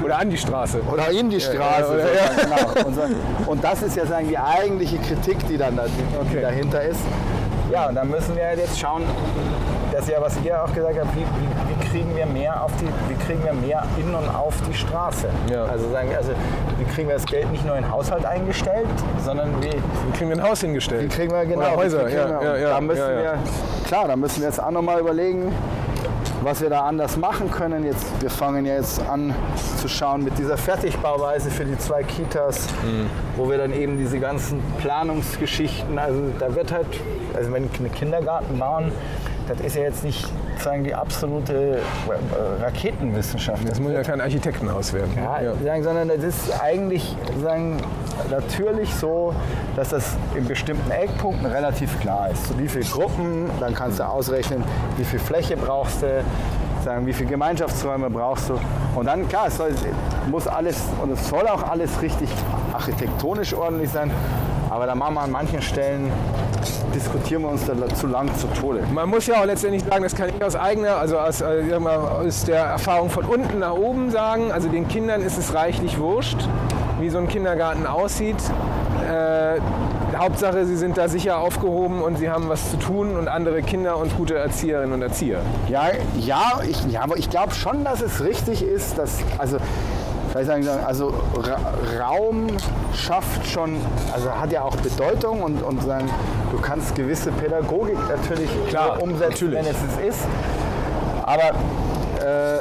Oder 0.04 0.18
an 0.18 0.30
die 0.30 0.38
Straße. 0.38 0.80
Oder 0.90 1.10
in 1.10 1.28
die 1.30 1.40
Straße. 1.40 1.92
oder- 1.92 2.02
sozusagen, 2.02 2.50
genau. 2.74 2.86
Und, 2.88 2.94
so, 2.94 3.00
und 3.50 3.64
das 3.64 3.82
ist 3.82 3.96
ja 3.96 4.06
sagen, 4.06 4.28
die 4.28 4.38
eigentliche 4.38 4.98
Kritik, 4.98 5.46
die 5.48 5.56
dann 5.56 5.76
da, 5.76 5.84
die 5.86 6.16
Okay. 6.28 6.40
dahinter 6.42 6.82
ist. 6.82 7.00
Ja, 7.70 7.88
und 7.88 7.94
da 7.94 8.04
müssen 8.04 8.36
wir 8.36 8.44
halt 8.46 8.58
jetzt 8.58 8.78
schauen, 8.78 9.02
das 9.92 10.02
ist 10.02 10.10
ja, 10.10 10.20
was 10.20 10.34
ihr 10.44 10.62
auch 10.62 10.72
gesagt 10.74 10.98
habt, 10.98 11.14
wie, 11.16 11.20
wie 11.20 11.61
kriegen 11.92 12.16
wir 12.16 12.24
mehr 12.26 12.62
auf 12.64 12.72
die, 12.80 12.86
wie 13.08 13.24
kriegen 13.26 13.44
wir 13.44 13.52
mehr 13.52 13.84
in 13.98 14.14
und 14.14 14.28
auf 14.34 14.54
die 14.68 14.74
Straße? 14.74 15.28
Ja. 15.50 15.64
Also 15.64 15.90
sagen, 15.90 16.08
also 16.16 16.32
wie 16.78 16.84
kriegen 16.94 17.08
wir 17.08 17.16
das 17.16 17.26
Geld 17.26 17.50
nicht 17.52 17.66
nur 17.66 17.76
in 17.76 17.84
den 17.84 17.92
Haushalt 17.92 18.24
eingestellt, 18.24 18.88
sondern 19.22 19.50
wie, 19.62 19.70
Wie 19.72 20.16
kriegen 20.16 20.30
wir 20.30 20.36
ein 20.38 20.42
Haus 20.42 20.60
hingestellt? 20.62 21.04
wie 21.04 21.08
kriegen 21.08 21.32
wir 21.32 21.44
genau 21.44 21.60
Oder 21.60 21.76
Häuser, 21.76 22.04
kriegen 22.04 22.16
ja, 22.16 22.40
wir, 22.40 22.48
ja, 22.48 22.56
ja, 22.56 22.68
da 22.70 22.80
müssen 22.80 23.08
wir, 23.08 23.38
klar, 23.86 24.08
da 24.08 24.16
müssen 24.16 24.40
wir 24.40 24.48
jetzt 24.48 24.62
auch 24.62 24.70
nochmal 24.70 25.00
überlegen, 25.00 25.52
was 26.42 26.60
wir 26.60 26.70
da 26.70 26.80
anders 26.80 27.16
machen 27.18 27.50
können. 27.50 27.84
Jetzt, 27.84 28.06
wir 28.20 28.30
fangen 28.30 28.64
ja 28.66 28.74
jetzt 28.74 29.00
an 29.08 29.32
zu 29.80 29.86
schauen 29.86 30.24
mit 30.24 30.36
dieser 30.38 30.56
Fertigbauweise 30.56 31.50
für 31.50 31.64
die 31.64 31.76
zwei 31.78 32.02
Kitas, 32.02 32.66
Mhm. 32.82 33.06
wo 33.36 33.48
wir 33.50 33.58
dann 33.58 33.72
eben 33.72 33.98
diese 33.98 34.18
ganzen 34.18 34.60
Planungsgeschichten, 34.80 35.98
also 35.98 36.20
da 36.40 36.54
wird 36.54 36.72
halt, 36.72 36.86
also 37.34 37.52
wenn 37.52 37.70
wir 37.70 37.78
einen 37.80 37.92
Kindergarten 37.94 38.58
bauen, 38.58 38.90
das 39.48 39.60
ist 39.60 39.76
ja 39.76 39.82
jetzt 39.82 40.04
nicht 40.04 40.28
sagen 40.58 40.84
die 40.84 40.94
absolute 40.94 41.78
äh, 41.78 42.62
Raketenwissenschaft. 42.62 43.68
Das 43.68 43.80
muss 43.80 43.92
ja 43.92 44.02
kein 44.02 44.20
Architektenhaus 44.20 44.92
werden. 44.92 45.12
Ja, 45.16 45.54
Sagen, 45.64 45.82
sondern 45.82 46.08
das 46.08 46.22
ist 46.22 46.60
eigentlich 46.60 47.16
sagen, 47.42 47.78
natürlich 48.30 48.94
so, 48.94 49.34
dass 49.76 49.90
das 49.90 50.16
in 50.36 50.46
bestimmten 50.46 50.90
Eckpunkten 50.90 51.46
relativ 51.46 51.98
klar 52.00 52.30
ist. 52.30 52.46
So 52.48 52.58
wie 52.58 52.68
viele 52.68 52.84
Gruppen, 52.84 53.50
dann 53.60 53.74
kannst 53.74 53.98
du 53.98 54.04
ausrechnen, 54.04 54.62
wie 54.96 55.04
viel 55.04 55.18
Fläche 55.18 55.56
brauchst 55.56 56.02
du, 56.02 56.22
sagen, 56.84 57.06
wie 57.06 57.12
viele 57.12 57.30
Gemeinschaftsräume 57.30 58.10
brauchst 58.10 58.50
du. 58.50 58.58
Und 58.94 59.06
dann, 59.06 59.28
klar, 59.28 59.46
es 59.48 59.56
soll, 59.56 59.72
muss 60.30 60.46
alles 60.46 60.76
und 61.00 61.12
es 61.12 61.28
soll 61.28 61.46
auch 61.48 61.62
alles 61.62 62.02
richtig 62.02 62.28
architektonisch 62.72 63.54
ordentlich 63.54 63.90
sein. 63.90 64.10
Aber 64.72 64.86
da 64.86 64.94
machen 64.94 65.14
wir 65.16 65.20
an 65.20 65.30
manchen 65.30 65.60
Stellen, 65.60 66.10
diskutieren 66.94 67.42
wir 67.42 67.50
uns 67.50 67.66
da 67.66 67.74
zu 67.94 68.06
lang 68.06 68.34
zu 68.38 68.46
Tode. 68.58 68.82
Man 68.90 69.06
muss 69.10 69.26
ja 69.26 69.42
auch 69.42 69.44
letztendlich 69.44 69.84
sagen, 69.84 70.02
das 70.02 70.14
kann 70.14 70.30
ich 70.30 70.42
aus 70.42 70.56
eigener, 70.56 70.96
also 70.96 71.18
aus, 71.18 71.42
äh, 71.42 71.74
aus 71.74 72.44
der 72.44 72.64
Erfahrung 72.64 73.10
von 73.10 73.26
unten 73.26 73.58
nach 73.58 73.74
oben 73.74 74.10
sagen. 74.10 74.50
Also 74.50 74.70
den 74.70 74.88
Kindern 74.88 75.20
ist 75.20 75.36
es 75.36 75.52
reichlich 75.52 75.98
wurscht, 75.98 76.48
wie 77.00 77.10
so 77.10 77.18
ein 77.18 77.28
Kindergarten 77.28 77.86
aussieht. 77.86 78.38
Äh, 79.06 79.60
Hauptsache, 80.16 80.64
sie 80.64 80.76
sind 80.76 80.96
da 80.96 81.06
sicher 81.06 81.36
aufgehoben 81.36 82.00
und 82.00 82.16
sie 82.16 82.30
haben 82.30 82.48
was 82.48 82.70
zu 82.70 82.78
tun 82.78 83.18
und 83.18 83.28
andere 83.28 83.60
Kinder 83.60 83.98
und 83.98 84.16
gute 84.16 84.36
Erzieherinnen 84.36 84.94
und 84.94 85.02
Erzieher. 85.02 85.40
Ja, 85.68 85.90
ja, 86.16 86.60
ich, 86.66 86.82
ja 86.86 87.02
aber 87.02 87.18
ich 87.18 87.28
glaube 87.28 87.52
schon, 87.52 87.84
dass 87.84 88.00
es 88.00 88.24
richtig 88.24 88.62
ist, 88.62 88.96
dass, 88.96 89.18
also, 89.36 89.58
vielleicht 90.32 90.64
sagen 90.64 90.68
also 90.84 91.12
Ra 91.36 91.58
Raum 92.00 92.48
schafft 92.94 93.46
schon, 93.46 93.76
also 94.12 94.30
hat 94.30 94.50
ja 94.50 94.62
auch 94.62 94.76
Bedeutung 94.76 95.42
und, 95.42 95.62
und 95.62 95.82
sagen, 95.82 96.08
du 96.50 96.58
kannst 96.58 96.94
gewisse 96.94 97.30
Pädagogik 97.32 97.98
natürlich 98.08 98.50
Klar, 98.68 99.00
umsetzen, 99.02 99.48
natürlich. 99.48 99.58
wenn 99.58 99.66
es 99.66 99.76
es 99.98 100.16
ist. 100.16 100.26
Aber, 101.22 101.50
äh, 102.20 102.58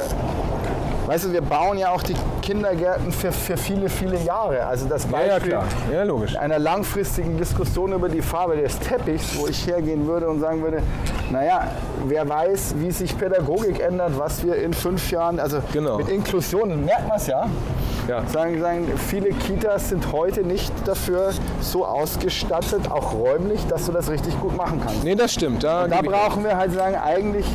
weißt 1.06 1.24
du, 1.24 1.32
wir 1.32 1.42
bauen 1.42 1.78
ja 1.78 1.90
auch 1.90 2.02
die 2.02 2.14
Kindergärten 2.42 3.10
für, 3.12 3.32
für 3.32 3.56
viele, 3.56 3.88
viele 3.88 4.18
Jahre. 4.18 4.66
Also 4.66 4.86
das 4.86 5.06
Ja, 5.10 5.20
ja, 5.20 5.26
Beispiel, 5.34 5.50
klar. 5.52 5.64
Ja, 5.90 6.02
logisch. 6.02 6.36
einer 6.36 6.58
langfristigen 6.58 7.38
Diskussion 7.38 7.92
über 7.92 8.08
die 8.10 8.20
Farbe 8.20 8.56
des 8.56 8.78
Teppichs, 8.78 9.38
wo 9.38 9.46
ich 9.46 9.66
hergehen 9.66 10.06
würde 10.06 10.28
und 10.28 10.40
sagen 10.40 10.62
würde, 10.62 10.82
naja, 11.30 11.68
wer 12.06 12.28
weiß, 12.28 12.74
wie 12.78 12.90
sich 12.90 13.16
Pädagogik 13.16 13.80
ändert, 13.80 14.18
was 14.18 14.44
wir 14.44 14.56
in 14.56 14.74
fünf 14.74 15.10
Jahren, 15.10 15.40
also 15.40 15.60
Genau. 15.72 15.96
mit 15.98 16.08
Inklusion, 16.10 16.84
merkt 16.84 17.08
man 17.08 17.16
es 17.16 17.26
ja, 17.28 17.46
Ja. 18.08 18.22
sagen, 18.26 18.60
sagen, 18.60 18.86
viele 19.08 19.30
Kitas 19.30 19.88
sind 19.88 20.12
heute 20.12 20.42
nicht 20.42 20.72
dafür 20.86 21.30
so 21.60 21.86
ausgestattet, 21.86 22.90
auch 22.90 23.14
räumlich, 23.14 23.64
dass 23.68 23.86
du 23.86 23.92
das 23.92 24.10
richtig 24.10 24.38
gut 24.40 24.56
machen 24.56 24.80
kannst. 24.84 25.04
Nee, 25.04 25.14
das 25.14 25.32
stimmt. 25.32 25.62
Da, 25.64 25.86
Da 25.88 26.02
brauchen 26.02 26.44
wir 26.44 26.56
halt 26.58 26.72
sagen, 26.72 26.96
eigentlich 26.96 27.46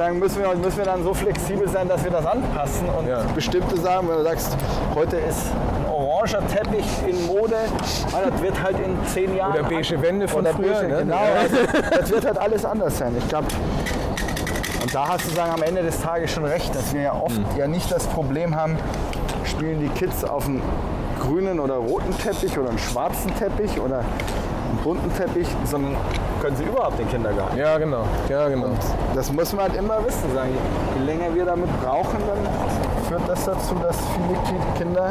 sagen, 0.00 0.18
müssen, 0.18 0.40
wir, 0.40 0.54
müssen 0.54 0.78
wir 0.78 0.84
dann 0.86 1.04
so 1.04 1.12
flexibel 1.12 1.68
sein, 1.68 1.86
dass 1.86 2.02
wir 2.02 2.10
das 2.10 2.24
anpassen 2.24 2.88
und 2.98 3.06
Ja. 3.06 3.22
bestimmte 3.34 3.78
Sachen, 3.78 4.08
wenn 4.08 4.16
du 4.16 4.22
sagst, 4.22 4.56
heute 4.94 5.16
ist 5.18 5.48
ein 5.84 5.92
oranger 5.92 6.40
Teppich 6.48 6.86
in 7.06 7.26
Mode, 7.26 7.56
ah, 8.14 8.30
das 8.30 8.40
wird 8.40 8.62
halt 8.62 8.76
in 8.78 8.96
zehn 9.06 9.36
Jahren... 9.36 9.52
Oder 9.60 9.68
beige 9.68 10.00
Wände 10.00 10.26
von 10.26 10.40
Oder 10.40 10.54
früher, 10.54 10.72
beige, 10.72 10.88
ne? 10.88 10.96
Genau, 11.00 11.16
also, 11.42 11.56
das 12.00 12.10
wird 12.10 12.24
halt 12.24 12.38
alles 12.38 12.64
anders 12.64 12.96
sein. 12.96 13.14
Ich 13.18 13.28
glaube, 13.28 13.48
und 14.82 14.94
da 14.94 15.06
hast 15.08 15.26
du 15.26 15.34
sagen, 15.34 15.52
am 15.52 15.62
Ende 15.62 15.82
des 15.82 16.00
Tages 16.00 16.30
schon 16.30 16.46
recht, 16.46 16.74
dass 16.74 16.94
wir 16.94 17.02
ja 17.02 17.12
oft 17.12 17.36
Mhm. 17.36 17.44
ja 17.58 17.68
nicht 17.68 17.92
das 17.92 18.06
Problem 18.06 18.56
haben, 18.56 18.78
spielen 19.44 19.80
die 19.80 19.88
Kids 19.90 20.24
auf 20.24 20.46
einem 20.46 20.62
grünen 21.20 21.60
oder 21.60 21.74
roten 21.74 22.16
Teppich 22.16 22.58
oder 22.58 22.70
einen 22.70 22.78
schwarzen 22.78 23.34
Teppich 23.38 23.78
oder 23.78 24.02
bunten 24.84 25.14
Teppich, 25.16 25.46
sondern 25.64 25.96
können 26.40 26.56
sie 26.56 26.64
überhaupt 26.64 26.98
den 26.98 27.08
Kindergarten. 27.08 27.56
Ja, 27.56 27.76
genau. 27.78 28.04
Ja, 28.28 28.48
genau. 28.48 28.68
Das 29.14 29.30
muss 29.32 29.52
man 29.52 29.64
halt 29.68 29.76
immer 29.76 30.04
wissen. 30.04 30.32
Sagen. 30.34 30.50
Je 30.98 31.04
länger 31.04 31.34
wir 31.34 31.44
damit 31.44 31.68
brauchen, 31.82 32.18
dann 32.26 32.38
führt 33.08 33.28
das 33.28 33.44
dazu, 33.44 33.74
dass 33.82 33.96
viele 34.14 34.38
Ki- 34.44 34.78
Kinder 34.78 35.10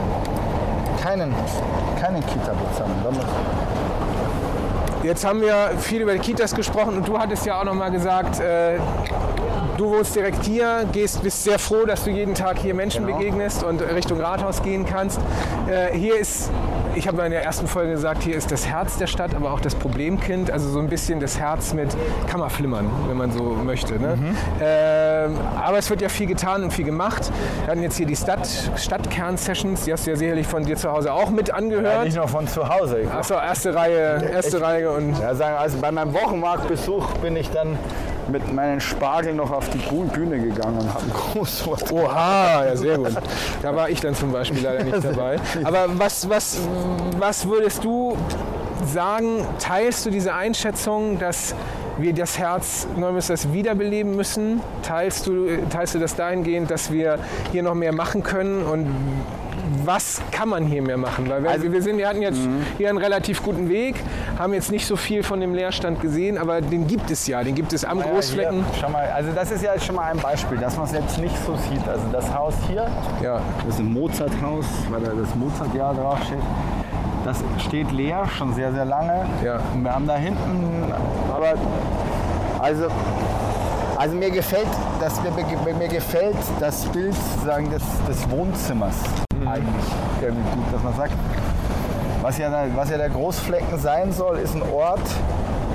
keinen, 1.02 1.34
keinen 2.02 2.26
Kita-Platz 2.26 2.80
haben. 2.80 2.92
Damit- 3.04 3.26
Jetzt 5.04 5.26
haben 5.26 5.40
wir 5.42 5.72
viel 5.80 6.02
über 6.02 6.12
die 6.14 6.20
Kitas 6.20 6.54
gesprochen 6.54 6.98
und 6.98 7.08
du 7.08 7.18
hattest 7.18 7.46
ja 7.46 7.60
auch 7.60 7.64
noch 7.64 7.74
mal 7.74 7.90
gesagt, 7.90 8.40
äh, 8.42 8.78
du 9.78 9.90
wohnst 9.92 10.14
direkt 10.14 10.44
hier, 10.44 10.86
gehst, 10.92 11.24
bist 11.24 11.42
sehr 11.46 11.58
froh, 11.58 11.86
dass 11.86 12.04
du 12.04 12.10
jeden 12.10 12.36
Tag 12.36 12.60
hier 12.60 12.74
Menschen 12.74 13.06
Genau. 13.06 13.18
begegnest 13.18 13.64
und 13.64 13.82
Richtung 13.82 14.20
Rathaus 14.20 14.62
gehen 14.62 14.86
kannst. 14.86 15.20
Äh, 15.70 15.98
hier 15.98 16.18
ist, 16.20 16.52
ich 17.00 17.08
habe 17.08 17.24
in 17.24 17.32
der 17.32 17.46
ersten 17.46 17.66
Folge 17.66 17.94
gesagt, 17.94 18.24
hier 18.24 18.36
ist 18.36 18.52
das 18.52 18.68
Herz 18.68 18.98
der 18.98 19.08
Stadt, 19.08 19.34
aber 19.34 19.54
auch 19.54 19.62
das 19.62 19.74
Problemkind, 19.74 20.52
also 20.52 20.70
so 20.70 20.80
ein 20.80 20.90
bisschen 20.90 21.22
das 21.22 21.40
Herz 21.40 21.74
mit 21.74 21.96
Kammerflimmern, 22.28 22.90
wenn 23.08 23.16
man 23.16 23.32
so 23.32 23.42
möchte. 23.42 23.98
Ne? 23.98 24.18
Ähm, 24.62 25.38
aber 25.64 25.78
es 25.78 25.90
wird 25.90 26.02
ja 26.02 26.10
viel 26.10 26.28
getan 26.28 26.62
und 26.62 26.74
viel 26.74 26.84
gemacht. 26.84 27.32
Wir 27.64 27.72
hatten 27.72 27.84
jetzt 27.84 27.96
hier 27.96 28.06
die 28.06 28.18
Stadt, 28.18 28.50
Stadtkern-Sessions, 28.76 29.86
die 29.86 29.94
hast 29.94 30.08
du 30.08 30.12
ja 30.12 30.18
sicherlich 30.18 30.46
von 30.46 30.66
dir 30.66 30.76
zu 30.76 30.92
Hause 30.92 31.14
auch 31.14 31.30
mit 31.30 31.54
angehört. 31.54 32.04
Nicht 32.04 32.18
nur 32.18 32.28
von 32.28 32.50
zu 32.50 32.68
Hause. 32.68 33.00
Ich 33.00 33.10
Achso, 33.10 33.36
erste 33.36 33.74
Reihe, 33.74 34.22
erste 34.34 34.62
Reihe 34.62 34.92
und 34.92 35.18
Ja, 35.20 35.34
sagen, 35.36 35.56
also 35.58 35.78
bei 35.78 35.94
meinem 35.94 36.14
Wochenmarktbesuch 36.14 37.14
bin 37.20 37.38
ich 37.38 37.50
dann 37.50 37.78
mit 38.32 38.54
meinen 38.54 38.80
Spargeln 38.80 39.38
noch 39.38 39.52
auf 39.52 39.70
die 39.70 39.78
Bühne 39.78 40.40
gegangen 40.40 40.80
und 40.80 40.94
habe 40.94 41.06
Großwort. 41.08 41.92
Oha, 41.92 42.66
ja 42.66 42.76
sehr 42.76 42.98
gut. 42.98 43.16
Da 43.62 43.76
war 43.76 43.90
ich 43.90 44.00
dann 44.02 44.16
zum 44.16 44.32
Beispiel 44.32 44.62
leider 44.64 44.84
nicht 44.84 45.04
dabei. 45.04 45.38
Aber 45.64 45.88
was, 46.00 46.30
was, 46.30 46.60
was 47.18 47.48
würdest 47.48 47.84
du 47.84 48.18
sagen, 48.86 49.46
teilst 49.60 50.06
du 50.06 50.10
diese 50.10 50.34
Einschätzung, 50.34 51.20
dass 51.20 51.56
wir 51.98 52.14
das 52.14 52.38
Herz 52.40 52.88
Neumünsters 52.96 53.52
wiederbeleben 53.52 54.16
müssen? 54.16 54.62
Teilst 54.84 55.28
du, 55.28 55.48
teilst 55.70 55.96
du 55.96 56.00
das 56.00 56.16
dahingehend, 56.16 56.72
dass 56.72 56.92
wir 56.92 57.20
hier 57.52 57.64
noch 57.64 57.76
mehr 57.76 57.94
machen 57.94 58.24
können 58.24 58.64
und 58.64 58.88
was 59.86 60.22
kann 60.32 60.50
man 60.50 60.66
hier 60.66 60.82
mehr 60.82 60.98
machen? 60.98 61.30
Weil 61.30 61.62
wir, 61.62 61.72
wir, 61.72 61.82
sind, 61.82 61.98
wir 61.98 62.08
hatten 62.08 62.22
jetzt 62.22 62.40
hier 62.78 62.90
einen 62.90 62.98
relativ 62.98 63.44
guten 63.44 63.70
Weg, 63.70 63.96
haben 64.38 64.54
jetzt 64.54 64.72
nicht 64.72 64.86
so 64.86 64.96
viel 64.96 65.24
von 65.24 65.40
dem 65.40 65.54
Leerstand 65.54 66.02
gesehen, 66.02 66.38
aber 66.38 66.62
den 66.62 66.88
gibt 66.88 67.12
es 67.12 67.28
ja, 67.28 67.44
den 67.44 67.56
gibt 67.56 67.74
es 67.74 67.86
am 67.86 68.02
Großflecken. 68.02 68.60
Ja, 68.60 68.66
hier, 68.72 68.80
schau 68.82 68.90
mal, 68.90 69.10
also 69.10 69.32
das 69.34 69.52
ist 69.52 69.64
ja 69.64 69.74
jetzt 69.74 69.86
schon 69.86 69.96
mal 69.96 70.12
ein 70.12 70.18
Beispiel, 70.18 70.58
dass 70.58 70.78
man 70.78 70.86
es 70.86 70.94
jetzt 70.94 71.18
nicht 71.18 71.36
so 71.46 71.56
sieht. 71.56 71.88
Also 71.88 72.04
das 72.12 72.34
Haus 72.34 72.54
hier, 72.68 72.88
Ja, 73.22 73.42
das 73.66 73.76
ist 73.76 73.80
ein 73.80 73.94
Mozart-Haus, 73.94 74.66
weil 74.90 75.02
da 75.02 75.12
das 75.14 75.36
Mozart-Jahr 75.36 75.94
draufsteht. 75.94 76.40
Das 77.26 77.44
steht 77.66 77.92
leer, 77.92 78.26
schon 78.38 78.54
sehr, 78.54 78.72
sehr 78.72 78.86
lange. 78.86 79.26
Ja. 79.44 79.60
Und 79.74 79.84
wir 79.84 79.94
haben 79.94 80.08
da 80.08 80.16
hinten, 80.16 80.92
aber 81.34 81.54
also, 82.60 82.88
also 83.98 84.16
mir 84.16 84.32
gefällt 84.32 84.68
das, 85.00 85.22
mir, 85.22 85.32
mir, 85.32 85.74
mir 85.76 85.88
gefällt 85.88 86.38
das 86.60 86.86
Bild 86.86 87.16
sagen, 87.46 87.70
des, 87.70 87.84
des 88.08 88.30
Wohnzimmers 88.30 88.96
eigentlich 89.52 89.86
irgendwie 90.22 90.50
gut, 90.56 90.74
dass 90.74 90.84
man 90.84 90.96
sagt, 90.96 91.14
was 92.22 92.38
ja, 92.38 92.50
der- 92.50 92.76
was 92.76 92.90
ja 92.90 92.98
der 92.98 93.10
Großflecken 93.10 93.80
sein 93.80 94.12
soll, 94.12 94.38
ist 94.40 94.56
ein 94.56 94.64
Ort, 94.74 95.02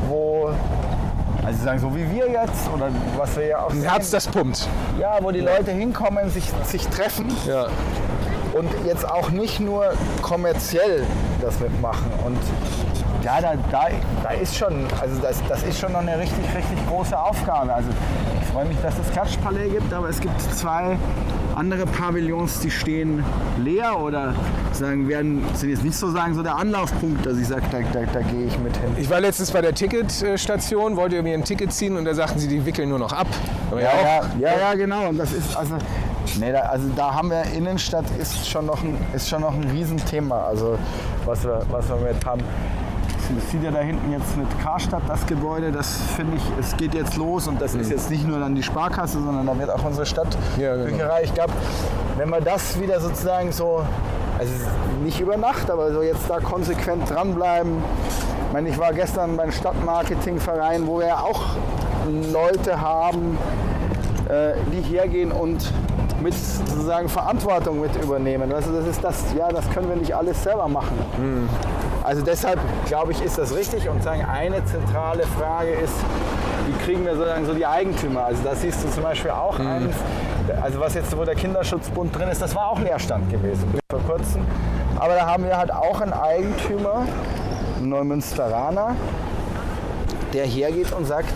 wo 0.08 0.50
Also 1.46 1.58
sie 1.58 1.64
sagen 1.66 1.78
so 1.78 1.94
wie 1.94 2.10
wir 2.10 2.30
jetzt 2.30 2.70
oder 2.74 2.88
was 3.18 3.36
wir 3.36 3.46
ja 3.48 3.58
auch 3.58 3.70
Ein 3.70 3.80
sehen, 3.82 3.90
Herz, 3.90 4.10
das 4.10 4.26
pumpt. 4.26 4.66
ja, 4.98 5.18
wo 5.20 5.30
die 5.30 5.40
Leute 5.40 5.72
hinkommen, 5.72 6.30
sich, 6.30 6.50
sich 6.64 6.86
treffen 6.88 7.26
Ja. 7.46 7.66
und 8.54 8.68
jetzt 8.86 9.06
auch 9.06 9.28
nicht 9.28 9.60
nur 9.60 9.92
kommerziell 10.22 11.04
das 11.42 11.60
mitmachen. 11.60 12.10
Und 12.24 12.38
ja, 13.22 13.42
da, 13.42 13.52
da, 13.70 13.88
da 14.22 14.30
ist 14.30 14.56
schon, 14.56 14.86
also 15.02 15.20
das, 15.20 15.42
das 15.46 15.62
ist 15.64 15.78
schon 15.78 15.92
noch 15.92 16.00
eine 16.00 16.18
richtig, 16.18 16.44
richtig 16.54 16.78
große 16.88 17.18
Aufgabe. 17.18 17.74
Also 17.74 17.90
ich 18.40 18.46
freue 18.50 18.64
mich, 18.64 18.80
dass 18.80 18.98
es 18.98 19.10
Klatschpalais 19.12 19.68
gibt, 19.70 19.92
aber 19.92 20.08
es 20.08 20.20
gibt 20.20 20.40
zwei 20.40 20.96
andere 21.56 21.86
Pavillons, 21.86 22.60
die 22.60 22.70
stehen 22.70 23.24
leer 23.58 23.98
oder 23.98 24.34
sagen, 24.72 25.08
werden, 25.08 25.44
sind 25.54 25.70
jetzt 25.70 25.84
nicht 25.84 25.96
so 25.96 26.10
sagen, 26.10 26.34
so 26.34 26.42
der 26.42 26.56
Anlaufpunkt, 26.56 27.24
dass 27.24 27.38
ich 27.38 27.48
sage, 27.48 27.62
da, 27.70 27.78
da, 27.92 28.06
da 28.06 28.20
gehe 28.20 28.46
ich 28.46 28.58
mit 28.58 28.76
hin. 28.76 28.90
Ich 28.96 29.08
war 29.08 29.20
letztens 29.20 29.50
bei 29.50 29.60
der 29.60 29.74
Ticketstation, 29.74 30.96
wollte 30.96 31.22
mir 31.22 31.34
ein 31.34 31.44
Ticket 31.44 31.72
ziehen 31.72 31.96
und 31.96 32.04
da 32.04 32.14
sagten 32.14 32.38
sie, 32.38 32.48
die 32.48 32.64
wickeln 32.64 32.88
nur 32.88 32.98
noch 32.98 33.12
ab. 33.12 33.28
Ja, 33.72 33.78
ja, 33.80 34.22
ja, 34.38 34.58
ja, 34.58 34.74
genau. 34.74 35.08
Und 35.08 35.18
das 35.18 35.32
ist 35.32 35.56
also, 35.56 35.76
nee, 36.38 36.52
da, 36.52 36.60
also 36.60 36.88
da 36.94 37.14
haben 37.14 37.30
wir 37.30 37.44
Innenstadt 37.56 38.06
ist 38.20 38.48
schon 38.48 38.66
noch 38.66 38.82
ein, 38.82 38.96
ist 39.14 39.28
schon 39.28 39.42
noch 39.42 39.54
ein 39.54 39.64
Riesenthema. 39.64 40.44
Also 40.44 40.78
was 41.24 41.44
wir, 41.44 41.62
was 41.70 41.88
wir 41.88 41.96
mit 41.96 42.24
haben. 42.24 42.42
Das 43.34 43.50
sieht 43.50 43.62
ja 43.62 43.70
da 43.70 43.80
hinten 43.80 44.10
jetzt 44.12 44.36
mit 44.36 44.46
Karstadt 44.62 45.02
das 45.08 45.26
Gebäude, 45.26 45.72
das 45.72 45.96
finde 46.16 46.36
ich, 46.36 46.42
es 46.60 46.76
geht 46.76 46.94
jetzt 46.94 47.16
los 47.16 47.48
und 47.48 47.60
das 47.60 47.74
ist 47.74 47.90
jetzt 47.90 48.10
nicht 48.10 48.26
nur 48.26 48.38
dann 48.38 48.54
die 48.54 48.62
Sparkasse, 48.62 49.22
sondern 49.22 49.46
da 49.46 49.58
wird 49.58 49.70
auch 49.70 49.84
unsere 49.84 50.06
Ja, 50.58 50.76
genau. 50.76 51.04
Ich 51.22 51.32
glaube, 51.32 51.52
wenn 52.16 52.30
wir 52.30 52.40
das 52.40 52.80
wieder 52.80 53.00
sozusagen 53.00 53.52
so, 53.52 53.82
also 54.38 54.52
nicht 55.02 55.20
über 55.20 55.36
Nacht, 55.36 55.70
aber 55.70 55.92
so 55.92 56.02
jetzt 56.02 56.28
da 56.28 56.40
konsequent 56.40 57.08
dranbleiben. 57.08 57.82
Ich 58.46 58.52
meine, 58.52 58.68
ich 58.68 58.78
war 58.78 58.92
gestern 58.92 59.36
beim 59.36 59.50
Stadtmarketingverein, 59.50 60.86
wo 60.86 61.00
wir 61.00 61.08
ja 61.08 61.18
auch 61.18 61.42
Leute 62.32 62.80
haben, 62.80 63.38
äh, 64.28 64.52
die 64.72 64.80
hergehen 64.80 65.32
und 65.32 65.72
mit 66.22 66.34
sozusagen 66.34 67.08
Verantwortung 67.08 67.80
mit 67.80 67.94
übernehmen. 68.02 68.52
Also 68.52 68.72
das 68.72 68.86
ist 68.86 69.04
das, 69.04 69.16
ja, 69.36 69.48
das 69.48 69.68
können 69.70 69.88
wir 69.88 69.96
nicht 69.96 70.14
alles 70.14 70.42
selber 70.42 70.68
machen. 70.68 70.96
Also 72.04 72.20
deshalb 72.20 72.60
glaube 72.84 73.12
ich, 73.12 73.22
ist 73.22 73.38
das 73.38 73.56
richtig 73.56 73.88
und 73.88 74.02
sagen, 74.02 74.26
eine 74.26 74.62
zentrale 74.66 75.22
Frage 75.22 75.70
ist, 75.70 75.94
wie 76.66 76.84
kriegen 76.84 77.02
wir 77.06 77.16
sozusagen 77.16 77.46
so 77.46 77.54
die 77.54 77.64
Eigentümer? 77.64 78.26
Also 78.26 78.42
da 78.44 78.54
siehst 78.54 78.84
du 78.84 78.90
zum 78.90 79.02
Beispiel 79.02 79.30
auch 79.30 79.58
eins, 79.58 79.94
also 80.62 80.80
was 80.80 80.92
jetzt, 80.92 81.16
wo 81.16 81.24
der 81.24 81.34
Kinderschutzbund 81.34 82.14
drin 82.14 82.28
ist, 82.28 82.42
das 82.42 82.54
war 82.54 82.68
auch 82.68 82.78
Leerstand 82.78 83.30
gewesen 83.30 83.72
bis 83.72 83.80
vor 83.90 84.00
kurzem. 84.00 84.42
Aber 84.98 85.14
da 85.14 85.26
haben 85.26 85.44
wir 85.44 85.56
halt 85.56 85.72
auch 85.72 86.02
einen 86.02 86.12
Eigentümer, 86.12 87.06
einen 87.78 87.88
Neumünsteraner, 87.88 88.96
der 90.34 90.44
hergeht 90.44 90.92
und 90.92 91.06
sagt, 91.06 91.32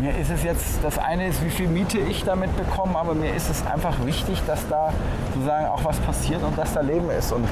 mir 0.00 0.16
ist 0.18 0.30
es 0.30 0.44
jetzt, 0.44 0.84
das 0.84 0.98
eine 0.98 1.26
ist, 1.26 1.44
wie 1.44 1.50
viel 1.50 1.66
Miete 1.66 1.98
ich 1.98 2.24
damit 2.24 2.56
bekomme, 2.56 2.96
aber 2.96 3.14
mir 3.14 3.34
ist 3.34 3.50
es 3.50 3.66
einfach 3.66 4.04
wichtig, 4.04 4.40
dass 4.46 4.68
da 4.68 4.92
sozusagen 5.34 5.66
auch 5.66 5.84
was 5.84 5.98
passiert 5.98 6.44
und 6.44 6.56
dass 6.56 6.74
da 6.74 6.80
Leben 6.80 7.10
ist. 7.10 7.32
Und 7.32 7.48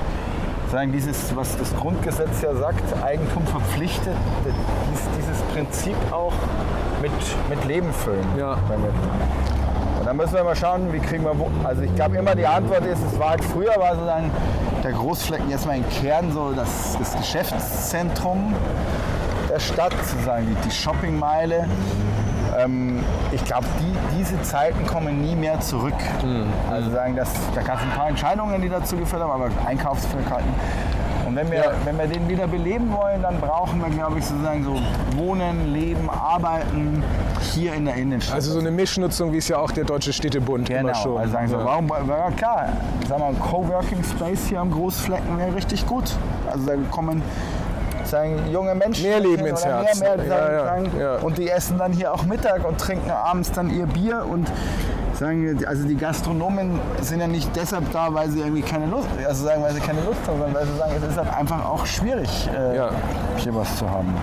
sagen 0.71 0.93
dieses, 0.93 1.35
was 1.37 1.57
das 1.57 1.75
Grundgesetz 1.77 2.43
ja 2.43 2.55
sagt, 2.55 2.83
Eigentum 3.03 3.47
verpflichtet, 3.47 4.15
dies, 4.93 5.01
dieses 5.19 5.41
Prinzip 5.53 5.97
auch 6.13 6.33
mit, 7.03 7.11
mit 7.49 7.65
Leben 7.67 7.93
füllen. 7.93 8.25
Ja. 8.39 8.53
Und 8.53 10.07
dann 10.07 10.17
müssen 10.17 10.35
wir 10.35 10.45
mal 10.45 10.57
schauen, 10.57 10.93
wie 10.93 10.99
kriegen 11.01 11.25
wir, 11.25 11.39
wo- 11.39 11.51
also 11.65 11.83
ich 11.83 11.95
glaube 11.95 12.17
immer 12.17 12.35
die 12.35 12.47
Antwort 12.47 12.87
ist, 12.87 13.01
es 13.13 13.19
war 13.19 13.31
halt 13.31 13.45
früher 13.45 13.77
war 13.79 13.95
sozusagen 13.95 14.31
der 14.83 14.93
Großflecken 14.93 15.51
jetzt 15.51 15.67
mal 15.67 15.77
im 15.77 15.89
Kern 15.91 16.33
so 16.33 16.53
das, 16.53 16.97
das 16.99 17.17
Geschäftszentrum 17.17 18.55
der 19.51 19.59
Stadt, 19.61 19.93
sozusagen 20.05 20.47
die, 20.47 20.55
die 20.69 20.71
Shoppingmeile. 20.71 21.67
Ähm, 22.65 23.01
ich 23.33 23.45
glaube, 23.45 23.67
die, 23.81 24.19
diese 24.19 24.41
Zeiten 24.43 24.87
kommen 24.87 25.21
nie 25.23 25.35
mehr 25.37 25.61
zurück. 25.61 25.95
Also 26.71 26.91
sagen, 26.91 27.17
das, 27.17 27.29
da 27.55 27.63
gab 27.63 27.77
es 27.77 27.83
ein 27.83 27.91
paar 27.91 28.09
Entscheidungen, 28.09 28.61
die 28.61 28.69
dazu 28.69 28.97
geführt 28.97 29.23
haben, 29.23 29.31
aber 29.31 29.51
Einkaufsverkehrten. 29.67 30.49
Und 31.27 31.37
wenn 31.37 31.51
wir, 31.51 31.59
Ja. 31.59 31.71
wenn 31.85 31.97
wir 31.97 32.09
den 32.09 32.29
wieder 32.29 32.49
beleben 32.49 32.93
wollen, 32.93 33.23
dann 33.23 33.41
brauchen 33.41 33.81
wir, 33.81 33.89
glaube 33.91 34.19
ich, 34.19 34.27
sozusagen 34.27 34.65
so 34.65 34.77
Wohnen, 35.17 35.73
Leben, 35.73 36.11
Arbeiten 36.11 37.05
hier 37.53 37.75
in 37.75 37.85
der 37.85 37.95
Innenstadt. 37.95 38.35
Also 38.35 38.53
so 38.53 38.59
eine 38.59 38.73
Mischnutzung, 38.73 39.33
wie 39.33 39.37
es 39.39 39.47
ja 39.47 39.59
auch 39.59 39.71
der 39.71 39.85
Deutsche 39.85 40.13
Städtebund 40.13 40.69
immer 40.71 40.81
Genau, 40.81 40.95
schon. 40.95 41.19
also 41.19 41.33
sagen 41.33 41.49
so, 41.49 41.57
ja. 41.59 41.65
warum, 41.65 41.89
ja 41.89 42.31
klar, 42.33 42.69
sagen 43.09 43.21
wir, 43.23 43.27
ein 43.29 43.39
Coworking 43.39 44.03
Space 44.03 44.47
hier 44.49 44.61
am 44.61 44.73
Großflecken 44.73 45.39
wäre 45.39 45.55
richtig 45.55 45.87
gut. 45.87 46.17
Also 46.51 46.67
da 46.67 46.73
kommen 46.91 47.23
sagen, 48.11 48.51
junge 48.51 48.75
Menschen 48.75 49.05
Mehr 49.05 49.21
Leben 49.21 49.47
ins 49.47 49.65
Herz. 49.65 50.01
Mehr, 50.01 50.17
mehr, 50.17 50.27
Ja, 50.27 50.65
sagen, 50.65 50.91
ja. 50.99 51.17
Und 51.17 51.39
die 51.39 51.49
essen 51.49 51.79
dann 51.79 51.93
hier 51.93 52.13
auch 52.13 52.25
Mittag 52.25 52.67
und 52.67 52.79
trinken 52.79 53.11
abends 53.11 53.53
dann 53.53 53.71
ihr 53.71 53.87
Bier 53.87 54.25
und 54.29 54.51
sagen, 55.15 55.65
also 55.67 55.87
die 55.87 55.97
Gastronomen 55.97 56.81
sind 57.03 57.21
ja 57.21 57.27
nicht 57.27 57.55
deshalb 57.55 57.91
da, 57.93 58.13
weil 58.13 58.31
sie 58.31 58.41
irgendwie 58.41 58.63
keine 58.63 58.87
Lust, 58.87 59.09
also 59.27 59.45
sagen, 59.45 59.63
weil 59.63 59.75
sie 59.75 59.81
keine 59.81 60.01
Lust 60.03 60.21
haben, 60.27 60.39
sondern 60.39 60.55
weil 60.55 60.67
sie 60.67 60.77
sagen, 60.77 60.93
es 60.97 61.09
ist 61.09 61.17
halt 61.17 61.37
einfach 61.37 61.65
auch 61.65 61.87
schwierig, 61.87 62.49
äh, 62.49 62.77
hier 63.37 63.55
was 63.55 63.77
zu 63.77 63.89
haben. 63.89 64.15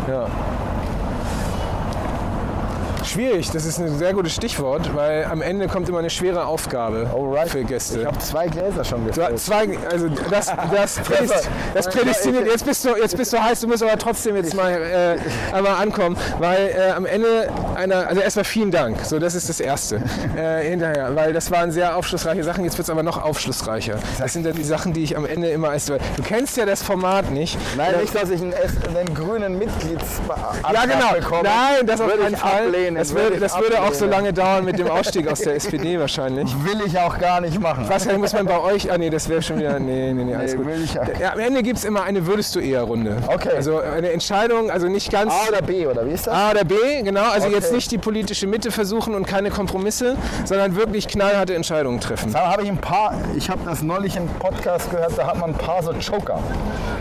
Schwierig, 3.07 3.49
das 3.51 3.65
ist 3.65 3.79
ein 3.79 3.97
sehr 3.97 4.13
gutes 4.13 4.33
Stichwort, 4.33 4.93
weil 4.95 5.23
am 5.25 5.41
Ende 5.41 5.67
kommt 5.67 5.87
immer 5.87 5.99
eine 5.99 6.09
schwere 6.09 6.45
Aufgabe 6.45 7.09
Alright. 7.13 7.49
für 7.49 7.59
Ich 7.59 7.67
Gäste. 7.67 8.05
habe 8.05 8.17
zwei 8.19 8.47
Gläser 8.47 8.83
schon 8.83 9.05
gefüllt. 9.07 9.39
zwei, 9.39 9.77
also 9.89 10.09
das, 10.29 10.51
das, 10.71 10.95
prädest, 11.03 11.49
das 11.73 11.87
prädestiniert. 11.89 12.47
Jetzt 12.51 12.65
bist 12.65 12.83
du, 12.85 12.95
jetzt 12.95 13.15
bist 13.15 13.31
du 13.33 13.41
heiß. 13.41 13.61
Du 13.61 13.67
musst 13.67 13.81
aber 13.83 13.97
trotzdem 13.97 14.35
jetzt 14.35 14.53
mal 14.53 14.71
äh, 14.73 15.55
einmal 15.55 15.75
ankommen, 15.81 16.17
weil 16.39 16.69
äh, 16.75 16.91
am 16.91 17.05
Ende 17.05 17.49
einer, 17.75 18.07
also 18.07 18.21
erstmal 18.21 18.45
vielen 18.45 18.71
Dank. 18.71 18.97
So, 19.05 19.19
das 19.19 19.35
ist 19.35 19.47
das 19.49 19.59
Erste. 19.59 20.01
Äh, 20.35 20.69
hinterher, 20.69 21.15
weil 21.15 21.31
das 21.33 21.49
waren 21.51 21.71
sehr 21.71 21.95
aufschlussreiche 21.95 22.43
Sachen. 22.43 22.63
Jetzt 22.65 22.77
wird 22.77 22.85
es 22.85 22.89
aber 22.89 23.03
noch 23.03 23.21
aufschlussreicher. 23.23 23.99
Das 24.19 24.33
sind 24.33 24.45
dann 24.45 24.53
die 24.55 24.63
Sachen, 24.63 24.93
die 24.93 25.03
ich 25.03 25.15
am 25.15 25.25
Ende 25.25 25.49
immer 25.49 25.69
als 25.69 25.85
du 25.85 25.97
kennst 26.25 26.57
ja 26.57 26.65
das 26.65 26.83
Format 26.83 27.31
nicht. 27.31 27.57
Nein, 27.77 27.93
Äh, 27.95 28.01
nicht, 28.01 28.13
dass 28.15 28.29
ich 28.29 28.41
einen, 28.41 28.53
einen 28.53 29.13
grünen 29.13 29.57
Mitgliedsantrag 29.57 30.73
Ja, 30.73 30.85
genau. 30.85 31.13
bekomme. 31.13 31.43
Nein, 31.43 31.85
das 31.85 32.01
auf 32.01 32.09
keinen 32.09 32.33
ich 32.33 32.39
Fall. 32.39 32.65
ablehnen, 32.67 32.96
das 32.97 33.13
würde 33.15 33.39
das 33.39 33.57
würde 33.59 33.81
auch 33.81 33.93
so 33.93 34.05
lange 34.05 34.33
dauern 34.33 34.65
mit 34.65 34.77
dem 34.79 34.87
Ausstieg 34.89 35.27
aus 35.31 35.39
der 35.39 35.55
SPD 35.55 35.99
wahrscheinlich. 35.99 36.53
Will 36.63 36.81
ich 36.85 36.97
auch 36.99 37.17
gar 37.19 37.41
nicht 37.41 37.59
machen. 37.59 37.85
Was 37.87 38.05
muss 38.17 38.33
man 38.33 38.45
bei 38.45 38.59
euch? 38.59 38.91
Ah 38.91 38.97
nee, 38.97 39.09
das 39.09 39.29
wäre 39.29 39.41
schon 39.41 39.59
wieder. 39.59 39.79
Nee, 39.79 40.13
nee, 40.13 40.23
nee, 40.23 40.35
alles 40.35 40.51
Nee, 40.51 40.57
gut. 40.57 40.67
will 40.67 40.83
ich. 40.83 40.93
Ja, 40.93 41.33
am 41.33 41.39
Ende 41.39 41.63
gibt 41.63 41.77
es 41.79 41.85
immer 41.85 42.03
eine 42.03 42.25
Würdest 42.27 42.55
du 42.55 42.59
eher 42.59 42.81
Runde. 42.83 43.17
Okay. 43.27 43.51
Also 43.55 43.79
eine 43.79 44.11
Entscheidung, 44.11 44.69
also 44.71 44.87
nicht 44.87 45.11
ganz. 45.11 45.31
A 45.33 45.49
oder 45.49 45.61
B, 45.61 45.85
oder 45.87 46.05
wie 46.05 46.11
ist 46.11 46.27
das? 46.27 46.33
A 46.33 46.51
oder 46.51 46.63
B, 46.63 46.75
genau. 47.03 47.29
Also 47.31 47.47
Okay. 47.47 47.55
jetzt 47.55 47.71
nicht 47.71 47.91
die 47.91 47.97
politische 47.97 48.47
Mitte 48.47 48.71
versuchen 48.71 49.15
und 49.15 49.25
keine 49.27 49.49
Kompromisse, 49.51 50.15
sondern 50.45 50.75
wirklich 50.75 51.07
knallharte 51.07 51.55
Entscheidungen 51.55 51.99
treffen. 51.99 52.33
Da 52.33 52.51
habe 52.51 52.63
ich 52.63 52.69
ein 52.69 52.77
paar, 52.77 53.13
ich 53.35 53.49
habe 53.49 53.61
das 53.65 53.81
neulich 53.81 54.15
im 54.17 54.27
Podcast 54.27 54.89
gehört, 54.91 55.17
da 55.17 55.27
hat 55.27 55.37
man 55.39 55.51
ein 55.51 55.57
paar 55.57 55.81
so 55.83 55.91
Joker. 55.93 56.39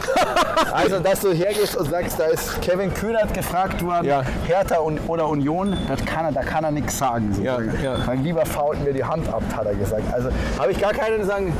also, 0.73 0.99
dass 1.01 1.21
du 1.21 1.33
hergehst 1.33 1.77
und 1.77 1.91
sagst, 1.91 2.19
da 2.19 2.25
ist 2.27 2.61
Kevin 2.63 2.93
Kühnert 2.95 3.33
gefragt 3.35 3.85
worden, 3.85 4.07
Ja. 4.07 4.23
Hertha 4.47 4.79
und, 4.79 5.01
oder 5.09 5.29
Union, 5.29 5.77
das 5.89 6.05
kann 6.05 6.24
er, 6.26 6.32
da 6.32 6.43
kann 6.43 6.64
er 6.64 6.70
nichts 6.70 6.99
sagen. 6.99 7.32
sozusagen. 7.32 7.72
Ja, 7.82 7.93
ja. 7.95 7.99
Mein 8.07 8.22
lieber 8.22 8.45
fault 8.47 8.82
mir 8.84 8.93
die 8.93 9.05
Hand 9.05 9.28
ab, 9.32 9.43
hat 9.55 9.66
er 9.66 9.74
gesagt. 9.74 10.03
Also 10.12 10.30
habe 10.59 10.72
ich 10.72 10.80
gar 10.80 10.93
keine 10.93 11.24
sagen. 11.24 11.53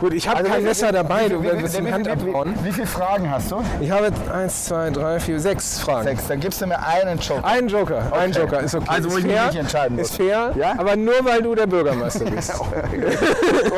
Gut, 0.00 0.12
ich 0.12 0.26
habe 0.28 0.38
Also 0.40 0.50
kein 0.50 0.64
Messer 0.64 0.92
dabei, 0.92 1.28
du 1.28 1.40
wie- 1.42 1.46
die 1.48 1.92
Hand 1.92 2.06
wie- 2.06 2.10
abhauen. 2.10 2.54
Wie, 2.62 2.66
wie 2.68 2.72
viele 2.72 2.86
Fragen 2.86 3.30
hast 3.30 3.50
du? 3.52 3.62
Ich 3.80 3.90
habe 3.90 4.10
eins, 4.34 4.64
zwei, 4.66 4.90
drei, 4.90 5.18
vier, 5.20 5.40
sechs 5.40 5.78
Fragen. 5.78 6.04
Sechs. 6.04 6.26
Dann 6.26 6.40
gibst 6.40 6.60
du 6.60 6.66
mir 6.66 6.78
einen 6.84 7.18
Joker. 7.20 7.44
Ein 7.46 7.68
Joker, 7.68 8.02
Okay. 8.10 8.30
Joker, 8.32 8.60
ist 8.60 8.74
okay. 8.74 8.84
Also, 8.88 9.12
wo 9.12 9.18
ich 9.18 9.24
mich 9.24 9.40
nicht 9.40 9.54
entscheiden 9.56 9.96
muss. 9.96 10.10
Ist 10.10 10.16
fair, 10.16 10.50
Ja? 10.56 10.74
aber 10.76 10.96
nur 10.96 11.14
weil 11.22 11.40
du 11.42 11.54
der 11.54 11.66
Bürgermeister 11.66 12.24
bist. 12.26 12.52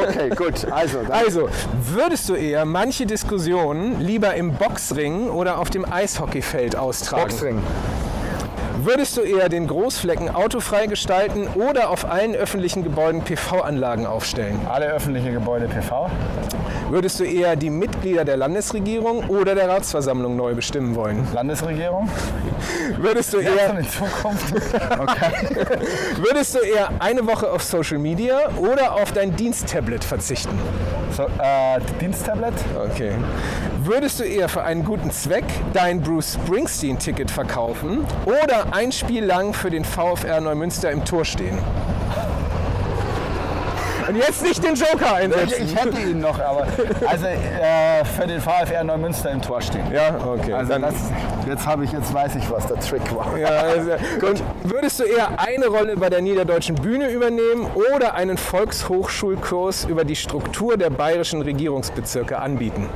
Okay, 0.09 0.31
gut. 0.31 0.71
Also, 0.71 0.99
dann 1.03 1.13
Also, 1.13 1.49
würdest 1.83 2.29
du 2.29 2.35
eher 2.35 2.65
manche 2.65 3.07
Diskussionen 3.07 4.01
lieber 4.01 4.35
im 4.35 4.53
Boxring 4.55 5.29
oder 5.31 5.59
auf 5.59 5.71
dem 5.71 5.91
Eishockeyfeld 5.91 6.77
austragen? 6.77 7.29
Boxring. 7.29 7.63
Würdest 8.87 9.17
du 9.17 9.23
eher 9.23 9.49
den 9.49 9.67
Großflecken 9.67 10.33
autofrei 10.33 10.87
gestalten 10.87 11.49
oder 11.57 11.91
auf 11.91 12.09
allen 12.09 12.37
öffentlichen 12.37 12.85
Gebäuden 12.85 13.21
PV-Anlagen 13.21 14.07
aufstellen? 14.07 14.61
Alle 14.71 14.87
öffentlichen 14.87 15.33
Gebäude 15.33 15.67
PV. 15.67 16.09
Würdest 16.89 17.19
du 17.19 17.25
eher 17.25 17.57
die 17.57 17.69
Mitglieder 17.69 18.25
der 18.25 18.37
Landesregierung 18.37 19.29
oder 19.29 19.57
der 19.57 19.69
Ratsversammlung 19.69 20.37
neu 20.37 20.55
bestimmen 20.55 20.95
wollen? 20.95 21.27
Landesregierung. 21.35 22.09
Würdest 22.99 23.33
du 23.33 23.39
eher, 23.39 23.77
in 23.77 23.89
Zukunft. 23.89 24.55
Okay. 24.99 25.77
würdest 26.23 26.55
du 26.55 26.59
eher 26.61 26.91
eine 27.01 27.27
Woche 27.27 27.51
auf 27.51 27.65
Social 27.65 27.99
Media 27.99 28.39
oder 28.57 28.93
auf 28.93 29.11
dein 29.13 29.35
Diensttablet 29.35 30.05
verzichten? 30.05 30.57
So, 31.17 31.25
äh, 31.25 31.81
Diensttablet. 32.01 32.55
Okay. 32.91 33.13
Würdest 33.83 34.21
du 34.21 34.25
eher 34.25 34.49
für 34.49 34.63
einen 34.63 34.85
guten 34.85 35.11
Zweck 35.11 35.45
dein 35.73 36.01
Bruce 36.01 36.35
Springsteen-Ticket 36.35 37.31
verkaufen 37.31 38.05
oder 38.27 38.73
ein 38.73 38.93
Spiel 38.93 39.25
lang 39.25 39.55
für 39.55 39.71
den 39.71 39.85
VfR 39.85 40.41
Neumünster 40.41 40.93
im 40.93 41.05
Tor 41.05 41.25
stehen? 41.25 41.59
Und 44.09 44.17
jetzt 44.17 44.43
nicht 44.43 44.63
den 44.63 44.75
Joker 44.75 45.15
einsetzen. 45.15 45.65
Ich, 45.65 45.73
ich 45.73 45.77
hätte 45.77 46.01
ihn 46.01 46.21
noch, 46.21 46.39
aber 46.39 46.67
also 47.07 47.27
äh, 47.27 48.05
für 48.05 48.27
den 48.27 48.41
VfR 48.41 48.85
Neumünster 48.85 49.31
im 49.31 49.43
Tor 49.43 49.61
stehen. 49.61 49.91
Ja, 49.93 50.17
okay. 50.25 50.53
Also 50.53 50.73
Dann- 50.73 50.83
das, 50.83 50.95
jetzt 51.47 51.67
habe 51.67 51.85
ich, 51.85 51.93
jetzt 51.93 52.13
weiß 52.13 52.37
ich, 52.37 52.51
was 52.51 52.67
der 52.67 52.79
Trick 52.81 53.03
war. 53.15 53.37
Ja, 53.37 53.49
also, 53.49 53.93
und 54.27 54.43
würdest 54.65 55.01
du 55.01 55.05
eher 55.05 55.39
eine 55.41 55.67
Rolle 55.67 55.97
bei 55.97 56.09
der 56.11 56.21
Niederdeutschen 56.23 56.77
Bühne 56.77 57.09
übernehmen 57.11 57.67
oder 57.93 58.15
einen 58.15 58.39
Volkshochschulkurs 58.39 59.85
über 59.87 60.05
die 60.05 60.17
Struktur 60.17 60.77
der 60.77 60.91
bayerischen 60.91 61.43
Regierungsbezirke 61.43 62.39
anbieten? 62.39 62.89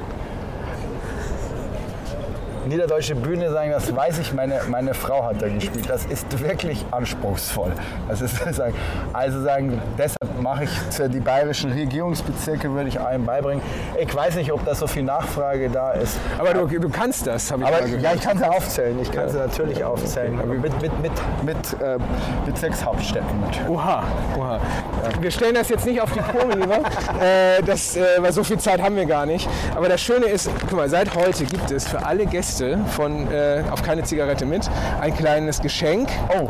Niederdeutsche 2.70 3.16
Bühne 3.16 3.50
sagen, 3.50 3.72
das 3.72 3.94
weiß 3.96 4.20
ich, 4.20 4.32
meine, 4.32 4.60
meine 4.68 4.94
Frau 4.94 5.24
hat 5.24 5.42
da 5.42 5.48
gespielt. 5.48 5.90
Das 5.90 6.04
ist 6.04 6.40
wirklich 6.40 6.84
anspruchsvoll. 6.92 7.72
Das 8.08 8.20
ist, 8.20 8.36
sagen, 8.54 8.74
also 9.12 9.42
sagen, 9.42 9.82
deshalb 9.98 10.40
mache 10.40 10.64
ich 10.64 10.70
die 11.08 11.18
bayerischen 11.18 11.72
Regierungsbezirke, 11.72 12.72
würde 12.72 12.88
ich 12.88 13.00
einem 13.00 13.26
beibringen. 13.26 13.60
Ich 13.98 14.14
weiß 14.14 14.36
nicht, 14.36 14.52
ob 14.52 14.64
da 14.64 14.76
so 14.76 14.86
viel 14.86 15.02
Nachfrage 15.02 15.68
da 15.68 15.90
ist. 15.94 16.16
Aber 16.38 16.54
du, 16.54 16.68
du 16.78 16.88
kannst 16.88 17.26
das, 17.26 17.50
habe 17.50 17.64
ich 17.64 17.68
Aber 17.68 17.86
ja, 17.86 18.14
ich 18.14 18.20
kann 18.20 18.38
sie 18.38 18.48
aufzählen. 18.48 18.96
Ich 19.02 19.10
kann 19.10 19.28
sie 19.28 19.38
natürlich 19.38 19.82
aufzählen. 19.82 20.36
Mit, 20.48 20.80
mit, 20.80 21.00
mit, 21.00 21.12
mit 21.42 21.82
äh, 21.82 21.98
Bezirkshauptstädten 22.46 23.40
natürlich. 23.40 23.68
Oha, 23.68 24.04
oha. 24.38 24.60
Wir 25.20 25.32
stellen 25.32 25.56
das 25.56 25.68
jetzt 25.70 25.86
nicht 25.86 26.00
auf 26.00 26.12
die 26.12 26.20
Probe, 26.20 26.54
lieber. 26.54 26.78
Äh, 27.20 27.62
das, 27.62 27.96
äh, 27.96 28.04
weil 28.18 28.32
so 28.32 28.42
viel 28.44 28.58
Zeit 28.58 28.80
haben 28.80 28.96
wir 28.96 29.04
gar 29.04 29.26
nicht. 29.26 29.48
Aber 29.74 29.88
das 29.88 30.00
Schöne 30.00 30.26
ist, 30.26 30.48
guck 30.68 30.72
mal, 30.78 30.88
seit 30.88 31.14
heute 31.14 31.44
gibt 31.44 31.70
es 31.70 31.86
für 31.86 32.04
alle 32.04 32.24
Gäste 32.24 32.59
von 32.86 33.30
äh, 33.30 33.62
auf 33.70 33.82
keine 33.82 34.02
Zigarette 34.02 34.46
mit 34.46 34.68
ein 35.00 35.14
kleines 35.16 35.60
Geschenk. 35.60 36.08
Oh, 36.28 36.48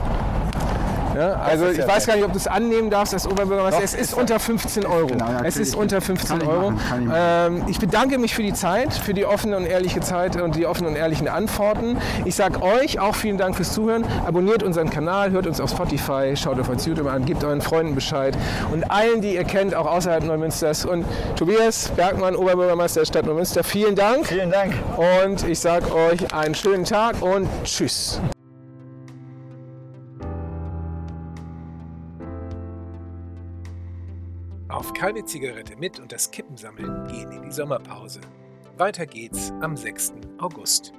Ja, 1.20 1.32
also 1.34 1.68
ich 1.68 1.78
ja 1.78 1.88
weiß 1.88 2.06
gar 2.06 2.16
nicht, 2.16 2.24
ob 2.24 2.32
du 2.32 2.38
es 2.38 2.46
annehmen 2.46 2.90
darfst 2.90 3.14
als 3.14 3.26
Oberbürgermeister. 3.26 3.78
Doch, 3.78 3.84
es 3.84 3.94
ist 3.94 4.10
ist 4.10 4.18
unter 4.18 4.40
15 4.40 4.86
Euro. 4.86 5.06
Genau, 5.06 5.26
es 5.44 5.56
ist 5.56 5.74
unter 5.74 5.96
kann 5.96 6.16
15 6.16 6.40
ich 6.40 6.48
Euro. 6.48 6.70
ich 6.70 6.90
machen. 6.90 7.12
Ähm, 7.14 7.62
ich 7.68 7.78
bedanke 7.78 8.18
mich 8.18 8.34
für 8.34 8.42
die 8.42 8.52
Zeit, 8.52 8.92
für 8.92 9.14
die 9.14 9.24
offene 9.24 9.56
und 9.56 9.66
ehrliche 9.66 10.00
Zeit 10.00 10.40
und 10.40 10.56
die 10.56 10.66
offenen 10.66 10.90
und 10.90 10.96
ehrlichen 10.96 11.28
Antworten. 11.28 11.98
Ich 12.24 12.34
sage 12.34 12.62
euch 12.62 12.98
auch 12.98 13.14
vielen 13.14 13.38
Dank 13.38 13.56
fürs 13.56 13.72
Zuhören. 13.72 14.04
Abonniert 14.26 14.62
unseren 14.62 14.90
Kanal, 14.90 15.30
hört 15.30 15.46
uns 15.46 15.60
auf 15.60 15.70
Spotify, 15.70 16.34
schaut 16.36 16.58
auf 16.58 16.68
uns 16.68 16.84
YouTube 16.86 17.06
an, 17.06 17.24
gebt 17.24 17.44
euren 17.44 17.60
Freunden 17.60 17.94
Bescheid 17.94 18.36
und 18.72 18.90
allen, 18.90 19.20
die 19.20 19.34
ihr 19.34 19.44
kennt, 19.44 19.74
auch 19.74 19.86
außerhalb 19.86 20.24
Neumünsters. 20.24 20.84
Und 20.84 21.04
Tobias 21.36 21.88
Bergmann, 21.96 22.34
Oberbürgermeister 22.36 23.00
der 23.00 23.06
Stadt 23.06 23.26
Neumünster, 23.26 23.62
vielen 23.64 23.94
Dank. 23.94 24.26
vielen 24.26 24.50
Dank. 24.50 24.74
Und 24.96 25.46
ich 25.48 25.60
sage 25.60 25.92
euch 25.94 26.32
einen 26.34 26.54
schönen 26.54 26.84
Tag 26.84 27.22
und 27.22 27.48
tschüss. 27.64 28.20
Keine 34.94 35.24
Zigarette 35.24 35.76
mit 35.76 35.98
und 35.98 36.12
das 36.12 36.30
Kippen 36.30 36.56
sammeln 36.56 37.08
gehen 37.08 37.32
in 37.32 37.42
die 37.42 37.50
Sommerpause. 37.50 38.20
Weiter 38.76 39.06
geht's 39.06 39.50
am 39.60 39.76
6. 39.76 40.12
August. 40.38 40.92